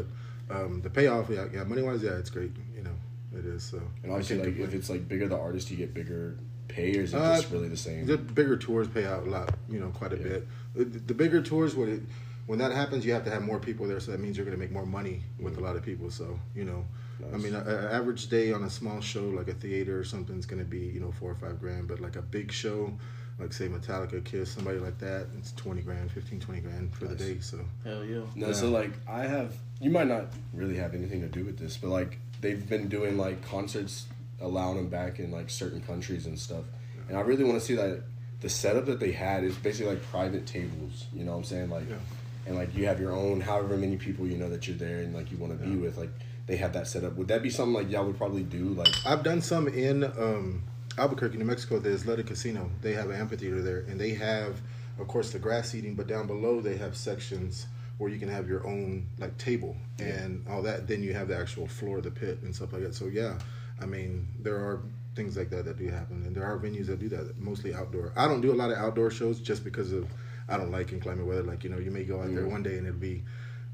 But 0.49 0.57
um, 0.57 0.81
the 0.83 0.89
payoff, 0.89 1.29
yeah, 1.29 1.47
yeah, 1.53 1.65
money 1.65 1.83
wise, 1.83 2.03
yeah, 2.03 2.13
it's 2.13 2.31
great. 2.31 2.53
You 2.75 2.83
know, 2.85 2.95
it 3.39 3.45
is. 3.45 3.65
So 3.65 3.83
And 4.03 4.13
obviously, 4.13 4.41
I 4.41 4.45
can't 4.45 4.59
like 4.61 4.69
if 4.69 4.75
it's 4.75 4.89
like 4.89 5.09
bigger 5.09 5.29
the 5.29 5.37
artist, 5.37 5.71
you 5.71 5.77
get 5.77 5.93
bigger 5.93 6.37
pay, 6.69 6.97
or 6.97 7.03
is 7.03 7.13
it 7.13 7.17
Uh, 7.21 7.37
just 7.41 7.51
really 7.53 7.69
the 7.69 7.77
same? 7.77 8.07
the 8.07 8.17
bigger 8.17 8.57
tours 8.57 8.87
pay 8.89 9.05
out 9.05 9.27
a 9.27 9.31
lot, 9.31 9.53
you 9.69 9.81
know, 9.81 9.89
quite 9.91 10.13
a 10.13 10.17
Yeah. 10.17 10.23
bit. 10.23 10.49
The, 10.75 10.85
the 10.85 11.15
bigger 11.15 11.43
tours, 11.43 11.75
when 11.75 11.89
it, 11.89 12.03
when 12.47 12.61
that 12.61 12.73
happens, 12.73 13.05
you 13.05 13.13
have 13.13 13.25
to 13.25 13.31
have 13.31 13.43
more 13.43 13.59
people 13.59 13.87
there, 13.89 14.01
so 14.01 14.13
that 14.13 14.21
means 14.21 14.37
you're 14.39 14.47
going 14.47 14.57
to 14.57 14.61
make 14.61 14.71
more 14.73 14.87
money 14.87 15.23
with 15.41 15.59
a 15.59 15.61
lot 15.61 15.77
of 15.77 15.83
people. 15.83 16.09
So 16.11 16.39
you 16.55 16.65
know, 16.65 16.87
I 17.33 17.37
mean, 17.37 17.55
an 17.55 17.67
average 17.67 18.29
day 18.29 18.53
on 18.53 18.63
a 18.65 18.71
small 18.71 19.01
show 19.01 19.25
like 19.25 19.49
a 19.49 19.55
theater 19.55 19.99
or 19.99 20.05
something 20.05 20.39
is 20.39 20.47
going 20.47 20.63
to 20.63 20.69
be 20.69 20.79
you 20.87 21.01
know 21.01 21.13
four 21.13 21.31
or 21.31 21.35
five 21.35 21.61
grand, 21.61 21.89
but 21.89 22.01
like 22.01 22.17
a 22.17 22.23
big 22.23 22.53
show, 22.53 22.93
like 23.39 23.53
say 23.53 23.69
Metallica, 23.69 24.25
Kiss, 24.25 24.51
somebody 24.53 24.79
like 24.79 24.99
that, 24.99 25.27
it's 25.39 25.53
twenty 25.53 25.83
grand, 25.83 26.11
15, 26.13 26.41
20 26.41 26.61
grand 26.61 26.95
for 26.95 27.07
the 27.07 27.15
day. 27.15 27.39
So 27.41 27.59
Hell 27.85 28.05
yeah. 28.05 28.21
No, 28.35 28.53
so 28.53 28.71
like 28.71 28.93
I 29.09 29.23
have. 29.23 29.55
You 29.81 29.91
might 29.91 30.07
not 30.09 30.27
really 30.55 30.77
have 30.77 30.95
anything 30.95 31.21
to 31.23 31.29
do 31.29 31.45
with 31.45 31.59
this, 31.59 31.77
but 31.77 31.89
like 31.89 32.19
they've 32.41 32.69
been 32.69 32.89
doing 32.89 33.17
like 33.17 33.43
concerts, 33.49 34.07
allowing 34.41 34.77
them 34.77 34.89
back 34.89 35.19
in 35.19 35.31
like 35.31 35.51
certain 35.51 35.81
countries 35.81 36.27
and 36.27 36.39
stuff. 36.39 36.65
And 37.09 37.17
I 37.17 37.21
really 37.23 37.45
want 37.45 37.59
to 37.59 37.65
see 37.65 37.75
that 37.77 38.03
the 38.41 38.49
setup 38.49 38.87
that 38.87 39.01
they 39.01 39.11
had 39.13 39.43
is 39.43 39.57
basically 39.57 39.95
like 39.95 40.03
private 40.11 40.47
tables. 40.47 41.07
You 41.13 41.25
know 41.25 41.33
what 41.33 41.39
I'm 41.39 41.45
saying? 41.45 41.71
Like, 41.71 41.89
Yeah. 41.89 41.97
and 42.47 42.55
like 42.57 42.75
you 42.77 42.87
have 42.87 43.01
your 43.01 43.13
own 43.13 43.41
however 43.41 43.77
many 43.77 43.97
people 43.97 44.27
you 44.27 44.37
know 44.37 44.49
that 44.51 44.69
you're 44.69 44.77
there 44.77 44.99
and 44.99 45.15
like 45.15 45.31
you 45.33 45.37
want 45.39 45.59
to 45.59 45.65
be 45.67 45.75
with. 45.77 45.97
Like 45.97 46.11
they 46.49 46.57
have 46.57 46.73
that 46.73 46.89
set 46.89 47.05
up. 47.05 47.15
Would 47.17 47.29
that 47.29 47.43
be 47.43 47.51
something 47.51 47.75
like 47.75 47.91
y'all 47.91 48.07
would 48.07 48.17
probably 48.17 48.43
do? 48.43 48.71
Like, 48.71 48.89
I've 49.07 49.23
done 49.23 49.41
some 49.41 49.69
in 49.69 50.03
um, 50.03 50.63
Albuquerque, 50.97 51.37
New 51.39 51.45
Mexico. 51.45 51.79
The 51.79 51.91
Isleta 51.91 52.27
Casino. 52.27 52.71
They 52.83 52.95
have 52.95 53.11
an 53.11 53.17
amphitheater 53.21 53.63
there, 53.63 53.81
and 53.81 54.01
they 54.01 54.15
have, 54.15 54.61
of 54.99 55.07
course, 55.07 55.31
the 55.31 55.39
grass 55.39 55.71
seating. 55.71 55.95
But 55.95 56.07
down 56.09 56.27
below, 56.27 56.61
they 56.61 56.77
have 56.79 56.97
sections 56.97 57.67
where 57.99 58.11
you 58.11 58.19
can 58.19 58.29
have 58.29 58.49
your 58.49 58.67
own 58.67 59.07
like 59.19 59.37
table 59.39 59.77
and 59.99 60.45
all 60.49 60.63
that. 60.63 60.89
Then 60.89 61.03
you 61.03 61.13
have 61.15 61.29
the 61.29 61.37
actual 61.37 61.67
floor, 61.67 61.99
of 61.99 62.05
the 62.05 62.11
pit, 62.11 62.39
and 62.43 62.55
stuff 62.57 62.73
like 62.73 62.83
that. 62.83 62.95
So 62.95 63.07
yeah, 63.07 63.39
I 63.81 63.87
mean, 63.87 64.27
there 64.41 64.57
are 64.57 64.81
things 65.15 65.37
like 65.37 65.51
that 65.51 65.67
that 65.67 65.77
do 65.77 65.89
happen, 65.89 66.23
and 66.25 66.35
there 66.35 66.45
are 66.45 66.59
venues 66.59 66.87
that 66.87 66.99
do 66.99 67.11
that. 67.11 67.39
Mostly 67.39 67.75
outdoor. 67.75 68.13
I 68.17 68.27
don't 68.27 68.41
do 68.41 68.53
a 68.53 68.55
lot 68.55 68.71
of 68.71 68.79
outdoor 68.79 69.11
shows 69.11 69.39
just 69.41 69.65
because 69.65 69.93
of 69.93 70.09
I 70.49 70.57
don't 70.57 70.71
like 70.73 70.93
inclement 70.93 71.27
weather. 71.29 71.43
Like 71.43 71.63
you 71.63 71.69
know, 71.71 71.79
you 71.79 71.91
may 71.91 72.05
go 72.05 72.21
out 72.23 72.33
there 72.35 72.45
Mhm. 72.45 72.53
one 72.53 72.63
day 72.63 72.79
and 72.79 72.87
it'll 72.87 72.99
be 72.99 73.23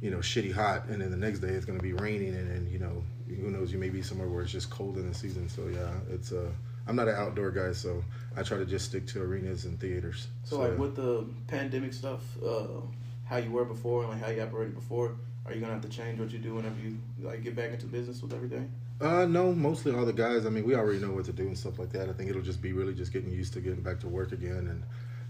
you 0.04 0.10
know, 0.10 0.18
shitty 0.18 0.52
hot, 0.52 0.84
and 0.90 1.00
then 1.00 1.11
the 1.11 1.16
next 1.16 1.38
day 1.38 1.48
it's 1.48 1.64
going 1.64 1.78
to 1.78 1.82
be 1.82 1.94
raining, 1.94 2.36
and 2.36 2.50
then 2.50 2.68
you 2.70 2.78
know, 2.78 3.02
who 3.26 3.50
knows, 3.50 3.72
you 3.72 3.78
may 3.78 3.88
be 3.88 4.02
somewhere 4.02 4.28
where 4.28 4.42
it's 4.42 4.52
just 4.52 4.68
cold 4.68 4.98
in 4.98 5.09
the 5.09 5.14
season. 5.14 5.48
So 5.48 5.66
yeah, 5.68 5.94
it's 6.12 6.30
uh, 6.30 6.50
I'm 6.86 6.94
not 6.94 7.09
an 7.09 7.14
outdoor 7.14 7.50
guy, 7.50 7.72
so 7.72 8.05
I 8.36 8.42
try 8.42 8.59
to 8.59 8.66
just 8.66 8.84
stick 8.84 9.07
to 9.09 9.22
arenas 9.22 9.64
and 9.64 9.80
theaters. 9.80 10.28
So 10.42 10.61
like 10.61 10.76
with 10.76 10.94
the 10.94 11.26
pandemic 11.46 11.94
stuff, 11.94 12.20
uh, 12.44 12.82
how 13.24 13.38
you 13.38 13.50
were 13.50 13.64
before 13.64 14.02
and 14.02 14.12
like 14.12 14.20
how 14.20 14.28
you 14.28 14.42
operated 14.42 14.74
before, 14.74 15.16
are 15.46 15.55
you 15.55 15.62
gonna 15.62 15.72
have 15.72 15.82
to 15.82 15.88
change 15.88 16.20
what 16.20 16.30
you 16.30 16.38
do 16.38 16.57
whenever 16.57 16.78
you 16.78 16.98
like 17.22 17.42
get 17.42 17.57
back 17.57 17.70
into 17.70 17.86
business 17.86 18.20
with 18.20 18.34
everything? 18.34 18.70
Uh, 19.00 19.24
no, 19.24 19.55
mostly 19.55 19.94
all 19.94 20.05
the 20.05 20.12
guys. 20.12 20.44
I 20.44 20.50
mean, 20.50 20.66
we 20.66 20.74
already 20.74 20.98
know 20.98 21.12
what 21.12 21.24
to 21.24 21.32
do 21.32 21.46
and 21.46 21.57
stuff 21.57 21.78
like 21.78 21.92
that. 21.92 22.11
I 22.11 22.12
think 22.12 22.28
it'll 22.28 22.42
just 22.42 22.61
be 22.61 22.74
really 22.74 22.92
just 22.92 23.11
getting 23.11 23.30
used 23.30 23.55
to 23.55 23.62
getting 23.62 23.80
back 23.80 24.00
to 24.00 24.09
work 24.09 24.32
again, 24.32 24.68
and 24.68 24.82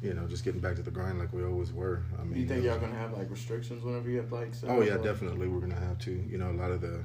you 0.05 0.15
know, 0.15 0.27
just 0.27 0.45
getting 0.45 0.61
back 0.61 0.77
to 0.77 0.83
the 0.83 0.91
grind 0.91 1.19
like 1.19 1.33
we 1.33 1.43
always 1.43 1.73
were. 1.73 2.03
I 2.21 2.25
mean, 2.25 2.41
you 2.43 2.47
think 2.47 2.63
y'all 2.65 2.79
gonna 2.79 2.95
have 2.95 3.13
like 3.17 3.31
restrictions 3.31 3.83
whenever 3.83 4.09
you 4.11 4.19
have 4.19 4.31
like? 4.31 4.55
set 4.55 4.69
Oh 4.71 4.83
yeah, 4.83 4.95
or- 4.95 5.03
definitely. 5.03 5.49
We're 5.49 5.61
gonna 5.61 5.75
have 5.81 5.99
to. 6.01 6.11
You 6.13 6.39
know, 6.39 6.51
a 6.51 6.59
lot 6.63 6.71
of 6.71 6.81
the 6.81 7.01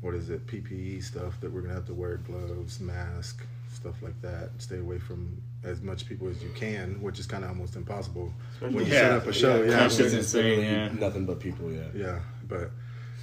what 0.00 0.14
is 0.14 0.30
it 0.30 0.46
PPE 0.46 1.02
stuff 1.02 1.40
that 1.40 1.50
we're 1.52 1.62
gonna 1.62 1.74
have 1.74 1.86
to 1.86 1.94
wear 1.94 2.18
gloves, 2.18 2.78
mask, 2.80 3.44
stuff 3.72 3.96
like 4.02 4.20
that. 4.22 4.50
Stay 4.58 4.78
away 4.78 4.98
from 4.98 5.36
as 5.64 5.82
much 5.82 6.06
people 6.06 6.28
as 6.28 6.40
you 6.42 6.50
can, 6.54 7.02
which 7.02 7.18
is 7.18 7.26
kind 7.26 7.42
of 7.42 7.50
almost 7.50 7.74
impossible 7.74 8.32
when 8.60 8.72
you 8.74 8.80
Yeah. 8.82 8.88
set 9.00 9.12
up 9.12 9.26
a 9.26 9.32
show. 9.32 9.62
Yeah, 9.64 9.78
Concerts 9.80 9.98
when- 9.98 10.06
is 10.06 10.14
insane, 10.34 10.60
yeah. 10.60 10.88
Nothing 10.92 11.26
but 11.26 11.40
people, 11.40 11.72
yeah. 11.72 11.88
yeah, 11.94 12.20
but 12.48 12.70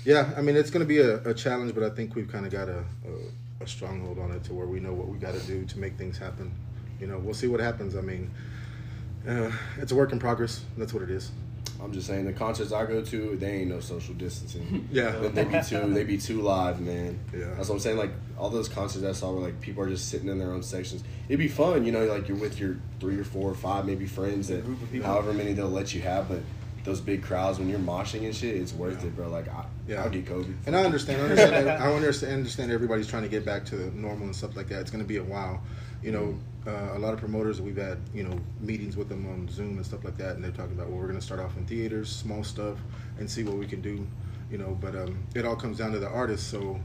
yeah, 0.04 0.34
I 0.36 0.42
mean 0.42 0.58
it's 0.58 0.70
going 0.70 0.84
to 0.84 0.88
be 0.88 1.00
a, 1.00 1.24
a 1.24 1.34
challenge, 1.34 1.74
but 1.74 1.84
I 1.84 1.90
think 1.90 2.14
we've 2.16 2.28
kind 2.30 2.46
of 2.46 2.52
got 2.52 2.68
a, 2.68 2.80
a 2.80 3.64
a 3.64 3.68
stronghold 3.68 4.20
on 4.20 4.32
it 4.34 4.44
to 4.44 4.54
where 4.54 4.68
we 4.68 4.82
know 4.82 4.92
what 4.94 5.08
we 5.08 5.18
got 5.18 5.34
to 5.34 5.40
do 5.48 5.64
to 5.64 5.80
make 5.80 5.98
things 5.98 6.18
happen. 6.18 6.52
You 7.00 7.08
know, 7.08 7.18
we'll 7.18 7.34
see 7.34 7.48
what 7.48 7.62
happens. 7.62 7.96
I 7.96 8.02
mean, 8.02 8.30
uh, 9.28 9.52
it's 9.78 9.92
a 9.92 9.96
work 9.96 10.12
in 10.12 10.20
progress. 10.20 10.64
That's 10.78 10.94
what 10.94 11.04
it 11.04 11.10
is. 11.10 11.32
I'm 11.82 11.92
just 11.92 12.08
saying 12.08 12.26
the 12.26 12.34
concerts 12.34 12.72
I 12.72 12.86
go 12.86 13.02
to, 13.04 13.36
they 13.36 13.52
ain't 13.58 13.70
no 13.70 13.80
social 13.80 14.14
distancing. 14.16 14.88
Yeah. 14.92 15.12
they 15.12 15.44
be 15.44 15.62
too 15.62 15.94
they 15.94 16.04
be 16.04 16.18
too 16.18 16.42
live, 16.42 16.80
man. 16.80 17.20
Yeah. 17.34 17.54
That's 17.56 17.68
what 17.70 17.76
I'm 17.76 17.80
saying. 17.82 17.98
Like 17.98 18.12
all 18.38 18.50
those 18.50 18.70
concerts 18.70 19.04
I 19.06 19.12
saw 19.12 19.32
where 19.34 19.42
like 19.42 19.60
people 19.62 19.84
are 19.84 19.90
just 19.90 20.10
sitting 20.10 20.30
in 20.30 20.40
their 20.40 20.52
own 20.52 20.64
sections. 20.64 21.04
It'd 21.28 21.38
be 21.40 21.48
fun, 21.50 21.86
you 21.86 21.92
know, 21.92 22.06
like 22.06 22.28
you're 22.28 22.38
with 22.38 22.60
your 22.60 22.78
three 23.00 23.20
or 23.20 23.24
four 23.26 23.50
or 23.52 23.56
five 23.56 23.86
maybe 23.86 24.06
friends 24.08 24.48
that 24.48 24.64
group 24.66 24.82
of 24.82 24.92
people. 24.92 25.08
however 25.08 25.34
many 25.34 25.54
they'll 25.54 25.70
let 25.70 25.94
you 25.94 26.02
have, 26.02 26.30
but 26.30 26.40
those 26.86 27.02
big 27.02 27.24
crowds 27.24 27.60
when 27.60 27.68
you're 27.68 27.80
moshing 27.80 28.24
and 28.26 28.36
shit, 28.36 28.56
it's 28.56 28.72
worth 28.74 29.04
it, 29.04 29.16
bro. 29.16 29.28
Like 29.28 29.48
I, 29.50 29.66
Yeah. 29.88 30.04
I'll 30.04 30.10
get 30.10 30.26
COVID. 30.26 30.56
And 30.68 30.76
I 30.78 30.84
understand. 30.84 31.22
I 31.22 31.26
understand. 31.26 31.70
I 31.70 31.94
understand. 31.94 32.34
understand 32.34 32.72
everybody's 32.72 33.08
trying 33.08 33.24
to 33.24 33.30
get 33.30 33.44
back 33.46 33.66
to 33.66 33.76
normal 34.00 34.26
and 34.28 34.36
stuff 34.36 34.56
like 34.56 34.70
that. 34.70 34.80
It's 34.82 34.92
going 34.92 35.04
to 35.04 35.08
be 35.08 35.18
a 35.18 35.24
while. 35.24 35.62
You 36.06 36.12
know, 36.12 36.38
uh, 36.68 36.98
a 36.98 37.00
lot 37.00 37.14
of 37.14 37.20
promoters 37.20 37.60
we've 37.60 37.78
had 37.78 37.98
you 38.14 38.24
know 38.24 38.40
meetings 38.60 38.96
with 38.96 39.10
them 39.10 39.26
on 39.28 39.50
Zoom 39.50 39.78
and 39.78 39.86
stuff 39.86 40.04
like 40.04 40.18
that, 40.18 40.36
and 40.36 40.44
they're 40.44 40.52
talking 40.52 40.74
about 40.74 40.88
well, 40.88 41.00
we're 41.00 41.08
going 41.08 41.20
to 41.20 41.26
start 41.26 41.40
off 41.40 41.58
in 41.58 41.66
theaters, 41.66 42.10
small 42.10 42.44
stuff, 42.44 42.78
and 43.18 43.28
see 43.28 43.44
what 43.44 43.58
we 43.58 43.66
can 43.66 43.82
do. 43.82 44.06
You 44.52 44.60
know, 44.60 44.78
but 44.80 44.96
um, 44.96 45.24
it 45.34 45.46
all 45.46 45.56
comes 45.56 45.80
down 45.80 45.94
to 45.94 46.00
the 46.00 46.08
artist. 46.08 46.48
So 46.52 46.80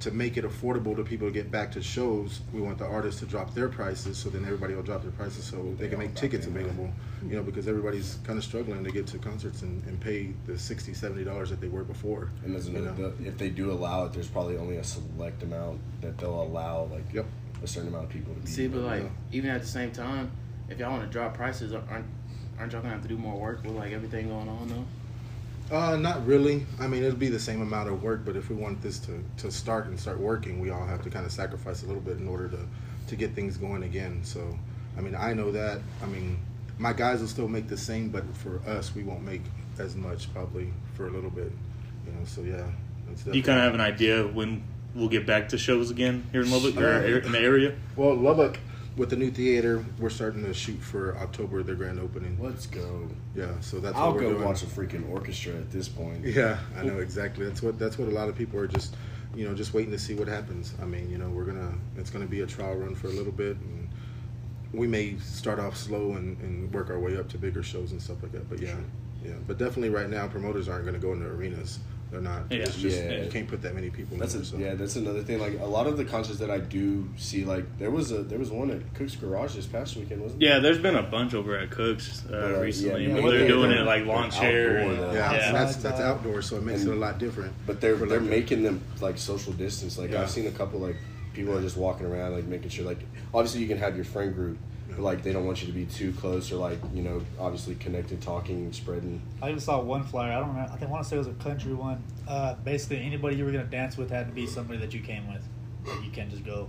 to 0.00 0.10
make 0.10 0.36
it 0.36 0.44
affordable 0.44 0.96
to 0.96 1.04
people 1.04 1.28
to 1.28 1.32
get 1.32 1.52
back 1.52 1.70
to 1.72 1.80
shows, 1.80 2.40
we 2.52 2.60
want 2.60 2.78
the 2.78 2.84
artists 2.84 3.20
to 3.20 3.26
drop 3.26 3.54
their 3.54 3.68
prices, 3.68 4.18
so 4.18 4.28
then 4.28 4.44
everybody 4.44 4.74
will 4.74 4.82
drop 4.82 5.02
their 5.02 5.12
prices, 5.12 5.44
so 5.44 5.74
they 5.78 5.88
can 5.88 6.00
make 6.00 6.16
tickets 6.16 6.48
available. 6.48 6.90
You 7.24 7.36
know, 7.36 7.44
because 7.44 7.68
everybody's 7.68 8.18
kind 8.24 8.38
of 8.38 8.44
struggling 8.44 8.82
to 8.82 8.90
get 8.90 9.06
to 9.06 9.18
concerts 9.18 9.62
and, 9.62 9.84
and 9.86 10.00
pay 10.00 10.34
the 10.46 10.58
60 10.58 10.94
70 10.94 11.22
dollars 11.22 11.48
that 11.50 11.60
they 11.60 11.68
were 11.68 11.84
before. 11.84 12.32
And 12.44 12.54
there's 12.54 12.68
you 12.68 12.80
know? 12.80 12.92
the, 12.92 13.14
if 13.24 13.38
they 13.38 13.50
do 13.50 13.70
allow 13.70 14.06
it, 14.06 14.14
there's 14.14 14.28
probably 14.28 14.56
only 14.56 14.78
a 14.78 14.84
select 14.84 15.44
amount 15.44 15.80
that 16.00 16.18
they'll 16.18 16.42
allow, 16.42 16.88
like 16.92 17.12
Yep. 17.12 17.26
A 17.64 17.66
certain 17.66 17.88
amount 17.88 18.04
of 18.04 18.10
people 18.10 18.34
to 18.34 18.40
be. 18.40 18.46
See, 18.46 18.68
but 18.68 18.82
like 18.82 19.02
Yeah. 19.02 19.08
even 19.32 19.50
at 19.50 19.62
the 19.62 19.66
same 19.66 19.90
time, 19.90 20.30
if 20.68 20.78
y'all 20.78 20.90
want 20.92 21.02
to 21.04 21.10
drop 21.10 21.34
prices, 21.34 21.72
aren't 21.72 22.06
aren't 22.58 22.72
y'all 22.72 22.82
gonna 22.82 22.94
have 22.94 23.02
to 23.02 23.08
do 23.08 23.16
more 23.16 23.38
work 23.38 23.64
with 23.64 23.72
like 23.72 23.92
everything 23.92 24.28
going 24.28 24.48
on 24.48 24.68
though? 24.68 24.84
Uh, 25.70 25.96
not 25.96 26.26
really. 26.26 26.66
I 26.78 26.86
mean, 26.86 27.02
it'll 27.02 27.18
be 27.18 27.28
the 27.28 27.40
same 27.40 27.62
amount 27.62 27.88
of 27.88 28.02
work, 28.02 28.24
but 28.24 28.36
if 28.36 28.50
we 28.50 28.54
want 28.56 28.82
this 28.82 28.98
to, 29.00 29.24
to 29.38 29.50
start 29.50 29.86
and 29.86 29.98
start 29.98 30.20
working, 30.20 30.60
we 30.60 30.70
all 30.70 30.84
have 30.84 31.02
to 31.02 31.10
kind 31.10 31.24
of 31.24 31.32
sacrifice 31.32 31.82
a 31.82 31.86
little 31.86 32.02
bit 32.02 32.18
in 32.18 32.28
order 32.28 32.48
to, 32.48 32.58
to 33.08 33.16
get 33.16 33.34
things 33.34 33.56
going 33.56 33.82
again. 33.82 34.20
So, 34.24 34.58
I 34.96 35.00
mean, 35.00 35.14
I 35.14 35.32
know 35.32 35.50
that. 35.52 35.80
I 36.02 36.06
mean, 36.06 36.36
my 36.78 36.92
guys 36.92 37.20
will 37.20 37.28
still 37.28 37.48
make 37.48 37.68
the 37.68 37.78
same, 37.78 38.10
but 38.10 38.24
for 38.36 38.60
us, 38.68 38.94
we 38.94 39.04
won't 39.04 39.24
make 39.24 39.40
as 39.78 39.96
much 39.96 40.32
probably 40.34 40.70
for 40.94 41.06
a 41.06 41.10
little 41.10 41.30
bit. 41.30 41.50
You 42.06 42.12
know, 42.12 42.24
so 42.26 42.42
yeah. 42.42 42.66
It's 43.10 43.22
Do 43.22 43.32
you 43.32 43.42
kind 43.42 43.58
of 43.58 43.64
have 43.64 43.74
an 43.74 43.80
idea 43.80 44.26
when 44.26 44.62
we'll 44.94 45.08
get 45.08 45.26
back 45.26 45.48
to 45.50 45.58
shows 45.58 45.90
again 45.90 46.26
here 46.32 46.42
in 46.42 46.50
Lubbock 46.50 46.76
or 46.76 47.18
in 47.18 47.32
the 47.32 47.38
area? 47.38 47.74
Well, 47.96 48.14
Lubbock, 48.14 48.58
with 48.96 49.10
the 49.10 49.16
new 49.16 49.30
theater, 49.30 49.84
we're 49.98 50.10
starting 50.10 50.44
to 50.44 50.54
shoot 50.54 50.78
for 50.80 51.16
October, 51.18 51.62
their 51.62 51.74
grand 51.74 51.98
opening. 51.98 52.38
Let's 52.40 52.66
go. 52.66 53.08
Yeah, 53.34 53.52
so 53.60 53.80
that's 53.80 53.96
I'll 53.96 54.08
what 54.08 54.16
we're 54.16 54.20
go 54.22 54.30
doing. 54.34 54.44
watch 54.44 54.62
a 54.62 54.66
freaking 54.66 55.10
orchestra 55.10 55.54
at 55.54 55.70
this 55.70 55.88
point. 55.88 56.24
Yeah, 56.24 56.58
I 56.76 56.84
know 56.84 56.98
exactly. 56.98 57.44
That's 57.44 57.62
what 57.62 57.78
that's 57.78 57.98
what 57.98 58.08
a 58.08 58.12
lot 58.12 58.28
of 58.28 58.36
people 58.36 58.58
are 58.60 58.68
just, 58.68 58.94
you 59.34 59.48
know, 59.48 59.54
just 59.54 59.74
waiting 59.74 59.90
to 59.92 59.98
see 59.98 60.14
what 60.14 60.28
happens. 60.28 60.74
I 60.80 60.84
mean, 60.84 61.10
you 61.10 61.18
know, 61.18 61.28
we're 61.28 61.44
gonna 61.44 61.74
it's 61.96 62.10
gonna 62.10 62.26
be 62.26 62.40
a 62.42 62.46
trial 62.46 62.76
run 62.76 62.94
for 62.94 63.08
a 63.08 63.12
little 63.12 63.32
bit, 63.32 63.56
and 63.56 63.88
we 64.72 64.86
may 64.86 65.16
start 65.18 65.58
off 65.58 65.76
slow 65.76 66.12
and, 66.12 66.40
and 66.40 66.72
work 66.72 66.90
our 66.90 66.98
way 66.98 67.16
up 67.16 67.28
to 67.30 67.38
bigger 67.38 67.62
shows 67.62 67.92
and 67.92 68.00
stuff 68.00 68.22
like 68.22 68.32
that. 68.32 68.48
But 68.48 68.60
yeah, 68.60 68.76
yeah. 69.24 69.32
But 69.46 69.58
definitely 69.58 69.90
right 69.90 70.08
now, 70.08 70.28
promoters 70.28 70.68
aren't 70.68 70.84
gonna 70.84 70.98
go 70.98 71.12
into 71.12 71.26
arenas. 71.26 71.80
They're 72.14 72.22
not. 72.22 72.44
Yeah. 72.48 72.58
It's 72.58 72.76
just 72.76 73.02
Yeah. 73.02 73.24
you 73.24 73.28
can't 73.30 73.48
put 73.48 73.60
that 73.62 73.74
many 73.74 73.90
people. 73.90 74.16
That's 74.16 74.36
in 74.36 74.42
a, 74.42 74.44
so. 74.44 74.56
yeah, 74.56 74.74
that's 74.74 74.94
another 74.94 75.22
thing. 75.24 75.40
Like 75.40 75.58
a 75.60 75.64
lot 75.66 75.88
of 75.88 75.96
the 75.96 76.04
concerts 76.04 76.38
that 76.38 76.48
I 76.48 76.58
do 76.58 77.08
see, 77.16 77.44
like 77.44 77.64
there 77.78 77.90
was 77.90 78.12
a 78.12 78.22
there 78.22 78.38
was 78.38 78.52
one 78.52 78.70
at 78.70 78.94
Cook's 78.94 79.16
Garage 79.16 79.56
this 79.56 79.66
past 79.66 79.96
weekend, 79.96 80.22
wasn't? 80.22 80.40
Yeah, 80.40 80.60
there's 80.60 80.78
been 80.78 80.94
a 80.94 81.02
bunch 81.02 81.34
over 81.34 81.56
at 81.58 81.70
Cook's 81.72 82.24
uh, 82.26 82.30
But, 82.30 82.54
uh, 82.54 82.60
recently. 82.60 83.08
yeah, 83.08 83.14
but 83.20 83.30
they're 83.32 83.40
they- 83.40 83.48
doing 83.48 83.70
they're- 83.70 83.80
it 83.80 83.84
like 83.84 84.06
lawn 84.06 84.30
chair. 84.30 84.78
outdoor, 84.78 84.92
and- 84.92 85.02
though. 85.02 85.12
Yeah, 85.12 85.32
yeah. 85.32 85.52
that's 85.52 85.74
that's 85.76 86.00
outdoor, 86.00 86.40
so 86.40 86.56
it 86.56 86.62
makes 86.62 86.82
And- 86.82 86.90
it 86.90 86.96
a 86.96 87.00
lot 87.00 87.18
different. 87.18 87.52
But 87.66 87.80
they're 87.80 87.96
they're 87.96 88.20
like- 88.20 88.30
making 88.30 88.62
them 88.62 88.80
like 89.00 89.18
social 89.18 89.52
distance. 89.54 89.98
Like 89.98 90.12
Yeah. 90.12 90.22
I've 90.22 90.30
seen 90.30 90.46
a 90.46 90.52
couple 90.52 90.78
like 90.78 90.96
people 91.34 91.58
are 91.58 91.60
just 91.62 91.76
walking 91.76 92.06
around 92.06 92.32
like 92.32 92.44
making 92.44 92.68
sure 92.68 92.84
like 92.86 93.00
obviously 93.34 93.60
you 93.60 93.66
can 93.66 93.78
have 93.78 93.96
your 93.96 94.04
friend 94.04 94.32
group, 94.32 94.56
but 94.56 94.73
like 94.98 95.22
they 95.22 95.32
don't 95.32 95.46
want 95.46 95.60
you 95.60 95.66
to 95.66 95.72
be 95.72 95.86
too 95.86 96.12
close 96.12 96.50
or 96.52 96.56
like 96.56 96.78
you 96.92 97.02
know 97.02 97.22
obviously 97.38 97.74
connected, 97.76 98.20
talking, 98.22 98.72
spreading. 98.72 99.20
I 99.42 99.48
even 99.48 99.60
saw 99.60 99.80
one 99.80 100.02
flyer. 100.04 100.32
I 100.32 100.40
don't 100.40 100.48
remember. 100.48 100.72
I 100.72 100.76
think 100.76 100.90
I 100.90 100.92
want 100.92 101.04
to 101.04 101.08
say 101.08 101.16
it 101.16 101.18
was 101.20 101.28
a 101.28 101.32
country 101.34 101.74
one. 101.74 102.02
Uh, 102.28 102.54
basically, 102.64 102.98
anybody 103.02 103.36
you 103.36 103.44
were 103.44 103.52
gonna 103.52 103.64
dance 103.64 103.96
with 103.96 104.10
had 104.10 104.26
to 104.28 104.32
be 104.32 104.46
somebody 104.46 104.78
that 104.80 104.94
you 104.94 105.00
came 105.00 105.32
with. 105.32 105.42
Like, 105.86 106.04
you 106.04 106.10
can't 106.10 106.30
just 106.30 106.44
go. 106.44 106.68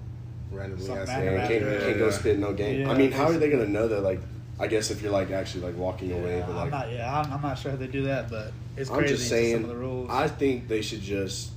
randomly. 0.51 0.85
Some 0.85 0.97
ask 0.97 1.07
random 1.09 1.27
And 1.35 1.37
them. 1.37 1.47
can't, 1.47 1.63
can't 1.63 1.91
yeah, 1.93 1.97
go 1.97 2.05
yeah. 2.05 2.11
spit 2.11 2.39
no 2.39 2.53
game. 2.53 2.81
Yeah, 2.81 2.91
I 2.91 2.97
mean, 2.97 3.11
how 3.11 3.25
are 3.25 3.37
they 3.37 3.49
gonna 3.49 3.67
know 3.67 3.87
that? 3.87 4.01
Like, 4.01 4.19
I 4.59 4.67
guess 4.67 4.91
if 4.91 5.01
you're 5.01 5.11
like 5.11 5.31
actually 5.31 5.63
like 5.63 5.77
walking 5.77 6.11
away, 6.11 6.43
but 6.45 6.51
I'm 6.51 6.55
like 6.57 6.71
not. 6.71 6.91
Yeah, 6.91 7.21
I'm, 7.21 7.31
I'm 7.33 7.41
not 7.41 7.57
sure 7.57 7.71
how 7.71 7.77
they 7.77 7.87
do 7.87 8.03
that, 8.03 8.29
but 8.29 8.51
it's 8.77 8.89
I'm 8.89 9.05
just 9.07 9.29
saying, 9.29 9.53
some 9.55 9.63
of 9.63 9.69
the 9.69 9.75
rules. 9.75 10.09
I 10.09 10.27
think 10.27 10.67
they 10.67 10.81
should 10.81 11.01
just 11.01 11.51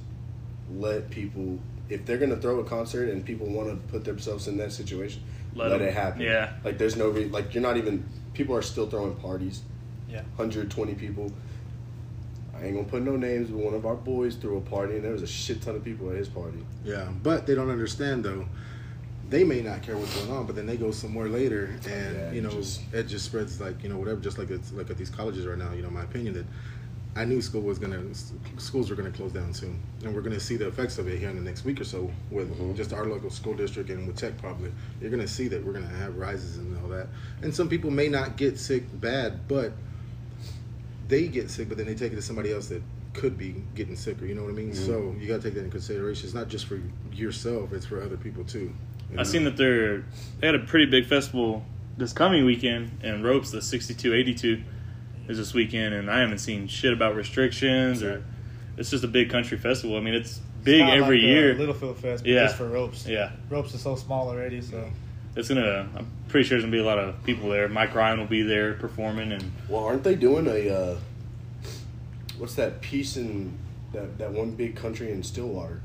let 0.75 1.11
people, 1.11 1.59
if 1.89 2.05
they're 2.07 2.19
going 2.19 2.31
to 2.31 2.37
throw 2.37 2.61
a 2.61 2.64
concert 2.64 3.09
and 3.09 3.25
people 3.25 3.47
want 3.47 3.69
to 3.71 3.77
put 3.91 4.05
themselves 4.05 4.47
in 4.49 4.57
that 4.59 4.71
situation, 4.73 5.23
Let 5.55 5.71
let, 5.71 5.81
it 5.83 5.93
happen. 5.95 6.21
yeah. 6.21 6.53
Like, 6.65 6.79
there's 6.79 6.97
no, 6.97 7.09
re- 7.09 7.29
like, 7.29 7.55
you're 7.55 7.63
not 7.63 7.77
even, 7.77 8.05
people 8.35 8.55
are 8.57 8.63
still 8.63 8.89
throwing 8.89 9.15
parties, 9.17 9.63
yeah. 10.09 10.23
120 10.37 10.95
people. 10.95 11.33
I 12.57 12.65
ain't 12.65 12.75
gonna 12.75 12.89
put 12.89 13.03
no 13.03 13.17
names, 13.17 13.51
but 13.51 13.59
one 13.59 13.75
of 13.75 13.87
our 13.87 13.95
boys 13.95 14.35
threw 14.35 14.57
a 14.59 14.61
party 14.61 14.97
and 14.97 15.05
there 15.05 15.13
was 15.13 15.23
a 15.23 15.27
shit 15.29 15.63
ton 15.63 15.77
of 15.77 15.85
people 15.85 16.11
at 16.11 16.17
his 16.17 16.29
party. 16.29 16.59
Yeah, 16.85 17.09
but 17.23 17.47
they 17.47 17.55
don't 17.55 17.71
understand 17.71 18.25
though. 18.25 18.47
They 19.31 19.45
may 19.45 19.61
not 19.61 19.83
care 19.83 19.97
what's 19.97 20.17
going 20.19 20.33
on, 20.37 20.47
but 20.47 20.57
then 20.57 20.67
they 20.67 20.77
go 20.77 20.91
somewhere 20.91 21.29
later, 21.29 21.67
and 21.89 22.17
Yeah, 22.17 22.33
you 22.33 22.41
know, 22.41 22.51
just- 22.51 22.81
it 22.93 23.05
just 23.05 23.27
spreads 23.27 23.61
like 23.61 23.83
you 23.85 23.89
know 23.91 23.97
whatever. 23.99 24.21
Just 24.21 24.39
like 24.39 24.51
it's 24.51 24.73
like 24.73 24.91
at 24.91 24.97
these 24.99 25.11
colleges 25.11 25.47
right 25.47 25.59
now. 25.59 25.73
You 25.73 25.83
know, 25.83 25.91
my 25.91 26.03
opinion 26.03 26.35
that 26.35 26.47
I 27.19 27.25
knew 27.25 27.43
school 27.43 27.62
was 27.62 27.81
gonna 27.81 28.01
schools 28.59 28.91
were 28.91 28.95
gonna 28.97 29.11
close 29.11 29.33
down 29.33 29.53
soon, 29.53 29.77
and 30.05 30.14
we're 30.14 30.21
gonna 30.21 30.39
see 30.39 30.57
the 30.57 30.69
effects 30.69 30.99
of 30.99 31.09
it 31.09 31.19
here 31.19 31.29
in 31.29 31.35
the 31.35 31.43
next 31.43 31.64
week 31.64 31.81
or 31.81 31.85
so 31.85 32.12
with 32.31 32.49
Mhm. 32.57 32.77
just 32.77 32.93
our 32.93 33.07
local 33.07 33.29
school 33.29 33.55
district 33.55 33.91
and 33.91 34.07
with 34.07 34.14
Tech 34.16 34.39
probably. 34.39 34.71
You're 35.01 35.11
gonna 35.11 35.27
see 35.27 35.49
that 35.49 35.64
we're 35.66 35.73
gonna 35.73 35.89
have 35.89 36.16
rises 36.16 36.59
and 36.59 36.77
all 36.79 36.89
that, 36.91 37.09
and 37.43 37.53
some 37.53 37.69
people 37.69 37.91
may 37.91 38.09
not 38.09 38.37
get 38.37 38.57
sick 38.57 38.85
bad, 39.01 39.49
but 39.49 39.73
they 41.09 41.27
get 41.27 41.51
sick, 41.51 41.69
but 41.69 41.77
then 41.77 41.87
they 41.87 41.95
take 41.97 42.12
it 42.12 42.16
to 42.16 42.23
somebody 42.23 42.53
else 42.53 42.69
that 42.69 42.83
could 43.14 43.37
be 43.37 43.64
getting 43.75 43.97
sicker. 43.97 44.25
You 44.25 44.37
know 44.37 44.45
what 44.45 44.51
I 44.53 44.55
mean? 44.57 44.71
Mhm. 44.71 44.87
So 44.87 45.16
you 45.19 45.27
got 45.27 45.39
to 45.41 45.49
take 45.49 45.55
that 45.55 45.64
in 45.64 45.71
consideration. 45.73 46.25
It's 46.27 46.35
not 46.35 46.49
just 46.49 46.66
for 46.66 46.79
yourself; 47.12 47.73
it's 47.73 47.87
for 47.87 48.01
other 48.01 48.16
people 48.16 48.45
too. 48.45 48.71
you 49.11 49.16
know? 49.16 49.21
I 49.21 49.25
seen 49.25 49.43
that 49.45 49.57
they're 49.57 50.05
they 50.41 50.47
had 50.47 50.55
a 50.55 50.59
pretty 50.61 50.85
big 50.87 51.07
festival 51.07 51.64
this 51.97 52.12
coming 52.12 52.45
weekend, 52.45 52.91
and 53.03 53.25
Ropes, 53.25 53.51
the 53.51 53.61
6282, 53.62 54.62
is 55.29 55.39
this 55.39 55.55
weekend, 55.55 55.95
and 55.95 56.11
I 56.11 56.20
haven't 56.20 56.39
seen 56.39 56.66
shit 56.68 56.93
about 56.93 57.14
restrictions 57.14 58.03
or. 58.03 58.22
It's 58.76 58.91
just 58.91 59.03
a 59.03 59.09
big 59.09 59.29
country 59.29 59.59
festival. 59.59 59.97
I 59.97 60.01
mean, 60.01 60.14
it's 60.14 60.39
big 60.62 60.76
It's 60.83 60.87
not 60.89 60.97
every 60.99 61.16
like, 61.16 61.26
year. 61.26 61.55
Littlefield 61.57 61.97
Fest, 61.99 62.22
but 62.22 62.31
Yeah. 62.31 62.45
just 62.45 62.55
for 62.55 62.68
ropes. 62.68 63.09
yeah, 63.09 63.33
Ropes 63.51 63.74
is 63.74 63.83
so 63.83 63.97
small 63.97 64.29
already, 64.29 64.61
so 64.61 64.89
it's 65.35 65.49
gonna. 65.49 65.89
I'm 65.97 66.07
pretty 66.29 66.47
sure 66.49 66.57
there's 66.59 66.62
gonna 66.62 66.70
be 66.70 66.79
a 66.79 66.85
lot 66.85 67.01
of 67.01 67.20
people 67.24 67.49
there. 67.49 67.68
Mike 67.68 67.93
Ryan 67.97 68.20
will 68.20 68.26
be 68.26 68.43
there 68.43 68.74
performing, 68.74 69.33
and 69.33 69.51
Well, 69.68 69.83
aren't 69.83 70.05
they 70.05 70.14
doing 70.14 70.47
a, 70.47 70.68
uh, 70.70 70.97
what's 72.39 72.55
that 72.55 72.81
piece 72.81 73.16
in 73.16 73.53
that, 73.93 74.16
that 74.18 74.31
one 74.33 74.53
big 74.53 74.76
country 74.76 75.11
in 75.11 75.24
Stillwater? 75.24 75.81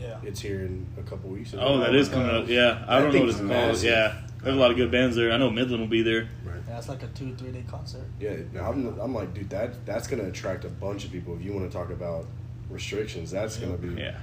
yeah. 0.00 0.18
It's 0.22 0.38
here 0.40 0.60
in 0.60 0.86
a 0.96 1.02
couple 1.02 1.30
weeks. 1.30 1.54
oh, 1.58 1.78
that 1.78 1.92
is 1.92 2.08
coming 2.08 2.30
up. 2.30 2.46
Yeah, 2.48 2.84
I 2.86 3.00
That 3.00 3.02
don't 3.02 3.02
know 3.02 3.04
what 3.04 3.12
thing's 3.34 3.40
it's 3.40 3.82
called. 3.82 3.82
Yeah, 3.82 4.14
there's 4.42 4.56
a 4.56 4.58
lot 4.58 4.70
of 4.70 4.76
good 4.76 4.90
bands 4.90 5.16
there. 5.16 5.32
I 5.32 5.36
know 5.36 5.50
Midland 5.50 5.80
will 5.80 5.88
be 5.88 6.02
there. 6.02 6.28
Yeah, 6.68 6.78
it's 6.78 6.88
like 6.88 7.02
a 7.02 7.08
two 7.08 7.34
three 7.34 7.50
day 7.50 7.64
concert. 7.68 8.04
Yeah, 8.20 8.36
I'm, 8.60 8.98
I'm 9.00 9.14
like, 9.14 9.34
dude, 9.34 9.50
that 9.50 9.84
that's 9.86 10.06
gonna 10.06 10.24
attract 10.24 10.64
a 10.64 10.68
bunch 10.68 11.04
of 11.04 11.12
people. 11.12 11.34
If 11.34 11.42
you 11.42 11.52
want 11.52 11.70
to 11.70 11.76
talk 11.76 11.90
about 11.90 12.26
restrictions, 12.68 13.30
that's 13.30 13.56
gonna 13.56 13.78
be. 13.78 14.00
Yeah, 14.00 14.18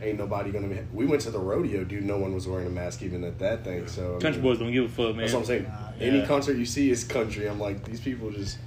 Ain't 0.00 0.18
nobody 0.18 0.52
gonna. 0.52 0.68
Be, 0.68 0.78
we 0.92 1.06
went 1.06 1.22
to 1.22 1.30
the 1.30 1.38
rodeo, 1.38 1.84
dude. 1.84 2.04
No 2.04 2.18
one 2.18 2.32
was 2.34 2.46
wearing 2.46 2.66
a 2.66 2.70
mask 2.70 3.02
even 3.02 3.24
at 3.24 3.38
that 3.40 3.64
thing. 3.64 3.88
So 3.88 4.16
I 4.16 4.20
country 4.20 4.40
mean, 4.40 4.50
boys 4.50 4.58
don't 4.58 4.72
give 4.72 4.84
a 4.84 4.88
fuck, 4.88 5.16
man. 5.16 5.18
That's 5.18 5.32
what 5.32 5.40
I'm 5.40 5.44
saying. 5.46 5.64
Nah, 5.64 5.92
Any 6.00 6.24
concert 6.24 6.56
you 6.56 6.66
see 6.66 6.90
is 6.90 7.02
country. 7.04 7.48
I'm 7.48 7.58
like, 7.58 7.84
these 7.84 8.00
people 8.00 8.30
just, 8.30 8.58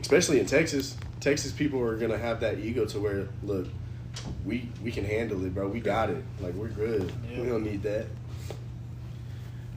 especially 0.00 0.40
in 0.40 0.46
Texas. 0.46 0.96
Texas 1.20 1.52
people 1.52 1.80
are 1.80 1.96
gonna 1.96 2.18
have 2.18 2.40
that 2.40 2.58
ego 2.58 2.84
to 2.84 3.00
where, 3.00 3.28
look, 3.42 3.66
we 4.44 4.68
we 4.82 4.92
can 4.92 5.06
handle 5.06 5.42
it, 5.46 5.54
bro. 5.54 5.68
We 5.68 5.80
got 5.80 6.10
it. 6.10 6.22
Like 6.40 6.54
we're 6.54 6.68
good. 6.68 7.10
Yeah. 7.30 7.40
We 7.40 7.48
don't 7.48 7.64
need 7.64 7.82
that. 7.84 8.06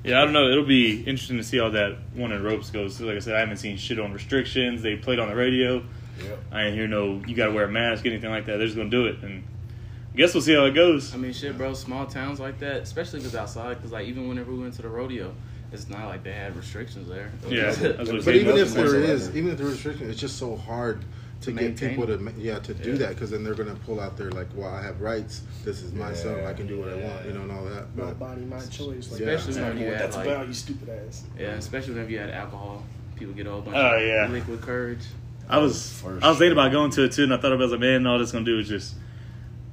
Yeah, 0.04 0.22
I 0.22 0.24
don't 0.24 0.34
know. 0.34 0.50
It'll 0.50 0.64
be 0.66 1.00
interesting 1.02 1.38
to 1.38 1.44
see 1.44 1.58
how 1.58 1.70
that 1.70 1.98
one 2.14 2.32
in 2.32 2.42
ropes 2.44 2.70
goes. 2.70 3.00
Like 3.02 3.18
I 3.18 3.20
said, 3.20 3.36
I 3.36 3.40
haven't 3.40 3.58
seen 3.58 3.78
shit 3.78 4.00
on 4.00 4.14
restrictions. 4.14 4.82
They 4.82 4.96
played 4.96 5.20
on 5.20 5.28
the 5.28 5.36
radio. 5.36 5.84
Yep. 6.24 6.40
I 6.52 6.64
didn't 6.64 6.76
hear 6.76 6.88
no. 6.88 7.22
You 7.28 7.36
got 7.36 7.48
to 7.48 7.52
wear 7.52 7.66
a 7.66 7.72
mask, 7.72 8.06
anything 8.06 8.30
like 8.30 8.46
that. 8.46 8.58
They're 8.58 8.68
just 8.68 8.78
gonna 8.78 8.90
do 8.90 9.06
it, 9.06 9.22
and 9.22 9.44
I 10.14 10.18
guess 10.18 10.34
we'll 10.34 10.42
see 10.42 10.54
how 10.54 10.66
it 10.66 10.72
goes. 10.72 11.14
I 11.14 11.18
mean, 11.18 11.34
shit, 11.34 11.58
bro. 11.58 11.74
Small 11.74 12.06
towns 12.08 12.40
like 12.40 12.60
that, 12.60 12.82
especially 12.82 13.20
if 13.20 13.26
it's 13.26 13.36
outside, 13.36 13.76
because 13.76 13.92
like 13.92 14.08
even 14.08 14.28
whenever 14.28 14.52
we 14.52 14.60
went 14.60 14.74
to 14.76 14.82
the 14.82 14.90
rodeo, 14.90 15.34
it's 15.72 15.90
not 15.90 16.08
like 16.08 16.24
they 16.24 16.34
had 16.34 16.56
restrictions 16.56 17.08
there. 17.10 17.32
Yeah, 17.48 17.66
that's 17.72 17.80
what 17.82 18.00
I'm 18.00 18.24
But 18.24 18.36
even 18.36 18.58
if 18.58 18.70
nothing 18.70 18.74
there 18.76 18.84
whatsoever. 18.86 19.04
is, 19.14 19.36
even 19.36 19.52
if 19.52 19.58
there 19.58 19.68
is 19.68 19.74
restriction, 19.74 20.10
it's 20.10 20.20
just 20.20 20.38
so 20.38 20.56
hard 20.56 21.04
to, 21.42 21.52
To 21.54 21.60
get 21.60 21.78
people 21.78 22.04
it. 22.10 22.18
to 22.18 22.34
yeah 22.38 22.60
to 22.60 22.74
do 22.74 22.92
Yeah. 22.92 22.98
that 22.98 23.10
because 23.10 23.30
then 23.32 23.44
they're 23.44 23.54
gonna 23.54 23.76
pull 23.86 24.00
out 24.00 24.18
their 24.18 24.32
like, 24.32 24.48
well, 24.56 24.70
I 24.74 24.82
have 24.82 25.02
rights. 25.02 25.42
This 25.64 25.82
is 25.84 25.94
my 25.94 26.12
Yeah. 26.14 26.48
I 26.50 26.54
can 26.54 26.66
do 26.68 26.80
what 26.80 26.90
I 26.90 26.96
want, 26.96 27.26
you 27.26 27.34
know, 27.34 27.42
and 27.42 27.52
all 27.52 27.64
that. 27.66 27.96
My 27.96 28.06
But 28.06 28.20
body, 28.20 28.42
my 28.42 28.60
choice. 28.60 29.12
Like, 29.12 29.22
Yeah. 29.22 29.28
Especially 29.28 29.54
that's 29.54 29.58
when 29.74 29.78
you 29.78 29.86
what 29.86 29.94
had, 29.94 30.02
that's 30.02 30.16
like- 30.18 30.28
about, 30.28 30.48
you 30.48 30.54
stupid 30.54 30.90
ass. 30.90 31.24
Yeah, 31.40 31.48
especially 31.52 31.94
whenever 31.94 32.12
you 32.12 32.20
had 32.20 32.30
alcohol, 32.32 32.84
people 33.16 33.34
get 33.36 33.46
a 33.48 33.52
whole 33.52 33.62
bunch 33.62 33.78
Oh, 33.78 33.96
of 33.98 34.02
yeah. 34.02 34.28
liquid 34.32 34.62
courage. 34.62 35.04
I 35.50 35.60
was 35.60 35.92
For 36.02 36.20
I 36.22 36.30
was 36.30 36.38
thinking 36.40 36.54
about 36.54 36.72
going 36.72 36.92
to 36.92 37.04
it 37.06 37.12
too, 37.14 37.24
and 37.24 37.34
I 37.34 37.38
thought 37.38 37.54
about 37.54 37.62
it, 37.62 37.62
I 37.62 37.64
was 37.66 37.72
like, 37.74 37.82
man, 37.82 38.06
all 38.08 38.20
this 38.20 38.32
gonna 38.32 38.44
do 38.44 38.60
is 38.60 38.68
just 38.68 38.96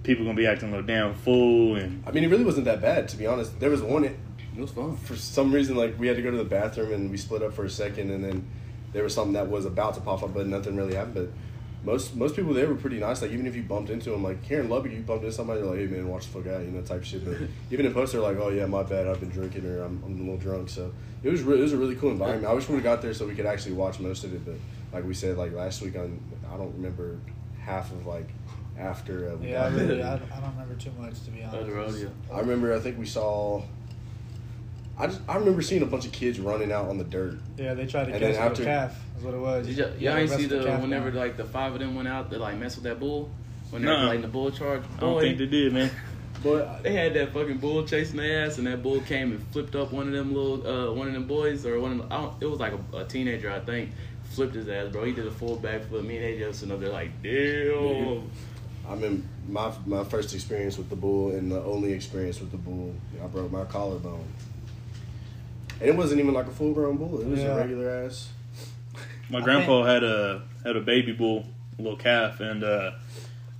people 0.02 0.24
gonna 0.24 0.36
be 0.36 0.46
acting 0.46 0.68
a 0.68 0.70
little 0.72 0.86
damn 0.86 1.14
fool, 1.14 1.76
and 1.76 2.02
I 2.06 2.10
mean, 2.12 2.24
it 2.24 2.28
really 2.28 2.44
wasn't 2.44 2.66
that 2.66 2.80
bad, 2.82 3.08
to 3.08 3.16
be 3.16 3.26
honest. 3.26 3.58
There 3.58 3.70
was 3.70 3.80
one, 3.82 4.04
It 4.04 4.14
was 4.56 4.70
fun. 4.70 4.96
for 4.98 5.16
some 5.16 5.50
reason, 5.52 5.76
like, 5.76 5.98
we 5.98 6.06
had 6.06 6.16
to 6.16 6.22
go 6.22 6.30
to 6.30 6.36
the 6.36 6.44
bathroom 6.44 6.92
and 6.92 7.10
we 7.10 7.16
split 7.16 7.42
up 7.42 7.54
for 7.54 7.64
a 7.64 7.70
second, 7.70 8.10
and 8.10 8.22
then 8.22 8.44
there 8.92 9.02
was 9.02 9.14
something 9.14 9.32
that 9.32 9.48
was 9.50 9.64
about 9.64 9.94
to 9.94 10.00
pop 10.00 10.22
up, 10.22 10.32
but 10.34 10.46
nothing 10.46 10.76
really 10.76 10.94
happened. 10.94 11.14
But 11.14 11.28
most 11.84 12.16
most 12.16 12.34
people 12.36 12.54
there 12.54 12.68
were 12.68 12.74
pretty 12.74 12.98
nice. 12.98 13.22
Like, 13.22 13.30
even 13.32 13.46
if 13.46 13.54
you 13.54 13.62
bumped 13.62 13.90
into 13.90 14.10
them, 14.10 14.22
like, 14.22 14.42
here 14.44 14.60
in 14.60 14.68
Lubbock, 14.68 14.92
you 14.92 15.00
bumped 15.00 15.24
into 15.24 15.34
somebody, 15.36 15.60
they're 15.60 15.70
like, 15.70 15.78
hey, 15.78 15.86
man, 15.86 16.08
watch 16.08 16.26
the 16.26 16.42
fuck 16.42 16.52
out, 16.52 16.62
you 16.62 16.70
know, 16.70 16.80
type 16.82 17.04
shit. 17.04 17.24
But 17.24 17.36
even 17.70 17.86
in 17.86 17.92
post, 17.94 18.12
they're 18.12 18.20
like, 18.20 18.36
oh, 18.38 18.48
yeah, 18.48 18.66
my 18.66 18.82
bad, 18.82 19.06
I've 19.06 19.20
been 19.20 19.30
drinking, 19.30 19.66
or 19.66 19.82
I'm, 19.82 20.02
I'm 20.04 20.14
a 20.14 20.18
little 20.18 20.36
drunk. 20.38 20.68
So 20.70 20.92
it 21.22 21.30
was, 21.30 21.42
re- 21.42 21.58
it 21.58 21.62
was 21.62 21.72
a 21.72 21.76
really 21.76 21.96
cool 21.96 22.10
environment. 22.10 22.46
I 22.46 22.54
wish 22.54 22.68
we 22.68 22.74
would 22.74 22.84
have 22.84 22.96
got 22.96 23.02
there 23.02 23.14
so 23.14 23.26
we 23.26 23.34
could 23.34 23.46
actually 23.46 23.72
watch 23.74 24.00
most 24.00 24.24
of 24.24 24.32
it, 24.34 24.44
but 24.44 24.54
like 24.92 25.04
we 25.04 25.14
said, 25.14 25.36
like, 25.36 25.52
last 25.52 25.82
week, 25.82 25.96
on, 25.96 26.20
I 26.52 26.56
don't 26.56 26.72
remember 26.74 27.18
half 27.60 27.92
of, 27.92 28.06
like, 28.06 28.28
after 28.78 29.30
uh, 29.30 29.36
we 29.36 29.50
Yeah, 29.52 29.66
I 29.66 29.70
got 29.70 29.76
there. 29.76 29.86
really, 29.88 30.02
I, 30.02 30.14
I 30.14 30.18
don't 30.18 30.50
remember 30.50 30.74
too 30.74 30.90
much 30.98 31.22
to 31.24 31.30
be 31.30 31.42
honest. 31.44 31.66
The 31.66 31.72
rodeo. 31.72 32.10
I 32.32 32.40
remember. 32.40 32.74
I 32.74 32.80
think 32.80 32.98
we 32.98 33.06
saw. 33.06 33.62
I 34.98 35.06
just 35.08 35.20
I 35.28 35.36
remember 35.36 35.60
seeing 35.62 35.82
a 35.82 35.86
bunch 35.86 36.06
of 36.06 36.12
kids 36.12 36.38
running 36.38 36.70
out 36.70 36.88
on 36.88 36.98
the 36.98 37.04
dirt. 37.04 37.38
Yeah, 37.56 37.74
they 37.74 37.86
tried 37.86 38.04
to 38.06 38.12
And 38.12 38.20
catch 38.20 38.34
then 38.34 38.42
a 38.42 38.46
after- 38.46 38.64
calf. 38.64 39.00
That's 39.14 39.24
what 39.24 39.34
it 39.34 39.38
was. 39.40 39.66
Did 39.66 39.76
y'all, 39.76 39.90
Yeah, 39.98 40.10
y'all 40.10 40.18
ain't 40.20 40.30
see 40.30 40.42
wrestled 40.46 40.62
the 40.64 40.70
whenever 40.80 41.10
down. 41.10 41.20
like 41.20 41.36
the 41.36 41.44
five 41.44 41.72
of 41.74 41.80
them 41.80 41.94
went 41.94 42.08
out 42.08 42.30
to 42.30 42.38
like 42.38 42.56
mess 42.58 42.76
with 42.76 42.84
that 42.84 43.00
bull 43.00 43.30
when 43.70 43.82
they 43.82 43.88
were 43.90 43.96
like 44.04 44.16
in 44.16 44.22
the 44.22 44.28
bull 44.28 44.50
charge. 44.50 44.82
I 44.98 45.00
don't 45.00 45.20
think 45.20 45.38
they 45.38 45.46
did, 45.46 45.72
man. 45.72 45.90
But 46.42 46.82
they 46.82 46.92
had 46.92 47.14
that 47.14 47.32
fucking 47.32 47.56
bull 47.56 47.84
chasing 47.86 48.18
their 48.18 48.44
ass, 48.44 48.58
and 48.58 48.66
that 48.66 48.82
bull 48.82 49.00
came 49.00 49.32
and 49.32 49.42
flipped 49.48 49.74
up 49.74 49.92
one 49.92 50.08
of 50.08 50.12
them 50.12 50.34
little 50.34 50.66
uh, 50.66 50.92
one 50.92 51.06
of 51.08 51.14
them 51.14 51.26
boys 51.26 51.64
or 51.64 51.80
one 51.80 51.92
of 51.92 51.98
the, 52.06 52.14
I 52.14 52.20
don't, 52.20 52.34
it 52.42 52.46
was 52.46 52.60
like 52.60 52.74
a, 52.92 52.96
a 52.98 53.04
teenager 53.06 53.50
I 53.50 53.60
think 53.60 53.92
flipped 54.24 54.54
his 54.54 54.68
ass, 54.68 54.92
bro. 54.92 55.04
He 55.04 55.12
did 55.12 55.26
a 55.26 55.30
full 55.30 55.56
backflip. 55.56 56.04
Me 56.04 56.18
and 56.18 56.26
AJ 56.38 56.46
was 56.48 56.58
sitting 56.58 56.74
up 56.74 56.80
there 56.80 56.90
like, 56.90 57.22
damn. 57.22 58.30
I 58.86 58.92
remember 58.92 59.22
my 59.48 59.72
my 59.86 60.04
first 60.04 60.34
experience 60.34 60.76
with 60.76 60.90
the 60.90 60.96
bull 60.96 61.30
and 61.30 61.50
the 61.50 61.62
only 61.64 61.94
experience 61.94 62.40
with 62.40 62.50
the 62.50 62.58
bull. 62.58 62.94
I 63.22 63.26
broke 63.28 63.50
my 63.50 63.64
collarbone, 63.64 64.26
and 65.80 65.88
it 65.90 65.96
wasn't 65.96 66.20
even 66.20 66.34
like 66.34 66.46
a 66.46 66.50
full 66.50 66.72
grown 66.72 66.96
bull. 66.96 67.20
It 67.20 67.26
was 67.26 67.40
Yeah. 67.40 67.54
a 67.54 67.56
regular 67.58 67.90
ass. 67.90 68.28
My 69.30 69.38
I 69.38 69.42
grandpa 69.42 69.84
had 69.84 70.04
a 70.04 70.42
had 70.64 70.76
a 70.76 70.80
baby 70.80 71.12
bull, 71.12 71.46
a 71.78 71.82
little 71.82 71.96
calf, 71.98 72.40
and 72.40 72.62
uh, 72.62 72.92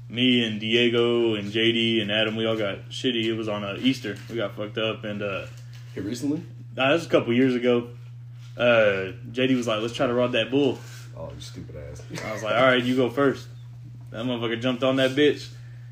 me 0.09 0.45
and 0.45 0.61
Diego 0.61 1.35
and 1.35 1.51
JD 1.51 2.01
and 2.03 2.11
Adam, 2.13 2.37
we 2.37 2.47
all 2.47 2.57
got 2.57 2.91
shitty. 2.91 3.25
It 3.25 3.33
was 3.35 3.49
on 3.49 3.65
uh, 3.65 3.77
Easter. 3.81 4.17
We 4.31 4.37
got 4.37 4.55
fucked 4.57 4.79
up, 4.79 5.05
and 5.05 5.23
uh, 5.23 5.47
Here 5.95 6.03
recently. 6.03 6.43
nah, 6.77 6.91
this 6.93 7.01
was 7.01 7.07
a 7.07 7.11
couple 7.11 7.33
years 7.33 7.55
ago. 7.55 7.89
Uh, 8.57 9.13
JD 9.33 9.57
was 9.57 9.67
like, 9.67 9.81
"Let's 9.81 9.95
try 9.95 10.07
to 10.07 10.15
rob 10.15 10.33
that 10.33 10.51
bull." 10.51 10.79
Oh, 11.17 11.31
you 11.35 11.41
stupid 11.41 11.77
ass. 11.77 12.03
I 12.25 12.33
was 12.33 12.43
like, 12.43 12.55
"All 12.55 12.63
right, 12.63 12.83
you 12.83 12.95
go 12.97 13.09
first. 13.11 13.49
That 14.11 14.25
motherfucker 14.27 14.61
jumped 14.61 14.83
on 14.85 14.97
that 14.97 15.13
bitch. 15.13 15.49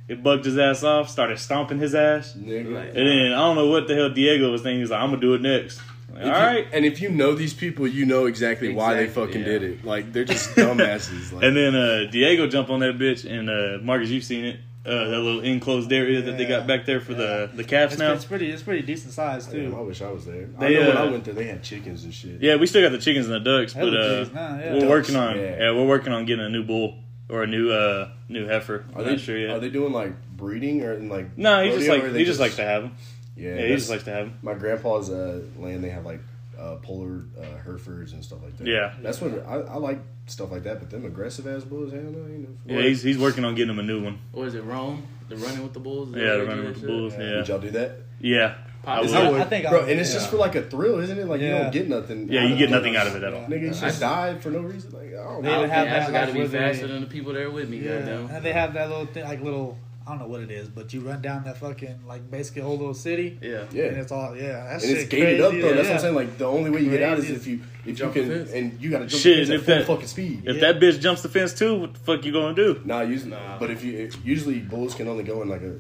It 0.09 0.23
bugged 0.23 0.45
his 0.45 0.59
ass 0.59 0.83
off, 0.85 1.09
started 1.09 1.39
stomping 1.39 1.79
his 1.79 1.95
ass, 1.95 2.35
Nigga. 2.37 2.89
and 2.89 2.97
then 2.97 3.33
I 3.33 3.39
don't 3.39 3.57
know 3.57 3.69
what 3.69 3.89
the 3.89 3.95
hell 3.95 4.11
Diego 4.11 4.51
was 4.53 4.61
thinking. 4.63 4.77
He 4.79 4.83
was 4.83 4.91
like, 4.91 5.01
"I'm 5.01 5.09
gonna 5.11 5.21
do 5.21 5.35
it 5.35 5.41
next." 5.43 5.81
Like, 6.13 6.23
If 6.23 6.27
all 6.27 6.41
you- 6.41 6.47
right. 6.47 6.67
And 6.73 6.85
if 6.85 7.01
you 7.01 7.09
know 7.09 7.35
these 7.35 7.55
people, 7.55 7.87
you 7.87 8.05
know 8.07 8.27
exactly, 8.27 8.73
why 8.75 8.95
they 8.95 9.09
fucking 9.09 9.41
yeah. 9.41 9.47
did 9.47 9.63
it. 9.63 9.85
Like 9.85 10.13
they're 10.13 10.25
just 10.25 10.51
dumbasses. 10.51 11.33
Like, 11.33 11.45
And 11.45 11.57
then 11.57 11.75
uh, 11.75 12.11
Diego 12.11 12.47
jumped 12.47 12.71
on 12.71 12.81
that 12.81 12.99
bitch, 12.99 13.25
and 13.31 13.49
uh, 13.51 13.79
Marcus, 13.85 14.11
you've 14.11 14.25
seen 14.25 14.45
it. 14.45 14.61
Uh, 14.85 15.11
that 15.11 15.19
little 15.21 15.43
enclosed 15.43 15.93
area 15.93 16.21
that 16.23 16.37
they 16.37 16.45
got 16.45 16.67
back 16.67 16.85
there 16.87 16.99
for 16.99 17.15
the 17.15 17.49
the 17.55 17.63
calves 17.63 17.93
It's, 17.93 18.01
now. 18.01 18.15
it's 18.15 18.25
pretty. 18.25 18.51
It's 18.51 18.65
pretty 18.65 18.83
decent 18.83 19.13
size 19.13 19.47
too. 19.47 19.71
Damn, 19.71 19.77
I 19.77 19.81
wish 19.81 20.03
I 20.03 20.11
was 20.11 20.25
there. 20.27 20.47
They, 20.59 20.67
I 20.67 20.81
know 20.81 20.89
when 20.89 20.97
uh, 20.97 21.01
I 21.03 21.11
went 21.13 21.25
there, 21.25 21.35
they 21.35 21.45
had 21.45 21.63
chickens 21.63 22.03
and 22.03 22.13
shit. 22.13 22.41
Yeah, 22.43 22.57
we 22.57 22.67
still 22.67 22.83
got 22.83 22.91
the 22.91 22.99
chickens 22.99 23.27
and 23.27 23.35
the 23.37 23.39
ducks, 23.39 23.75
Hella 23.75 23.93
but 23.93 23.97
uh, 24.01 24.09
chickens 24.09 24.35
now, 24.35 24.59
yeah. 24.59 24.73
we're 24.73 24.81
Ducks, 24.81 24.91
working 24.91 25.15
on 25.15 25.37
yeah. 25.39 25.57
yeah. 25.57 25.71
we're 25.71 25.87
working 25.87 26.13
on 26.13 26.27
getting 26.27 26.45
a 26.45 26.49
new 26.49 26.65
bull 26.65 26.99
or 27.29 27.45
a 27.45 27.47
new 27.47 27.71
uh 27.71 28.11
new 28.29 28.45
heifer. 28.49 28.85
Are 28.95 28.99
I'm 28.99 29.05
they 29.05 29.11
not 29.13 29.21
sure 29.21 29.39
yet. 29.39 29.51
Are 29.51 29.61
they 29.61 29.71
doing 29.71 29.93
like 29.93 30.15
breeding 30.37 30.83
or 30.83 30.95
in 30.95 31.09
like? 31.09 31.39
no, 31.39 31.63
he 31.63 31.71
just 31.71 31.89
like 31.89 32.03
or 32.03 32.07
he 32.09 32.13
they 32.15 32.25
just, 32.25 32.41
likes 32.41 32.57
to 32.57 32.65
have 32.65 32.83
them. 32.83 32.97
Yeah, 33.37 33.49
Yeah, 33.49 33.55
he 33.55 33.61
that's- 33.63 33.79
just 33.81 33.91
likes 33.91 34.05
to 34.05 34.11
have 34.13 34.27
them. 34.27 34.39
My 34.43 34.55
grandpa's 34.55 35.11
uh, 35.11 35.43
land, 35.59 35.83
they 35.85 35.91
have 35.91 36.05
like 36.05 36.21
uh, 36.59 36.77
polled 36.77 37.25
uh, 37.39 37.43
Herefords 37.65 38.13
and 38.13 38.23
stuff 38.25 38.41
like 38.43 38.57
that. 38.59 38.67
Yeah. 38.67 38.93
that's 39.03 39.21
what 39.21 39.45
I, 39.47 39.55
I 39.55 39.77
like 39.77 40.01
stuff 40.27 40.51
like 40.53 40.65
that. 40.65 40.79
But 40.81 40.91
them 40.91 41.05
aggressive 41.07 41.47
ass 41.47 41.65
bulls, 41.65 41.93
hell 41.93 42.03
no, 42.03 42.27
you 42.27 42.39
know. 42.39 42.49
Yeah, 42.81 42.83
he's 42.89 43.03
he's 43.03 43.19
working 43.19 43.45
on 43.45 43.55
getting 43.55 43.71
him 43.71 43.79
a 43.79 43.83
new 43.83 44.03
one. 44.05 44.19
Or 44.33 44.47
is 44.47 44.55
it 44.55 44.63
Rome? 44.65 45.07
The 45.29 45.37
running 45.37 45.63
with 45.63 45.73
the 45.73 45.81
bulls? 45.81 46.11
Yeah, 46.15 46.37
what 46.37 46.39
the 46.41 46.47
running 46.47 46.65
with 46.67 46.75
the 46.75 46.81
that 46.81 46.81
shit? 46.81 46.89
bulls. 46.89 47.13
Would 47.17 47.27
Yeah, 47.27 47.45
y'all 47.45 47.59
do 47.59 47.71
that, 47.71 47.93
yeah. 48.21 48.55
I 48.85 49.01
Is 49.01 49.13
would. 49.13 49.21
I 49.41 49.45
think 49.45 49.65
I 49.65 49.71
bro? 49.71 49.81
would, 49.83 49.91
And 49.91 50.01
it's 50.01 50.13
just 50.13 50.29
for 50.29 50.37
like 50.37 50.57
a 50.57 50.63
thrill, 50.63 50.99
isn't 50.99 51.17
it? 51.17 51.27
Like 51.27 51.41
you 51.41 51.51
don't 51.51 51.73
get 51.73 51.89
nothing. 51.89 52.29
Yeah, 52.31 52.41
out 52.43 52.47
you 52.49 52.53
of 52.55 52.59
get 52.59 52.69
it. 52.69 52.73
nothing 52.73 52.97
out 52.97 53.07
of 53.07 53.15
it 53.17 53.23
at 53.23 53.33
all. 53.33 53.43
Nigga, 53.47 53.61
you 53.63 53.71
just 53.71 54.01
died 54.01 54.43
for 54.43 54.51
no 54.51 54.59
reason. 54.59 54.91
Like, 54.91 55.11
They 55.13 55.17
I 55.17 55.39
even 55.39 55.61
would 55.61 55.71
have 55.71 55.71
think 55.71 55.71
that, 55.71 56.13
got 56.13 56.27
to 56.27 56.33
be 56.33 56.47
faster 56.49 56.87
than 56.89 57.01
the 57.01 57.07
people 57.07 57.33
there 57.33 57.49
with 57.51 57.69
me. 57.69 57.79
Yeah, 57.79 57.99
Goddamn. 58.01 58.27
and 58.31 58.45
they 58.45 58.53
have 58.53 58.75
that 58.75 58.89
little 58.91 59.07
thing, 59.07 59.25
like 59.25 59.41
little. 59.41 59.79
I 60.07 60.11
don't 60.11 60.19
know 60.21 60.27
what 60.27 60.41
it 60.41 60.51
is, 60.51 60.69
but 60.69 60.93
you 60.93 61.01
run 61.01 61.23
down 61.23 61.45
that 61.45 61.59
fucking 61.59 62.01
like 62.07 62.31
basically 62.31 62.63
whole 62.63 62.77
little 62.77 62.95
city. 62.95 63.39
Yeah. 63.43 63.65
yeah. 63.73 63.85
And 63.85 63.97
it's 63.99 64.11
all 64.13 64.37
yeah. 64.37 64.65
That's 64.71 64.85
and 64.85 64.97
it's 64.97 65.09
gated 65.09 65.41
up 65.41 65.53
though. 65.53 65.75
That's 65.75 65.89
what 65.89 65.95
I'm 65.95 66.01
saying. 66.01 66.15
Like 66.15 66.39
the 66.39 66.47
only 66.47 66.71
way 66.71 66.81
you 66.81 66.91
get 66.91 67.03
out 67.03 67.19
is 67.19 67.31
if 67.31 67.47
you 67.47 67.61
if 67.87 67.97
Jump 67.97 68.15
you 68.17 68.23
can 68.23 68.31
fence. 68.31 68.53
and 68.53 68.81
you 68.81 68.91
got 68.91 68.99
to 69.01 69.07
jump 69.07 69.23
Shit, 69.23 69.47
the 69.47 69.47
fence 69.47 69.51
at 69.51 69.55
if 69.55 69.65
full 69.67 69.75
that- 69.77 69.87
fucking 69.87 70.07
speed. 70.09 70.43
If 70.47 70.57
Yeah. 70.57 70.73
that 70.73 70.81
bitch 70.81 71.01
jumps 71.01 71.23
the 71.23 71.29
fence 71.29 71.55
too, 71.55 71.79
what 71.81 71.95
the 71.95 72.01
fuck 72.01 72.25
you 72.25 72.33
gonna 72.33 72.55
do? 72.55 72.81
Nah, 72.85 73.03
usually, 73.03 73.31
Nah. 73.31 73.59
but 73.59 73.71
if 73.71 73.83
you 73.85 73.97
it, 73.99 74.17
usually 74.25 74.59
bulls 74.61 74.95
can 74.95 75.09
only 75.09 75.25
go 75.25 75.43
in 75.43 75.49
like 75.49 75.63
a 75.63 75.75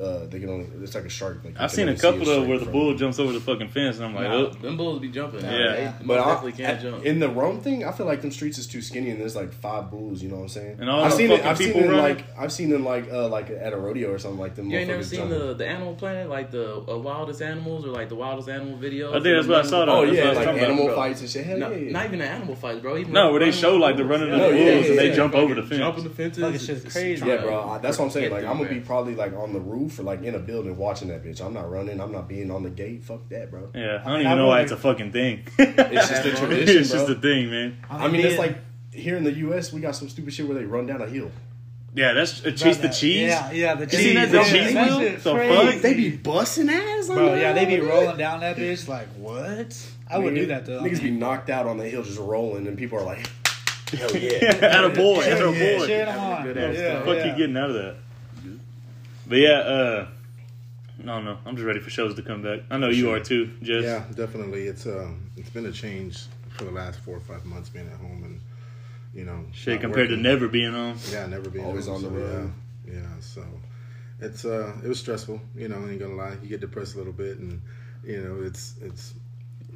uh, 0.00 0.26
they 0.26 0.38
can 0.40 0.48
only 0.50 0.66
it's 0.82 0.94
like 0.94 1.04
a 1.04 1.08
shark. 1.08 1.40
Like 1.44 1.54
I've 1.58 1.70
seen 1.70 1.88
a 1.88 1.96
couple 1.96 2.24
though 2.24 2.34
straight 2.36 2.48
where 2.48 2.58
the 2.58 2.64
from- 2.64 2.72
bull 2.72 2.94
jumps 2.94 3.18
over 3.18 3.32
the 3.32 3.40
fucking 3.40 3.68
fence, 3.68 3.96
and 3.96 4.06
I'm 4.06 4.14
like, 4.14 4.28
Nah, 4.28 4.34
oh, 4.34 4.50
them 4.50 4.76
bulls 4.76 5.00
be 5.00 5.08
jumping. 5.08 5.40
Yeah. 5.44 5.48
They 5.50 5.92
But 5.98 6.06
most 6.06 6.18
I, 6.20 6.24
definitely 6.34 6.52
can't 6.52 6.76
at- 6.78 6.82
jump. 6.82 7.04
in 7.04 7.18
the 7.20 7.28
Rome 7.28 7.60
thing, 7.60 7.84
I 7.84 7.92
feel 7.92 8.06
like 8.06 8.22
them 8.22 8.30
streets 8.30 8.58
is 8.58 8.66
too 8.66 8.82
skinny, 8.82 9.10
and 9.10 9.20
there's 9.20 9.36
like 9.36 9.52
five 9.52 9.90
bulls. 9.90 10.22
You 10.22 10.28
know 10.28 10.36
what 10.36 10.42
I'm 10.42 10.48
saying? 10.48 10.76
And 10.80 10.90
all 10.90 11.04
I've 11.04 11.10
the 11.12 11.16
seen 11.16 11.30
it. 11.30 11.36
fucking 11.36 11.50
I've 11.50 11.58
seen 11.58 11.66
people 11.68 11.82
it 11.82 11.84
running. 11.92 12.00
like 12.02 12.24
I've 12.38 12.52
seen 12.52 12.70
them 12.70 12.84
like 12.84 13.08
uh 13.10 13.28
like 13.28 13.50
at 13.50 13.72
a 13.72 13.76
rodeo 13.76 14.10
or 14.12 14.18
something 14.18 14.40
like 14.40 14.54
them. 14.54 14.70
You 14.70 14.78
ain't 14.78 14.88
never 14.88 15.02
seen 15.02 15.20
jumping. 15.20 15.38
the, 15.38 15.54
the 15.54 15.66
Animal 15.66 15.94
Planet, 15.94 16.28
like 16.28 16.50
the 16.50 16.76
uh, 16.76 16.98
wildest 16.98 17.42
animals 17.42 17.84
or 17.84 17.88
like 17.88 18.08
the 18.08 18.14
wildest 18.16 18.48
animal 18.48 18.76
videos? 18.78 19.10
I 19.10 19.20
think 19.22 19.36
that's 19.36 19.46
what 19.46 19.64
I 19.64 19.68
saw, 19.68 19.84
though. 19.84 19.92
Oh 20.00 20.02
yeah, 20.04 20.28
what 20.28 20.36
I 20.36 20.38
was 20.38 20.46
like 20.46 20.62
animal 20.62 20.94
fights 20.94 21.20
and 21.20 21.30
shit. 21.30 21.44
Hell 21.46 21.58
No, 21.58 21.70
yeah. 21.70 21.90
not 21.92 22.06
even 22.06 22.18
the 22.20 22.26
animal 22.26 22.54
fights, 22.56 22.80
bro. 22.80 22.96
No, 23.02 23.30
where 23.30 23.40
they 23.40 23.50
show 23.52 23.76
like 23.76 23.96
the 23.96 24.04
running 24.04 24.30
of 24.32 24.40
the 24.40 24.46
bulls 24.48 24.88
and 24.90 24.98
they 24.98 25.12
jump 25.14 25.34
over 25.34 25.54
the 25.54 25.62
fence, 25.62 25.78
Jumping 25.78 26.04
the 26.04 26.10
fences. 26.10 26.42
Fucking 26.42 26.58
shit's 26.58 26.84
It's 26.84 26.92
crazy. 26.94 27.26
Yeah, 27.26 27.36
bro. 27.42 27.78
That's 27.82 27.98
what 27.98 28.06
I'm 28.06 28.10
saying. 28.10 28.30
Like, 28.32 28.44
I'm 28.44 28.56
gonna 28.58 28.68
be 28.68 28.80
probably 28.80 29.14
like 29.14 29.32
on 29.34 29.52
the 29.52 29.60
roof 29.60 29.85
or 29.98 30.02
like 30.02 30.22
in 30.22 30.34
a 30.34 30.38
building 30.38 30.76
watching 30.76 31.08
that 31.08 31.24
bitch. 31.24 31.40
I'm 31.44 31.52
not 31.54 31.70
running. 31.70 32.00
I'm 32.00 32.12
not 32.12 32.28
being 32.28 32.50
on 32.50 32.62
the 32.62 32.70
gate. 32.70 33.04
Fuck 33.04 33.28
that, 33.30 33.50
bro. 33.50 33.70
Yeah, 33.74 33.80
I 33.80 33.84
I 33.84 34.04
don't 34.04 34.12
mean, 34.12 34.20
even 34.20 34.32
I 34.32 34.34
know 34.36 34.46
why 34.48 34.60
it's 34.60 34.72
a 34.72 34.76
fucking 34.76 35.12
thing. 35.12 35.46
It's 35.58 36.08
just 36.08 36.24
a 36.26 36.34
tradition, 36.36 36.76
it's 36.78 36.90
just 36.90 37.06
bro. 37.06 37.14
a 37.14 37.18
thing, 37.18 37.50
man. 37.50 37.76
I 37.90 38.08
mean, 38.08 38.24
it's 38.24 38.38
like 38.38 38.56
here 38.92 39.16
in 39.16 39.24
the 39.24 39.32
U.S. 39.32 39.72
we 39.72 39.80
got 39.80 39.94
some 39.96 40.08
stupid 40.08 40.32
shit 40.32 40.46
where 40.48 40.56
they 40.58 40.64
run 40.64 40.86
down 40.86 41.00
a 41.02 41.06
hill. 41.06 41.30
Yeah, 41.94 42.12
that's 42.12 42.44
uh, 42.44 42.50
chase 42.50 42.76
the 42.76 42.88
cheese. 42.88 43.28
Yeah, 43.28 43.50
yeah, 43.52 43.74
the 43.74 43.84
You 43.84 43.90
cheese. 43.90 44.00
seen 44.00 44.14
that 44.16 44.30
the 44.30 44.42
cheese 44.42 44.74
that 44.74 44.88
wheel? 44.90 44.98
shit's 45.00 45.24
The 45.24 45.34
fuck? 45.34 45.80
they 45.82 45.94
be 45.94 46.10
busting 46.16 46.68
ass, 46.68 47.08
on 47.08 47.16
Bro, 47.16 47.26
that 47.30 47.40
yeah, 47.40 47.52
they 47.54 47.64
be 47.64 47.80
rolling 47.80 48.18
down 48.18 48.40
that 48.40 48.56
bitch 48.56 48.86
like 48.86 49.08
what? 49.16 49.74
I 50.10 50.18
would 50.18 50.34
Nigga- 50.34 50.36
do 50.36 50.46
that 50.46 50.66
though. 50.66 50.80
I 50.80 50.88
Niggas 50.88 51.02
be 51.02 51.10
knocked 51.10 51.48
out 51.48 51.66
on 51.66 51.78
the 51.78 51.88
hill 51.88 52.02
just 52.02 52.18
rolling, 52.18 52.66
and 52.66 52.76
people 52.76 52.98
are 52.98 53.02
like, 53.02 53.26
"Hell 53.88 54.14
yeah!" 54.14 54.30
At 54.60 54.84
a 54.84 54.90
boy, 54.90 55.22
at 55.22 55.40
a 55.40 55.46
boy. 55.46 55.86
cheering 55.86 56.06
them 56.06 56.18
on. 56.20 56.42
Good 56.44 56.56
Yeah, 56.56 56.62
ass 56.64 56.68
What 56.68 56.76
yeah, 56.78 56.98
the 56.98 57.04
fuck 57.06 57.16
yeah. 57.16 57.24
you 57.32 57.36
getting 57.38 57.56
out 57.56 57.70
of 57.70 57.76
that? 57.76 57.94
But 59.28 59.38
yeah, 59.38 59.58
uh, 59.58 60.08
no, 61.02 61.20
no, 61.20 61.38
I'm 61.44 61.56
just 61.56 61.66
ready 61.66 61.80
for 61.80 61.90
shows 61.90 62.14
to 62.14 62.22
come 62.22 62.42
back. 62.42 62.60
I 62.70 62.78
know 62.78 62.88
you 62.88 63.02
Sure. 63.04 63.16
are 63.16 63.20
too, 63.20 63.50
Jess. 63.62 63.84
Yeah, 63.84 64.04
definitely. 64.14 64.66
It's 64.66 64.86
um, 64.86 65.30
it's 65.36 65.50
been 65.50 65.66
a 65.66 65.72
change 65.72 66.24
for 66.50 66.64
the 66.64 66.70
last 66.70 67.00
four 67.00 67.16
or 67.16 67.20
five 67.20 67.44
months 67.44 67.68
being 67.68 67.86
at 67.86 67.98
home 67.98 68.22
and 68.24 68.40
you 69.14 69.24
know 69.24 69.44
Shit, 69.52 69.74
not 69.74 69.80
compared 69.82 70.08
to 70.10 70.16
never 70.16 70.48
being 70.48 70.74
on. 70.74 70.96
Yeah, 71.10 71.26
never 71.26 71.50
being 71.50 71.64
Always 71.64 71.86
home, 71.86 71.96
on 71.96 72.02
the 72.02 72.08
so, 72.08 72.14
road. 72.14 72.52
Yeah, 72.86 72.94
yeah. 72.94 73.08
So 73.20 73.44
it's 74.20 74.44
uh, 74.44 74.72
it 74.84 74.88
was 74.88 75.00
stressful. 75.00 75.40
You 75.56 75.68
know, 75.68 75.76
I 75.84 75.90
ain't 75.90 76.00
gonna 76.00 76.14
lie. 76.14 76.36
You 76.42 76.48
get 76.48 76.60
depressed 76.60 76.94
a 76.94 76.98
little 76.98 77.12
bit, 77.12 77.38
and 77.38 77.60
you 78.04 78.22
know, 78.22 78.42
it's 78.46 78.74
it's 78.80 79.14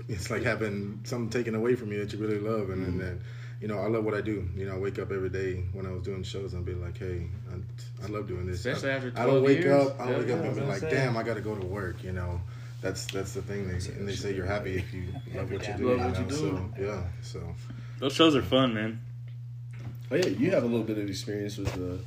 it's 0.09 0.30
like 0.30 0.42
having 0.44 1.01
something 1.05 1.28
taken 1.28 1.55
away 1.55 1.74
from 1.74 1.92
you 1.92 1.98
that 1.98 2.12
you 2.12 2.18
really 2.18 2.40
love, 2.40 2.70
and, 2.70 2.86
and 2.86 3.01
then. 3.01 3.20
You 3.61 3.68
know, 3.68 3.78
I 3.78 3.88
love 3.88 4.04
what 4.04 4.14
I 4.14 4.22
do. 4.22 4.48
You 4.56 4.66
know, 4.66 4.76
I 4.76 4.78
wake 4.78 4.98
up 4.98 5.12
every 5.12 5.28
day 5.28 5.64
when 5.74 5.84
I 5.86 5.90
was 5.90 6.02
doing 6.02 6.22
shows 6.22 6.54
and 6.54 6.64
be 6.64 6.72
like, 6.74 6.96
"Hey, 6.98 7.26
I, 7.52 8.04
I 8.04 8.08
love 8.08 8.26
doing 8.26 8.46
this." 8.46 8.64
Especially 8.64 8.90
I, 8.90 8.94
after 8.96 9.12
I 9.16 9.26
don't 9.26 9.42
wake 9.42 9.58
years. 9.58 9.86
up. 9.88 10.00
I 10.00 10.04
don't 10.04 10.12
Yeah, 10.12 10.18
wake 10.20 10.30
up 10.30 10.40
I 10.40 10.46
and 10.48 10.56
be 10.56 10.62
like, 10.62 10.80
say. 10.80 10.90
"Damn, 10.90 11.16
I 11.16 11.22
got 11.22 11.34
to 11.34 11.42
go 11.42 11.54
to 11.54 11.66
work." 11.66 12.02
You 12.02 12.12
know, 12.12 12.40
that's 12.80 13.04
that's 13.06 13.34
the 13.34 13.42
thing. 13.42 13.68
They 13.68 13.74
and 13.92 14.08
they 14.08 14.14
say 14.14 14.34
you're 14.34 14.46
happy 14.46 14.76
if 14.76 14.94
you 14.94 15.08
love 15.34 15.50
what 15.52 15.68
you 15.68 15.74
do. 15.74 15.90
Love 15.94 16.06
what 16.11 16.18
you 16.18 16.24
do. 16.26 16.34
So 16.34 16.70
yeah, 16.80 17.02
so 17.20 17.54
Those 17.98 18.14
shows 18.14 18.34
are 18.34 18.40
fun, 18.42 18.72
man. 18.72 19.00
Oh 20.11 20.16
yeah, 20.16 20.26
you 20.26 20.50
have 20.52 20.62
a 20.62 20.66
little 20.66 20.82
bit 20.86 20.96
of 20.98 21.08
experience 21.08 21.58
with 21.58 21.72
the 21.74 22.00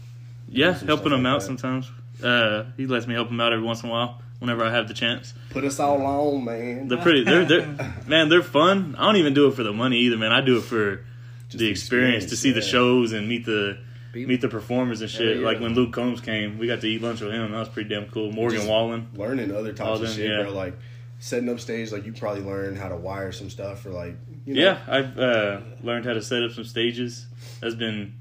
Yeah, 0.50 0.72
helping 0.72 0.88
stuff 0.88 1.04
them 1.04 1.24
like 1.24 1.26
out 1.34 1.40
that. 1.42 1.46
sometimes. 1.46 1.92
Uh, 2.24 2.66
he 2.78 2.88
lets 2.88 3.06
me 3.06 3.14
help 3.14 3.30
him 3.30 3.40
out 3.42 3.54
every 3.54 3.66
once 3.66 3.84
in 3.84 3.90
a 3.90 3.92
while 3.92 4.22
whenever 4.40 4.64
I 4.64 4.72
have 4.72 4.88
the 4.88 4.94
chance. 4.94 5.34
Put 5.52 5.64
us 5.66 5.80
all 5.80 6.02
on, 6.04 6.44
man. 6.46 6.88
They're 6.88 6.98
pretty. 6.98 7.24
They're 7.24 7.46
they're 7.46 7.68
man. 8.08 8.30
They're 8.30 8.42
fun. 8.42 8.96
I 8.98 9.06
don't 9.06 9.18
even 9.18 9.36
do 9.36 9.48
it 9.48 9.54
for 9.54 9.62
the 9.64 9.72
money 9.74 10.00
either, 10.00 10.18
man. 10.18 10.32
I 10.32 10.42
do 10.42 10.58
it 10.58 10.64
for 10.64 11.06
Just 11.54 11.60
the 11.60 11.70
experience, 11.70 12.26
to 12.28 12.36
see 12.36 12.52
the 12.52 12.62
shows 12.62 13.12
and 13.14 13.28
meet 13.28 13.46
the 13.46 13.78
People. 14.12 14.30
meet 14.30 14.42
the 14.42 14.48
performers 14.50 15.02
and 15.02 15.10
shit. 15.10 15.38
Yeah. 15.38 15.46
Like 15.46 15.60
when 15.60 15.74
Luke 15.76 15.94
Combs 15.94 16.22
came, 16.22 16.58
we 16.60 16.68
got 16.68 16.82
to 16.82 16.88
eat 16.88 17.02
lunch 17.02 17.22
with 17.22 17.32
him. 17.32 17.52
That 17.52 17.60
was 17.60 17.70
pretty 17.70 17.90
damn 17.90 18.06
cool. 18.10 18.32
Morgan 18.32 18.58
Just- 18.60 18.70
Wallen. 18.70 19.08
learning 19.16 19.56
other 19.56 19.74
types 19.74 20.00
them, 20.00 20.10
of 20.10 20.16
shit, 20.16 20.30
yeah. 20.30 20.44
bro. 20.44 20.52
Like 20.52 20.74
setting 21.20 21.50
up 21.50 21.60
stage, 21.60 21.92
like 21.92 22.06
you 22.06 22.14
probably 22.14 22.42
learn 22.44 22.76
how 22.76 22.90
to 22.90 22.96
wire 22.98 23.32
some 23.32 23.50
stuff 23.50 23.86
or 23.86 23.92
like 23.92 24.16
you 24.46 24.56
know, 24.56 24.62
Yeah, 24.62 24.78
I've 24.88 25.18
uh, 25.18 25.62
learned 25.82 26.06
how 26.06 26.14
to 26.14 26.22
set 26.22 26.44
up 26.44 26.52
some 26.52 26.66
stages. 26.66 27.26
That's 27.62 27.76
been. 27.76 28.14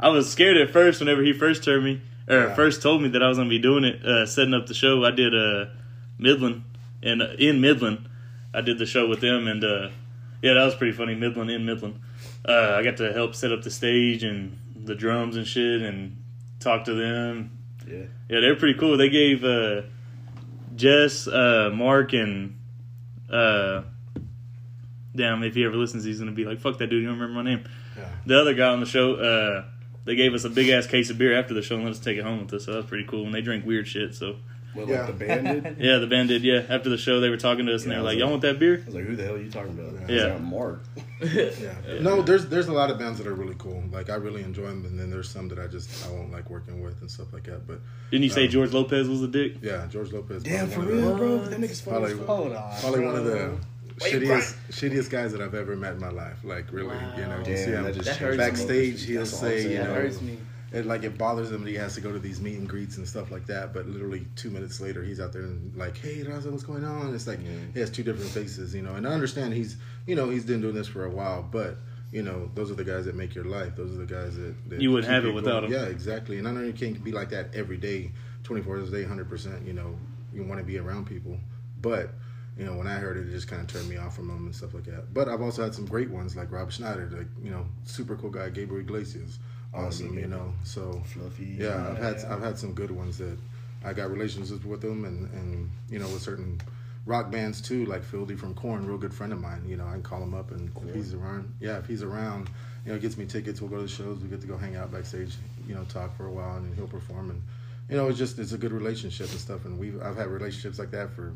I 0.00 0.08
was 0.08 0.30
scared 0.30 0.56
at 0.56 0.70
first 0.70 1.00
whenever 1.00 1.22
he 1.22 1.32
first 1.32 1.64
turned 1.64 1.84
me 1.84 2.00
or 2.28 2.36
Yeah. 2.38 2.54
first 2.54 2.82
told 2.82 3.02
me 3.02 3.08
that 3.10 3.22
I 3.22 3.28
was 3.28 3.38
gonna 3.38 3.48
be 3.50 3.58
doing 3.58 3.84
it, 3.84 4.04
uh, 4.04 4.26
setting 4.26 4.54
up 4.54 4.66
the 4.66 4.74
show. 4.74 5.04
I 5.04 5.10
did 5.10 5.34
uh, 5.34 5.66
Midland 6.18 6.64
and 7.02 7.22
uh, 7.22 7.28
in 7.38 7.60
Midland, 7.60 8.08
I 8.54 8.62
did 8.62 8.78
the 8.78 8.86
show 8.86 9.06
with 9.06 9.20
them, 9.20 9.46
and 9.46 9.62
uh, 9.62 9.88
yeah, 10.42 10.54
that 10.54 10.64
was 10.64 10.74
pretty 10.74 10.92
funny. 10.96 11.14
Midland 11.14 11.50
in 11.50 11.64
Midland, 11.66 12.00
uh, 12.46 12.76
I 12.78 12.82
got 12.82 12.96
to 12.98 13.12
help 13.12 13.34
set 13.34 13.52
up 13.52 13.62
the 13.62 13.70
stage 13.70 14.22
and 14.22 14.58
the 14.84 14.94
drums 14.94 15.36
and 15.36 15.46
shit, 15.46 15.82
and 15.82 16.22
talk 16.60 16.84
to 16.84 16.94
them. 16.94 17.58
Yeah. 17.86 18.04
Yeah, 18.28 18.40
they're 18.40 18.56
pretty 18.56 18.78
cool. 18.78 18.96
They 18.96 19.08
gave 19.08 19.44
uh, 19.44 19.82
Jess, 20.74 21.26
uh, 21.26 21.70
Mark, 21.72 22.12
and 22.12 22.58
uh, 23.30 23.82
damn, 25.14 25.42
if 25.42 25.54
he 25.54 25.64
ever 25.64 25.76
listens, 25.76 26.04
he's 26.04 26.18
gonna 26.18 26.32
be 26.32 26.44
like, 26.44 26.60
"Fuck 26.60 26.78
that 26.78 26.88
dude, 26.88 27.02
you 27.02 27.08
don't 27.08 27.18
remember 27.18 27.42
my 27.42 27.50
name." 27.50 27.64
Yeah. 27.96 28.08
The 28.26 28.40
other 28.40 28.54
guy 28.54 28.68
on 28.68 28.80
the 28.80 28.86
show, 28.86 29.14
uh, 29.14 29.64
they 30.04 30.14
gave 30.16 30.34
us 30.34 30.44
a 30.44 30.50
big 30.50 30.68
ass 30.68 30.86
case 30.86 31.10
of 31.10 31.18
beer 31.18 31.38
after 31.38 31.54
the 31.54 31.62
show 31.62 31.76
and 31.76 31.84
let 31.84 31.92
us 31.92 31.98
take 32.00 32.18
it 32.18 32.24
home 32.24 32.40
with 32.42 32.52
us. 32.52 32.64
So 32.66 32.72
that 32.72 32.76
was 32.78 32.86
pretty 32.86 33.04
cool. 33.04 33.24
And 33.24 33.34
they 33.34 33.40
drink 33.40 33.64
weird 33.64 33.88
shit. 33.88 34.14
So 34.14 34.36
What, 34.76 34.88
Yeah. 34.88 34.98
like 35.04 35.18
the 35.18 35.24
band 35.26 35.62
did. 35.64 35.76
yeah, 35.80 35.98
the 35.98 36.06
band 36.06 36.28
did. 36.28 36.42
Yeah, 36.42 36.62
after 36.68 36.88
the 36.90 36.98
show, 36.98 37.20
they 37.20 37.28
were 37.30 37.36
talking 37.36 37.66
to 37.66 37.74
us 37.74 37.82
and 37.82 37.90
they 37.90 37.96
Yeah, 37.96 38.00
were 38.02 38.06
like, 38.06 38.18
"Y'all 38.18 38.26
like- 38.26 38.30
want 38.32 38.42
that 38.42 38.58
beer?" 38.58 38.80
I 38.82 38.86
was 38.86 38.94
like, 38.94 39.04
who 39.04 39.16
the 39.16 39.24
hell 39.24 39.34
are 39.34 39.38
you 39.42 39.50
talking 39.50 39.78
about? 39.78 40.08
Yeah. 40.10 40.16
Yeah, 40.26 40.38
Mark. 40.38 40.82
Yeah. 41.20 41.74
No, 42.00 42.20
there's 42.22 42.46
there's 42.46 42.68
a 42.68 42.72
lot 42.72 42.90
of 42.90 42.98
bands 42.98 43.18
that 43.18 43.26
are 43.26 43.34
really 43.34 43.54
cool. 43.58 43.82
Like 43.90 44.10
I 44.10 44.16
really 44.16 44.42
enjoy 44.42 44.66
them, 44.66 44.84
and 44.84 44.98
then 44.98 45.08
there's 45.10 45.28
some 45.30 45.48
that 45.48 45.58
I 45.58 45.66
just 45.66 46.06
I 46.06 46.10
won't 46.12 46.30
like 46.30 46.48
working 46.50 46.82
with 46.82 47.00
and 47.00 47.10
stuff 47.10 47.32
like 47.32 47.44
that. 47.44 47.66
But 47.66 47.80
Didn't 48.10 48.24
you 48.24 48.30
say 48.30 48.44
Um, 48.44 48.50
George 48.50 48.72
Lopez 48.72 49.08
was 49.08 49.22
a 49.22 49.28
dick? 49.28 49.54
yeah, 49.62 49.86
George 49.86 50.12
Lopez. 50.12 50.42
Damn, 50.42 50.68
for 50.68 50.74
probably 50.82 51.02
one 51.02 51.18
real, 51.18 51.34
of 51.34 51.44
the- 51.44 51.50
bro. 51.50 51.58
That 51.58 51.60
nigga's 51.60 51.80
funny. 51.80 52.14
Probably- 52.14 52.26
Hold 52.26 52.52
on. 52.52 52.80
Probably 52.80 53.00
one 53.04 53.16
of 53.16 53.24
the 53.24 53.36
Why 53.98 54.08
you 54.08 54.20
shittiest 54.20 54.54
shittiest 54.70 55.10
guys 55.10 55.32
that 55.32 55.40
I've 55.40 55.54
ever 55.54 55.74
met 55.74 55.94
in 55.94 56.00
my 56.00 56.10
life. 56.10 56.36
Like 56.44 56.70
really, 56.70 56.94
you 57.16 57.24
know, 57.24 57.38
you 57.38 57.44
Damn, 57.44 57.56
see 57.56 57.70
him 57.72 57.84
that 57.84 57.94
just 57.94 58.04
That 58.04 58.18
changed 58.18 58.20
hurts 58.20 58.36
my 58.38 58.44
me. 58.44 58.50
backstage. 58.50 59.04
He'll 59.06 59.18
That's 59.20 59.30
say, 59.40 59.62
saying. 59.62 59.72
you 59.72 59.78
know, 59.78 59.94
hurts 59.94 60.20
me. 60.20 60.36
It 60.76 60.86
like 60.86 61.02
it 61.04 61.16
bothers 61.16 61.50
him 61.50 61.64
that 61.64 61.70
he 61.70 61.76
has 61.76 61.94
to 61.94 62.00
go 62.00 62.12
to 62.12 62.18
these 62.18 62.40
meet 62.40 62.56
and 62.58 62.68
greets 62.68 62.96
and 62.98 63.08
stuff 63.08 63.30
like 63.30 63.46
that. 63.46 63.72
But 63.72 63.86
literally 63.88 64.26
two 64.36 64.50
minutes 64.50 64.80
later, 64.80 65.02
he's 65.02 65.20
out 65.20 65.32
there 65.32 65.42
and 65.42 65.74
like, 65.76 65.96
"Hey, 65.96 66.22
Raza, 66.22 66.50
what's 66.50 66.64
going 66.64 66.84
on?" 66.84 67.14
It's 67.14 67.26
like 67.26 67.40
he 67.74 67.80
has 67.80 67.90
two 67.90 68.02
different 68.02 68.30
faces, 68.30 68.74
you 68.74 68.82
know. 68.82 68.94
And 68.94 69.06
I 69.06 69.12
understand 69.12 69.54
he's, 69.54 69.76
you 70.06 70.14
know, 70.14 70.28
he's 70.30 70.44
been 70.44 70.60
doing 70.60 70.74
this 70.74 70.86
for 70.88 71.04
a 71.04 71.10
while, 71.10 71.42
but 71.42 71.78
you 72.12 72.22
know, 72.22 72.50
those 72.54 72.70
are 72.70 72.74
the 72.74 72.84
guys 72.84 73.04
that 73.06 73.14
make 73.16 73.34
your 73.34 73.44
life. 73.44 73.74
Those 73.74 73.90
are 73.92 73.98
the 73.98 74.06
guys 74.06 74.36
that, 74.36 74.54
that 74.70 74.80
You 74.80 74.92
wouldn't 74.92 75.12
have 75.12 75.24
it 75.24 75.32
without 75.32 75.60
going. 75.60 75.72
them. 75.72 75.82
Yeah, 75.84 75.88
exactly. 75.88 76.38
And 76.38 76.46
I 76.46 76.52
know 76.52 76.62
you 76.62 76.72
can't 76.72 77.02
be 77.02 77.10
like 77.12 77.30
that 77.30 77.54
every 77.54 77.76
day, 77.78 78.12
twenty 78.44 78.62
four 78.62 78.76
hours 78.76 78.88
a 78.90 78.92
day, 78.92 79.04
hundred 79.04 79.28
percent. 79.28 79.66
You 79.66 79.72
know, 79.72 79.96
you 80.32 80.44
want 80.44 80.60
to 80.60 80.64
be 80.66 80.78
around 80.78 81.06
people, 81.06 81.38
but. 81.80 82.10
You 82.58 82.64
know, 82.64 82.72
when 82.74 82.86
I 82.86 82.94
heard 82.94 83.18
it, 83.18 83.28
it 83.28 83.32
just 83.32 83.48
kind 83.48 83.60
of 83.60 83.68
turned 83.68 83.86
me 83.86 83.98
off 83.98 84.16
from 84.16 84.28
them 84.28 84.46
and 84.46 84.54
stuff 84.54 84.72
like 84.72 84.84
that. 84.84 85.12
But 85.12 85.28
I've 85.28 85.42
also 85.42 85.62
had 85.62 85.74
some 85.74 85.84
great 85.84 86.08
ones 86.08 86.36
like 86.36 86.50
Rob 86.50 86.72
Schneider, 86.72 87.06
like 87.14 87.26
you 87.44 87.50
know, 87.50 87.66
super 87.84 88.16
cool 88.16 88.30
guy, 88.30 88.48
Gabriel 88.48 88.80
Iglesias, 88.80 89.38
awesome. 89.74 90.18
You 90.18 90.26
know, 90.28 90.52
so 90.64 91.02
Fluffy. 91.12 91.56
yeah, 91.58 91.88
I've 91.90 91.98
had 91.98 92.16
yeah. 92.18 92.34
I've 92.34 92.42
had 92.42 92.58
some 92.58 92.72
good 92.72 92.90
ones 92.90 93.18
that 93.18 93.36
I 93.84 93.92
got 93.92 94.10
relationships 94.10 94.64
with 94.64 94.80
them, 94.80 95.04
and 95.04 95.30
and 95.32 95.70
you 95.90 95.98
know 95.98 96.08
with 96.08 96.22
certain 96.22 96.60
rock 97.04 97.30
bands 97.30 97.60
too, 97.60 97.86
like 97.86 98.02
Fieldy 98.02 98.36
from 98.38 98.54
Korn, 98.54 98.86
real 98.86 98.98
good 98.98 99.14
friend 99.14 99.32
of 99.32 99.40
mine. 99.40 99.62
You 99.66 99.76
know, 99.76 99.86
I 99.86 99.92
can 99.92 100.02
call 100.02 100.22
him 100.22 100.34
up, 100.34 100.50
and 100.50 100.70
if 100.88 100.94
he's 100.94 101.14
around, 101.14 101.52
yeah, 101.60 101.78
if 101.78 101.86
he's 101.86 102.02
around, 102.02 102.48
you 102.84 102.92
know, 102.92 102.98
gets 102.98 103.16
me 103.16 103.26
tickets. 103.26 103.60
We'll 103.60 103.70
go 103.70 103.76
to 103.76 103.82
the 103.82 103.88
shows. 103.88 104.18
We 104.20 104.28
get 104.28 104.40
to 104.40 104.46
go 104.46 104.56
hang 104.56 104.76
out 104.76 104.92
backstage. 104.92 105.34
You 105.68 105.74
know, 105.74 105.84
talk 105.84 106.16
for 106.16 106.26
a 106.26 106.32
while, 106.32 106.56
and 106.56 106.74
he'll 106.74 106.86
perform, 106.88 107.30
and 107.30 107.42
you 107.88 107.96
know, 107.96 108.08
it's 108.08 108.18
just 108.18 108.38
it's 108.38 108.52
a 108.52 108.58
good 108.58 108.72
relationship 108.72 109.30
and 109.30 109.38
stuff. 109.40 109.64
And 109.64 109.78
we've 109.78 110.00
I've 110.02 110.16
had 110.16 110.28
relationships 110.28 110.78
like 110.78 110.90
that 110.92 111.10
for 111.12 111.32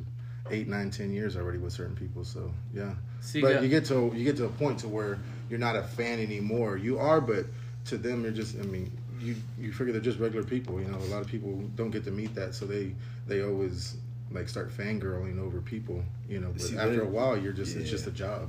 eight, 0.51 0.67
nine, 0.67 0.91
ten 0.91 1.13
years 1.13 1.37
already 1.37 1.59
with 1.59 1.73
certain 1.73 1.95
people. 1.95 2.25
So 2.25 2.53
yeah, 2.75 2.95
See, 3.21 3.41
but 3.41 3.55
got- 3.55 3.63
you 3.63 3.69
get 3.69 3.85
to 3.87 4.11
you 4.15 4.25
get 4.25 4.37
to 4.39 4.47
a 4.47 4.49
point 4.49 4.81
to 4.81 4.89
where 4.89 5.19
you're 5.49 5.59
not 5.61 5.77
a 5.77 5.83
fan 5.83 6.19
anymore. 6.21 6.77
You 6.77 6.99
are, 6.99 7.21
but 7.21 7.47
to 7.87 7.99
them, 7.99 8.23
you're 8.23 8.33
just. 8.33 8.59
I 8.59 8.63
mean, 8.63 8.91
you 9.21 9.37
you 9.59 9.73
figure 9.73 9.93
they're 9.93 10.01
just 10.03 10.19
regular 10.19 10.45
people. 10.45 10.81
You 10.81 10.89
know, 10.89 10.99
a 10.99 11.11
lot 11.11 11.21
of 11.21 11.27
people 11.29 11.63
don't 11.77 11.91
get 11.91 12.05
to 12.05 12.11
meet 12.11 12.35
that, 12.35 12.55
so 12.55 12.67
they 12.67 12.95
they 13.27 13.43
always 13.43 13.97
like 14.33 14.49
start 14.49 14.71
fangirling 14.77 15.41
over 15.41 15.61
people. 15.61 16.03
You 16.29 16.41
know, 16.41 16.51
but 16.53 16.63
See, 16.63 16.77
after 16.77 16.97
they- 16.97 17.03
a 17.03 17.05
while, 17.05 17.37
you're 17.37 17.53
just 17.53 17.77
it's 17.77 17.91
just 17.91 18.07
a 18.07 18.11
job. 18.13 18.49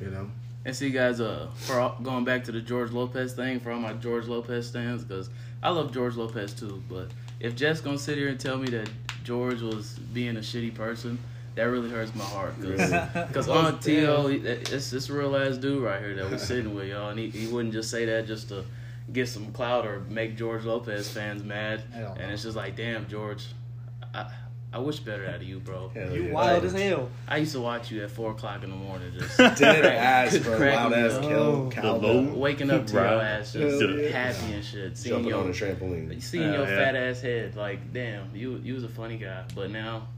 You 0.00 0.10
know. 0.10 0.30
And 0.64 0.76
see, 0.76 0.90
guys, 0.90 1.20
uh, 1.20 1.48
for 1.56 1.80
all, 1.80 1.98
going 2.04 2.24
back 2.24 2.44
to 2.44 2.52
the 2.52 2.60
George 2.60 2.92
Lopez 2.92 3.32
thing, 3.32 3.58
for 3.58 3.72
all 3.72 3.80
my 3.80 3.94
George 3.94 4.28
Lopez 4.28 4.68
stands, 4.68 5.02
because 5.02 5.28
I 5.60 5.70
love 5.70 5.92
George 5.92 6.14
Lopez 6.14 6.52
too. 6.52 6.80
But 6.88 7.08
if 7.40 7.56
Jeff's 7.56 7.80
gonna 7.80 7.98
sit 7.98 8.16
here 8.16 8.28
and 8.28 8.38
tell 8.38 8.58
me 8.58 8.70
that 8.70 8.88
George 9.24 9.60
was 9.60 9.98
being 10.12 10.36
a 10.36 10.40
shitty 10.40 10.72
person, 10.74 11.18
that 11.54 11.64
really 11.64 11.90
hurts 11.90 12.14
my 12.14 12.24
heart. 12.24 12.54
Because 12.60 13.48
on 13.48 13.78
T.O., 13.80 14.28
he- 14.28 14.36
it's 14.38 14.90
this 14.90 15.10
real 15.10 15.36
ass 15.36 15.56
dude 15.56 15.82
right 15.82 16.00
here 16.00 16.14
that 16.16 16.30
we're 16.30 16.38
sitting 16.38 16.74
with, 16.74 16.88
y'all. 16.88 17.10
And 17.10 17.18
he, 17.18 17.28
he 17.30 17.46
wouldn't 17.46 17.74
just 17.74 17.90
say 17.90 18.04
that 18.06 18.26
just 18.26 18.48
to 18.48 18.64
get 19.12 19.28
some 19.28 19.52
clout 19.52 19.86
or 19.86 20.00
make 20.08 20.36
George 20.36 20.64
Lopez 20.64 21.10
fans 21.10 21.42
mad. 21.42 21.82
Hell 21.92 22.14
no. 22.16 22.22
And 22.22 22.32
it's 22.32 22.42
just 22.42 22.56
like, 22.56 22.76
damn, 22.76 23.06
George, 23.08 23.44
I, 24.14 24.30
I 24.72 24.78
wish 24.78 25.00
better 25.00 25.26
out 25.26 25.34
of 25.34 25.42
you, 25.42 25.60
bro. 25.60 25.90
Hell 25.92 26.14
You 26.16 26.22
yeah. 26.28 26.32
wild 26.32 26.64
as 26.64 26.72
hell. 26.72 27.10
I 27.28 27.36
used 27.38 27.52
to 27.52 27.60
watch 27.60 27.90
you 27.90 28.02
at 28.04 28.10
4 28.10 28.30
o'clock 28.30 28.64
in 28.64 28.70
the 28.70 28.76
morning 28.76 29.12
just 29.18 29.36
Dead 29.58 29.84
ass, 29.84 30.38
bro. 30.38 30.56
Crack 30.56 30.74
Loud 30.76 30.92
ass 30.94 31.12
up. 31.12 31.22
kill. 31.22 31.72
Oh. 31.82 32.22
Waking 32.34 32.70
up 32.70 32.86
to 32.86 32.92
your 32.94 33.04
ass 33.04 33.52
just 33.52 33.84
yeah. 33.86 34.08
happy 34.08 34.54
and 34.54 34.64
shit. 34.64 34.96
Seeing 34.96 35.16
Jumping 35.16 35.28
your, 35.30 35.40
on 35.44 35.50
a 35.50 35.52
trampoline. 35.52 36.22
seeing 36.22 36.44
Oh, 36.48 36.52
your 36.54 36.62
yeah. 36.68 36.76
fat 36.84 36.96
ass 36.96 37.20
head, 37.20 37.54
like 37.56 37.92
damn, 37.92 38.34
you 38.34 38.58
you 38.64 38.72
was 38.72 38.84
a 38.84 38.88
funny 38.88 39.18
guy, 39.18 39.44
but 39.54 39.70
now 39.70 40.08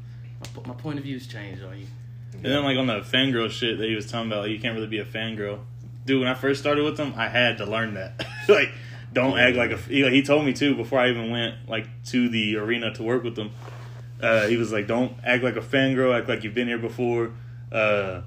my, 0.56 0.68
my 0.68 0.74
point 0.74 0.98
of 0.98 1.04
view's 1.04 1.26
changed 1.26 1.62
on 1.62 1.78
you. 1.78 1.86
And 2.34 2.44
then 2.44 2.64
like 2.64 2.76
on 2.76 2.86
the 2.86 3.00
fangirl 3.00 3.50
shit 3.50 3.78
that 3.78 3.88
he 3.88 3.94
was 3.94 4.10
talking 4.10 4.30
about, 4.30 4.42
like, 4.42 4.50
you 4.50 4.58
can't 4.58 4.74
really 4.74 4.86
be 4.86 4.98
a 4.98 5.04
fangirl. 5.04 5.60
Dude, 6.04 6.20
when 6.20 6.28
I 6.28 6.34
first 6.34 6.60
started 6.60 6.84
with 6.84 6.98
him, 6.98 7.14
I 7.16 7.28
had 7.28 7.58
to 7.58 7.66
learn 7.66 7.94
that. 7.94 8.26
like, 8.48 8.70
don't 9.14 9.38
act 9.38 9.56
like 9.56 9.70
a. 9.70 9.76
He, 9.76 10.06
he 10.10 10.22
told 10.22 10.44
me 10.44 10.52
too 10.52 10.74
before 10.74 10.98
I 10.98 11.08
even 11.08 11.30
went 11.30 11.68
like 11.68 11.86
to 12.06 12.28
the 12.28 12.56
arena 12.56 12.92
to 12.94 13.02
work 13.02 13.22
with 13.22 13.36
them. 13.36 13.52
Uh, 14.20 14.46
he 14.48 14.56
was 14.56 14.72
like, 14.72 14.86
"Don't 14.86 15.16
act 15.24 15.42
like 15.42 15.56
a 15.56 15.60
fangirl. 15.60 16.16
Act 16.18 16.28
like 16.28 16.44
you've 16.44 16.54
been 16.54 16.68
here 16.68 16.78
before. 16.78 17.32
Uh, 17.72 18.22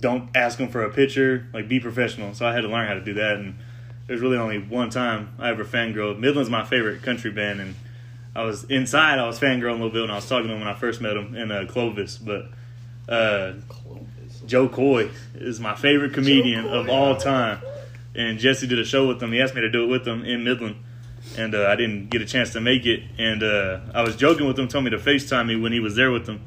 don't 0.00 0.30
ask 0.34 0.58
him 0.58 0.68
for 0.68 0.82
a 0.82 0.90
picture. 0.90 1.46
Like, 1.52 1.68
be 1.68 1.78
professional." 1.78 2.34
So 2.34 2.46
I 2.46 2.52
had 2.52 2.62
to 2.62 2.68
learn 2.68 2.88
how 2.88 2.94
to 2.94 3.04
do 3.04 3.14
that. 3.14 3.36
And 3.36 3.58
there's 4.06 4.20
really 4.20 4.38
only 4.38 4.58
one 4.58 4.90
time 4.90 5.34
I 5.38 5.50
ever 5.50 5.64
fangirled. 5.64 6.18
Midland's 6.18 6.50
my 6.50 6.64
favorite 6.64 7.02
country 7.02 7.30
band, 7.30 7.60
and 7.60 7.74
I 8.36 8.44
was 8.44 8.64
inside. 8.64 9.18
I 9.18 9.26
was 9.26 9.40
fangirling 9.40 9.70
a 9.70 9.72
little 9.72 9.90
bit 9.90 10.02
when 10.02 10.10
I 10.10 10.16
was 10.16 10.28
talking 10.28 10.48
to 10.48 10.54
him 10.54 10.60
when 10.60 10.68
I 10.68 10.74
first 10.74 11.00
met 11.00 11.16
him 11.16 11.34
in 11.34 11.50
uh, 11.50 11.66
Clovis, 11.68 12.18
but. 12.18 12.48
Uh, 13.08 13.54
Jo 14.46 14.68
Koy 14.68 15.10
is 15.34 15.60
my 15.60 15.74
favorite 15.74 16.14
comedian 16.14 16.66
of 16.66 16.88
all 16.88 17.16
time. 17.16 17.60
And 18.14 18.38
Jesse 18.38 18.66
did 18.66 18.78
a 18.78 18.84
show 18.84 19.06
with 19.06 19.22
him. 19.22 19.32
He 19.32 19.40
asked 19.40 19.54
me 19.54 19.60
to 19.60 19.70
do 19.70 19.84
it 19.84 19.88
with 19.88 20.06
him 20.06 20.24
in 20.24 20.44
Midland. 20.44 20.76
And 21.36 21.54
uh, 21.54 21.66
I 21.66 21.76
didn't 21.76 22.08
get 22.08 22.22
a 22.22 22.24
chance 22.24 22.52
to 22.52 22.60
make 22.60 22.86
it. 22.86 23.02
And 23.18 23.42
uh, 23.42 23.80
I 23.92 24.02
was 24.02 24.16
joking 24.16 24.46
with 24.46 24.58
him, 24.58 24.68
told 24.68 24.84
me 24.84 24.90
to 24.90 24.98
FaceTime 24.98 25.48
me 25.48 25.56
when 25.56 25.72
he 25.72 25.80
was 25.80 25.96
there 25.96 26.10
with 26.10 26.26
them. 26.26 26.42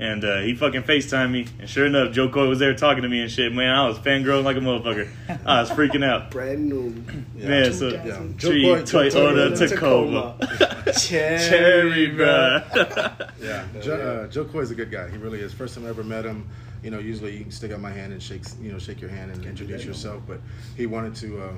And 0.00 0.24
uh, 0.24 0.42
he 0.42 0.54
fucking 0.54 0.84
FaceTimed 0.84 1.32
me. 1.32 1.46
And 1.58 1.68
sure 1.68 1.86
enough, 1.86 2.12
Jo 2.12 2.28
Koy 2.28 2.46
was 2.48 2.60
there 2.60 2.72
talking 2.74 3.02
to 3.02 3.08
me 3.08 3.20
and 3.20 3.28
shit. 3.30 3.52
Man, 3.52 3.74
I 3.74 3.88
was 3.88 3.98
fangirling 3.98 4.44
like 4.44 4.56
a 4.56 4.60
motherfucker. 4.60 5.08
I 5.44 5.60
was 5.60 5.70
freaking 5.70 6.04
out. 6.04 6.30
Brand 6.30 6.68
new. 6.68 6.90
Man, 7.34 7.72
so 7.72 7.88
Yeah. 7.88 8.22
Tree, 8.38 8.62
Jo 8.62 8.74
Koy- 8.76 8.82
Toyota, 9.08 9.50
Toyota, 9.56 9.68
Tacoma. 9.68 10.92
Cherry, 10.98 11.38
Cherry, 11.38 12.06
bro. 12.08 12.62
Yeah, 13.42 13.66
Joe, 13.82 14.24
uh, 14.24 14.28
Jo 14.28 14.44
Koy 14.44 14.60
is 14.60 14.70
a 14.70 14.74
good 14.76 14.90
guy. 14.92 15.08
He 15.10 15.16
really 15.16 15.40
is. 15.40 15.52
First 15.52 15.74
time 15.74 15.84
I 15.84 15.88
ever 15.88 16.04
met 16.04 16.24
him, 16.24 16.48
you 16.82 16.90
know, 16.92 16.98
usually 17.00 17.36
you 17.36 17.42
can 17.42 17.50
stick 17.50 17.72
out 17.72 17.80
my 17.80 17.90
hand 17.90 18.12
and 18.12 18.22
shake, 18.22 18.42
you 18.60 18.70
know, 18.70 18.78
shake 18.78 19.00
your 19.00 19.10
hand 19.10 19.32
and 19.32 19.44
introduce 19.44 19.84
yourself. 19.84 20.22
But 20.28 20.40
he 20.76 20.86
wanted 20.86 21.16
to 21.16 21.42
uh, 21.42 21.52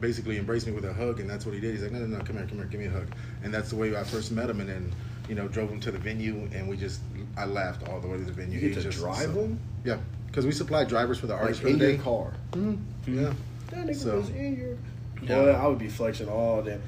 basically 0.00 0.36
embrace 0.36 0.66
me 0.66 0.72
with 0.72 0.84
a 0.84 0.92
hug, 0.92 1.20
and 1.20 1.28
that's 1.30 1.46
what 1.46 1.54
he 1.54 1.60
did. 1.60 1.72
He's 1.72 1.82
like, 1.82 1.92
no, 1.92 2.00
no, 2.00 2.18
no, 2.18 2.22
come 2.24 2.36
here, 2.36 2.46
come 2.46 2.58
here, 2.58 2.66
give 2.66 2.80
me 2.80 2.86
a 2.86 2.90
hug. 2.90 3.08
And 3.42 3.54
that's 3.54 3.70
the 3.70 3.76
way 3.76 3.96
I 3.96 4.04
first 4.04 4.32
met 4.32 4.50
him. 4.50 4.60
And 4.60 4.68
then, 4.68 4.92
you 5.28 5.34
know, 5.34 5.48
drove 5.48 5.70
him 5.70 5.80
to 5.80 5.90
the 5.90 5.98
venue, 5.98 6.48
and 6.52 6.68
we 6.68 6.76
just, 6.76 7.00
I 7.36 7.44
laughed 7.46 7.88
all 7.88 8.00
the 8.00 8.08
way 8.08 8.16
to 8.18 8.24
the 8.24 8.32
venue. 8.32 8.54
You 8.54 8.60
get 8.60 8.68
He 8.70 8.74
to 8.76 8.82
just- 8.82 8.98
drive 8.98 9.16
so- 9.18 9.32
him? 9.32 9.60
Yeah, 9.84 9.98
because 10.26 10.46
we 10.46 10.52
supply 10.52 10.84
drivers 10.84 11.18
for 11.18 11.26
the 11.26 11.34
Like 11.34 11.42
artists 11.42 11.62
for 11.62 11.68
in 11.68 11.78
the 11.78 11.86
your 11.88 11.96
day. 11.96 12.02
car. 12.02 12.32
Mm-hmm. 12.52 12.70
Mm-hmm. 12.70 13.18
Yeah, 13.24 13.32
That 13.70 13.86
nigga 13.86 13.96
So- 13.96 14.16
was 14.18 14.30
in 14.30 14.56
your. 14.56 14.76
Yeah. 15.22 15.44
Boy, 15.44 15.50
I 15.52 15.66
would 15.66 15.78
be 15.78 15.88
flexing 15.88 16.28
all 16.28 16.62
day. 16.62 16.78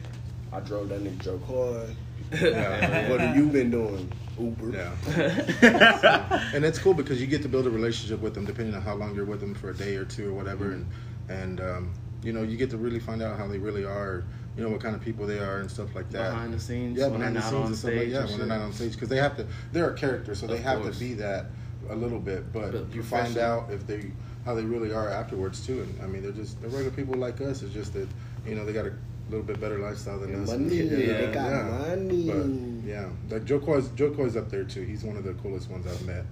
I 0.53 0.61
drove 0.61 0.89
that 0.91 1.03
nigga 1.03 1.19
Jo 1.23 1.39
Koy. 1.47 1.87
yeah, 2.33 3.09
what 3.11 3.21
have 3.21 3.37
you 3.37 3.47
been 3.47 3.71
doing? 3.71 4.13
Uber. 4.39 4.71
yeah. 4.71 6.51
and 6.55 6.65
it's 6.65 6.79
cool 6.79 6.95
because 6.95 7.21
you 7.21 7.27
get 7.27 7.43
to 7.43 7.49
build 7.49 7.67
a 7.67 7.71
relationship 7.71 8.21
with 8.21 8.35
them 8.35 8.45
depending 8.45 8.75
on 8.75 8.83
how 8.83 8.95
long 8.95 9.15
you're 9.15 9.25
with 9.25 9.41
them 9.41 9.55
for 9.55 9.71
a 9.71 9.75
day 9.75 9.97
or 9.97 10.05
two 10.05 10.29
or 10.29 10.33
whatever 10.33 10.67
mm-hmm. 10.67 10.85
and 11.31 11.59
and 11.59 11.61
um, 11.61 11.91
you 12.23 12.33
know 12.33 12.43
you 12.43 12.57
get 12.57 12.71
to 12.71 12.77
really 12.77 13.01
find 13.01 13.21
out 13.21 13.37
how 13.37 13.47
they 13.49 13.59
really 13.59 13.85
are 13.85 14.23
you 14.59 14.65
know 14.65 14.71
what 14.71 14.81
kind 14.81 14.97
of 14.97 15.01
people 15.01 15.25
they 15.25 15.39
are 15.39 15.61
and 15.61 15.71
stuff 15.71 15.95
like 15.95 16.11
that. 16.11 16.33
Behind 16.33 16.53
the 16.53 16.59
scenes, 16.59 16.99
yeah, 16.99 17.09
behind 17.09 17.37
the 17.37 17.41
scenes 17.41 17.67
and 17.69 17.77
stuff 17.77 17.95
like 17.95 18.09
yeah, 18.09 18.25
when 18.25 18.39
they're 18.39 18.47
not 18.49 18.61
on 18.61 18.73
stage 18.73 18.93
because 18.95 19.09
they 19.09 19.19
have 19.19 19.37
to. 19.37 19.47
They're 19.73 19.91
a 19.91 19.97
character, 19.97 20.35
so 20.35 20.49
they 20.49 20.59
have 20.59 20.83
course. 20.83 20.99
to 20.99 21.05
be 21.05 21.15
that 21.15 21.47
a 21.89 21.95
little 21.95 22.19
bit. 22.19 22.53
But, 22.53 22.73
But 22.73 22.93
you 22.93 23.05
find 23.05 23.39
out 23.39 23.71
if 23.71 23.87
they 23.87 24.11
how 24.45 24.57
they 24.57 24.65
really 24.65 24.93
are 24.93 25.09
afterwards 25.09 25.65
too. 25.65 25.83
And 25.83 26.03
I 26.03 26.07
mean, 26.09 26.23
they're 26.23 26.33
just 26.33 26.61
they're 26.61 26.71
regular 26.71 26.91
people 26.91 27.15
like 27.15 27.41
us. 27.41 27.63
It's 27.63 27.73
just 27.73 27.93
that 27.93 28.09
you 28.45 28.57
know 28.57 28.65
they 28.65 28.73
got 28.73 28.87
a 28.87 28.93
little 29.31 29.47
bit 29.47 29.61
better 29.61 29.79
lifestyle 29.79 30.19
than 30.19 30.43
us. 30.43 30.49
Money, 30.49 30.75
Yeah, 30.75 31.19
they 31.19 31.33
got 31.33 31.51
yeah. 31.51 31.63
money. 31.63 32.27
But 32.27 32.89
yeah, 32.89 33.09
like 33.31 33.45
Jo 33.45 33.61
Koy's 33.61 33.89
Jo 33.91 34.11
Koy's 34.11 34.37
up 34.37 34.51
there 34.51 34.65
too. 34.65 34.83
He's 34.83 35.05
one 35.05 35.17
of 35.17 35.23
the 35.23 35.35
coolest 35.35 35.71
ones 35.71 35.87
I've 35.87 36.05
met. 36.05 36.25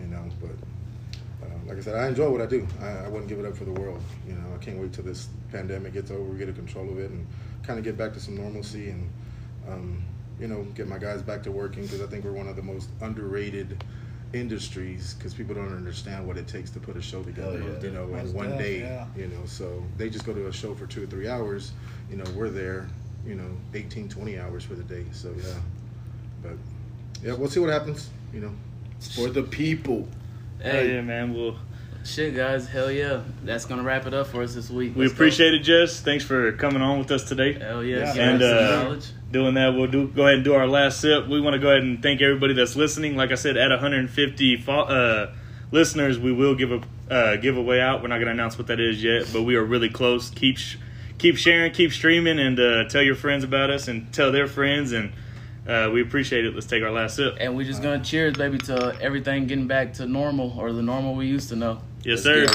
You 0.00 0.06
know, 0.06 0.24
but 0.40 1.46
uh, 1.46 1.52
like 1.66 1.76
I 1.76 1.80
said, 1.82 1.96
I 1.96 2.08
enjoy 2.08 2.30
what 2.30 2.40
I 2.40 2.46
do. 2.46 2.66
I, 2.80 3.04
I 3.04 3.08
wouldn't 3.08 3.28
give 3.28 3.38
it 3.38 3.44
up 3.44 3.58
for 3.58 3.64
the 3.66 3.72
world. 3.72 4.00
You 4.26 4.32
know, 4.32 4.54
I 4.54 4.64
can't 4.64 4.78
wait 4.78 4.94
till 4.94 5.04
this 5.04 5.28
pandemic 5.54 5.92
gets 5.92 6.10
over, 6.10 6.22
we 6.22 6.38
get 6.38 6.48
a 6.48 6.52
control 6.52 6.88
of 6.90 6.98
it, 6.98 7.10
and 7.10 7.26
kind 7.66 7.78
of 7.78 7.84
get 7.84 7.96
back 7.96 8.12
to 8.14 8.20
some 8.20 8.36
normalcy 8.36 8.90
and 8.90 9.10
um, 9.68 10.02
you 10.38 10.46
know 10.48 10.62
get 10.74 10.88
my 10.88 10.98
guys 10.98 11.22
back 11.22 11.42
to 11.44 11.50
working 11.50 11.82
because 11.82 12.00
I 12.00 12.06
think 12.06 12.24
we're 12.24 12.32
one 12.32 12.48
of 12.48 12.56
the 12.56 12.62
most 12.62 12.88
underrated 13.00 13.82
industries 14.32 15.14
because 15.14 15.32
people 15.32 15.54
don't 15.54 15.72
understand 15.72 16.26
what 16.26 16.36
it 16.36 16.48
takes 16.48 16.70
to 16.70 16.80
put 16.80 16.96
a 16.96 17.02
show 17.02 17.22
together. 17.22 17.60
Yeah. 17.60 17.88
You 17.88 17.90
know, 17.92 18.14
in 18.14 18.32
one 18.32 18.50
def, 18.50 18.58
day. 18.58 18.80
yeah. 18.80 19.06
You 19.16 19.28
know, 19.28 19.44
so 19.46 19.82
they 19.96 20.10
just 20.10 20.26
go 20.26 20.34
to 20.34 20.48
a 20.48 20.52
show 20.52 20.74
for 20.74 20.86
two 20.86 21.04
or 21.04 21.06
three 21.06 21.28
hours. 21.28 21.72
You 22.10 22.16
know, 22.16 22.24
we're 22.34 22.50
there. 22.50 22.88
You 23.26 23.36
know, 23.36 23.56
18, 23.72 24.10
20 24.10 24.38
hours 24.38 24.64
for 24.64 24.74
the 24.74 24.82
day. 24.82 25.06
So 25.12 25.32
yeah, 25.38 25.54
but 26.42 26.52
yeah, 27.22 27.32
we'll 27.34 27.48
see 27.48 27.60
what 27.60 27.70
happens. 27.70 28.10
You 28.32 28.40
know. 28.40 28.52
For 29.14 29.28
the 29.28 29.42
people. 29.42 30.08
Hell 30.62 30.72
Hey, 30.72 30.94
yeah, 30.94 31.00
man. 31.02 31.34
Well, 31.34 31.56
shit, 32.04 32.34
guys, 32.36 32.68
hell 32.68 32.90
yeah. 32.90 33.22
That's 33.44 33.64
gonna 33.64 33.82
wrap 33.82 34.06
it 34.06 34.14
up 34.14 34.28
for 34.28 34.42
us 34.42 34.54
this 34.54 34.70
week. 34.70 34.94
we 34.94 35.02
Let's 35.02 35.12
go. 35.12 35.16
appreciate 35.16 35.54
it, 35.54 35.60
Jess. 35.60 36.00
Thanks 36.00 36.24
for 36.24 36.52
coming 36.52 36.82
on 36.82 36.98
with 36.98 37.10
us 37.10 37.24
today. 37.24 37.54
Hell 37.54 37.82
yeah, 37.84 38.14
Yeah. 38.14 38.22
And, 38.30 38.42
uh. 38.42 38.96
Doing 39.32 39.54
that, 39.54 39.74
we'll 39.74 39.88
do 39.88 40.06
go 40.06 40.22
ahead 40.22 40.36
and 40.36 40.44
do 40.44 40.54
our 40.54 40.68
last 40.68 41.00
sip. 41.00 41.26
We 41.26 41.40
want 41.40 41.54
to 41.54 41.58
go 41.58 41.68
ahead 41.70 41.82
and 41.82 42.00
thank 42.00 42.22
everybody 42.22 42.54
that's 42.54 42.76
listening. 42.76 43.16
Like 43.16 43.32
I 43.32 43.34
said, 43.34 43.56
at 43.56 43.70
150 43.70 44.56
fo- 44.58 44.82
uh, 44.82 45.32
listeners, 45.72 46.20
we 46.20 46.30
will 46.32 46.54
give 46.54 46.70
a 46.70 46.80
uh, 47.10 47.34
giveaway 47.36 47.80
out. 47.80 48.00
We're 48.00 48.08
not 48.08 48.18
going 48.18 48.26
to 48.26 48.32
announce 48.32 48.56
what 48.58 48.68
that 48.68 48.78
is 48.78 49.02
yet, 49.02 49.26
but 49.32 49.42
we 49.42 49.56
are 49.56 49.64
really 49.64 49.88
close. 49.90 50.30
Keep 50.30 50.58
sh- 50.58 50.76
keep 51.18 51.36
sharing, 51.36 51.72
keep 51.72 51.92
streaming, 51.92 52.38
and 52.38 52.60
uh, 52.60 52.84
tell 52.88 53.02
your 53.02 53.16
friends 53.16 53.42
about 53.42 53.70
us 53.70 53.88
and 53.88 54.12
tell 54.12 54.30
their 54.30 54.46
friends. 54.46 54.92
And 54.92 55.12
uh, 55.68 55.90
we 55.92 56.00
appreciate 56.00 56.44
it. 56.44 56.54
Let's 56.54 56.66
take 56.66 56.84
our 56.84 56.92
last 56.92 57.16
sip. 57.16 57.36
And 57.40 57.56
we're 57.56 57.66
just 57.66 57.82
gonna 57.82 58.04
cheers, 58.04 58.34
baby, 58.36 58.58
to 58.58 58.96
everything 59.00 59.48
getting 59.48 59.66
back 59.66 59.94
to 59.94 60.06
normal 60.06 60.54
or 60.56 60.72
the 60.72 60.82
normal 60.82 61.16
we 61.16 61.26
used 61.26 61.48
to 61.48 61.56
know. 61.56 61.80
Yes, 62.04 62.22
sir. 62.22 62.46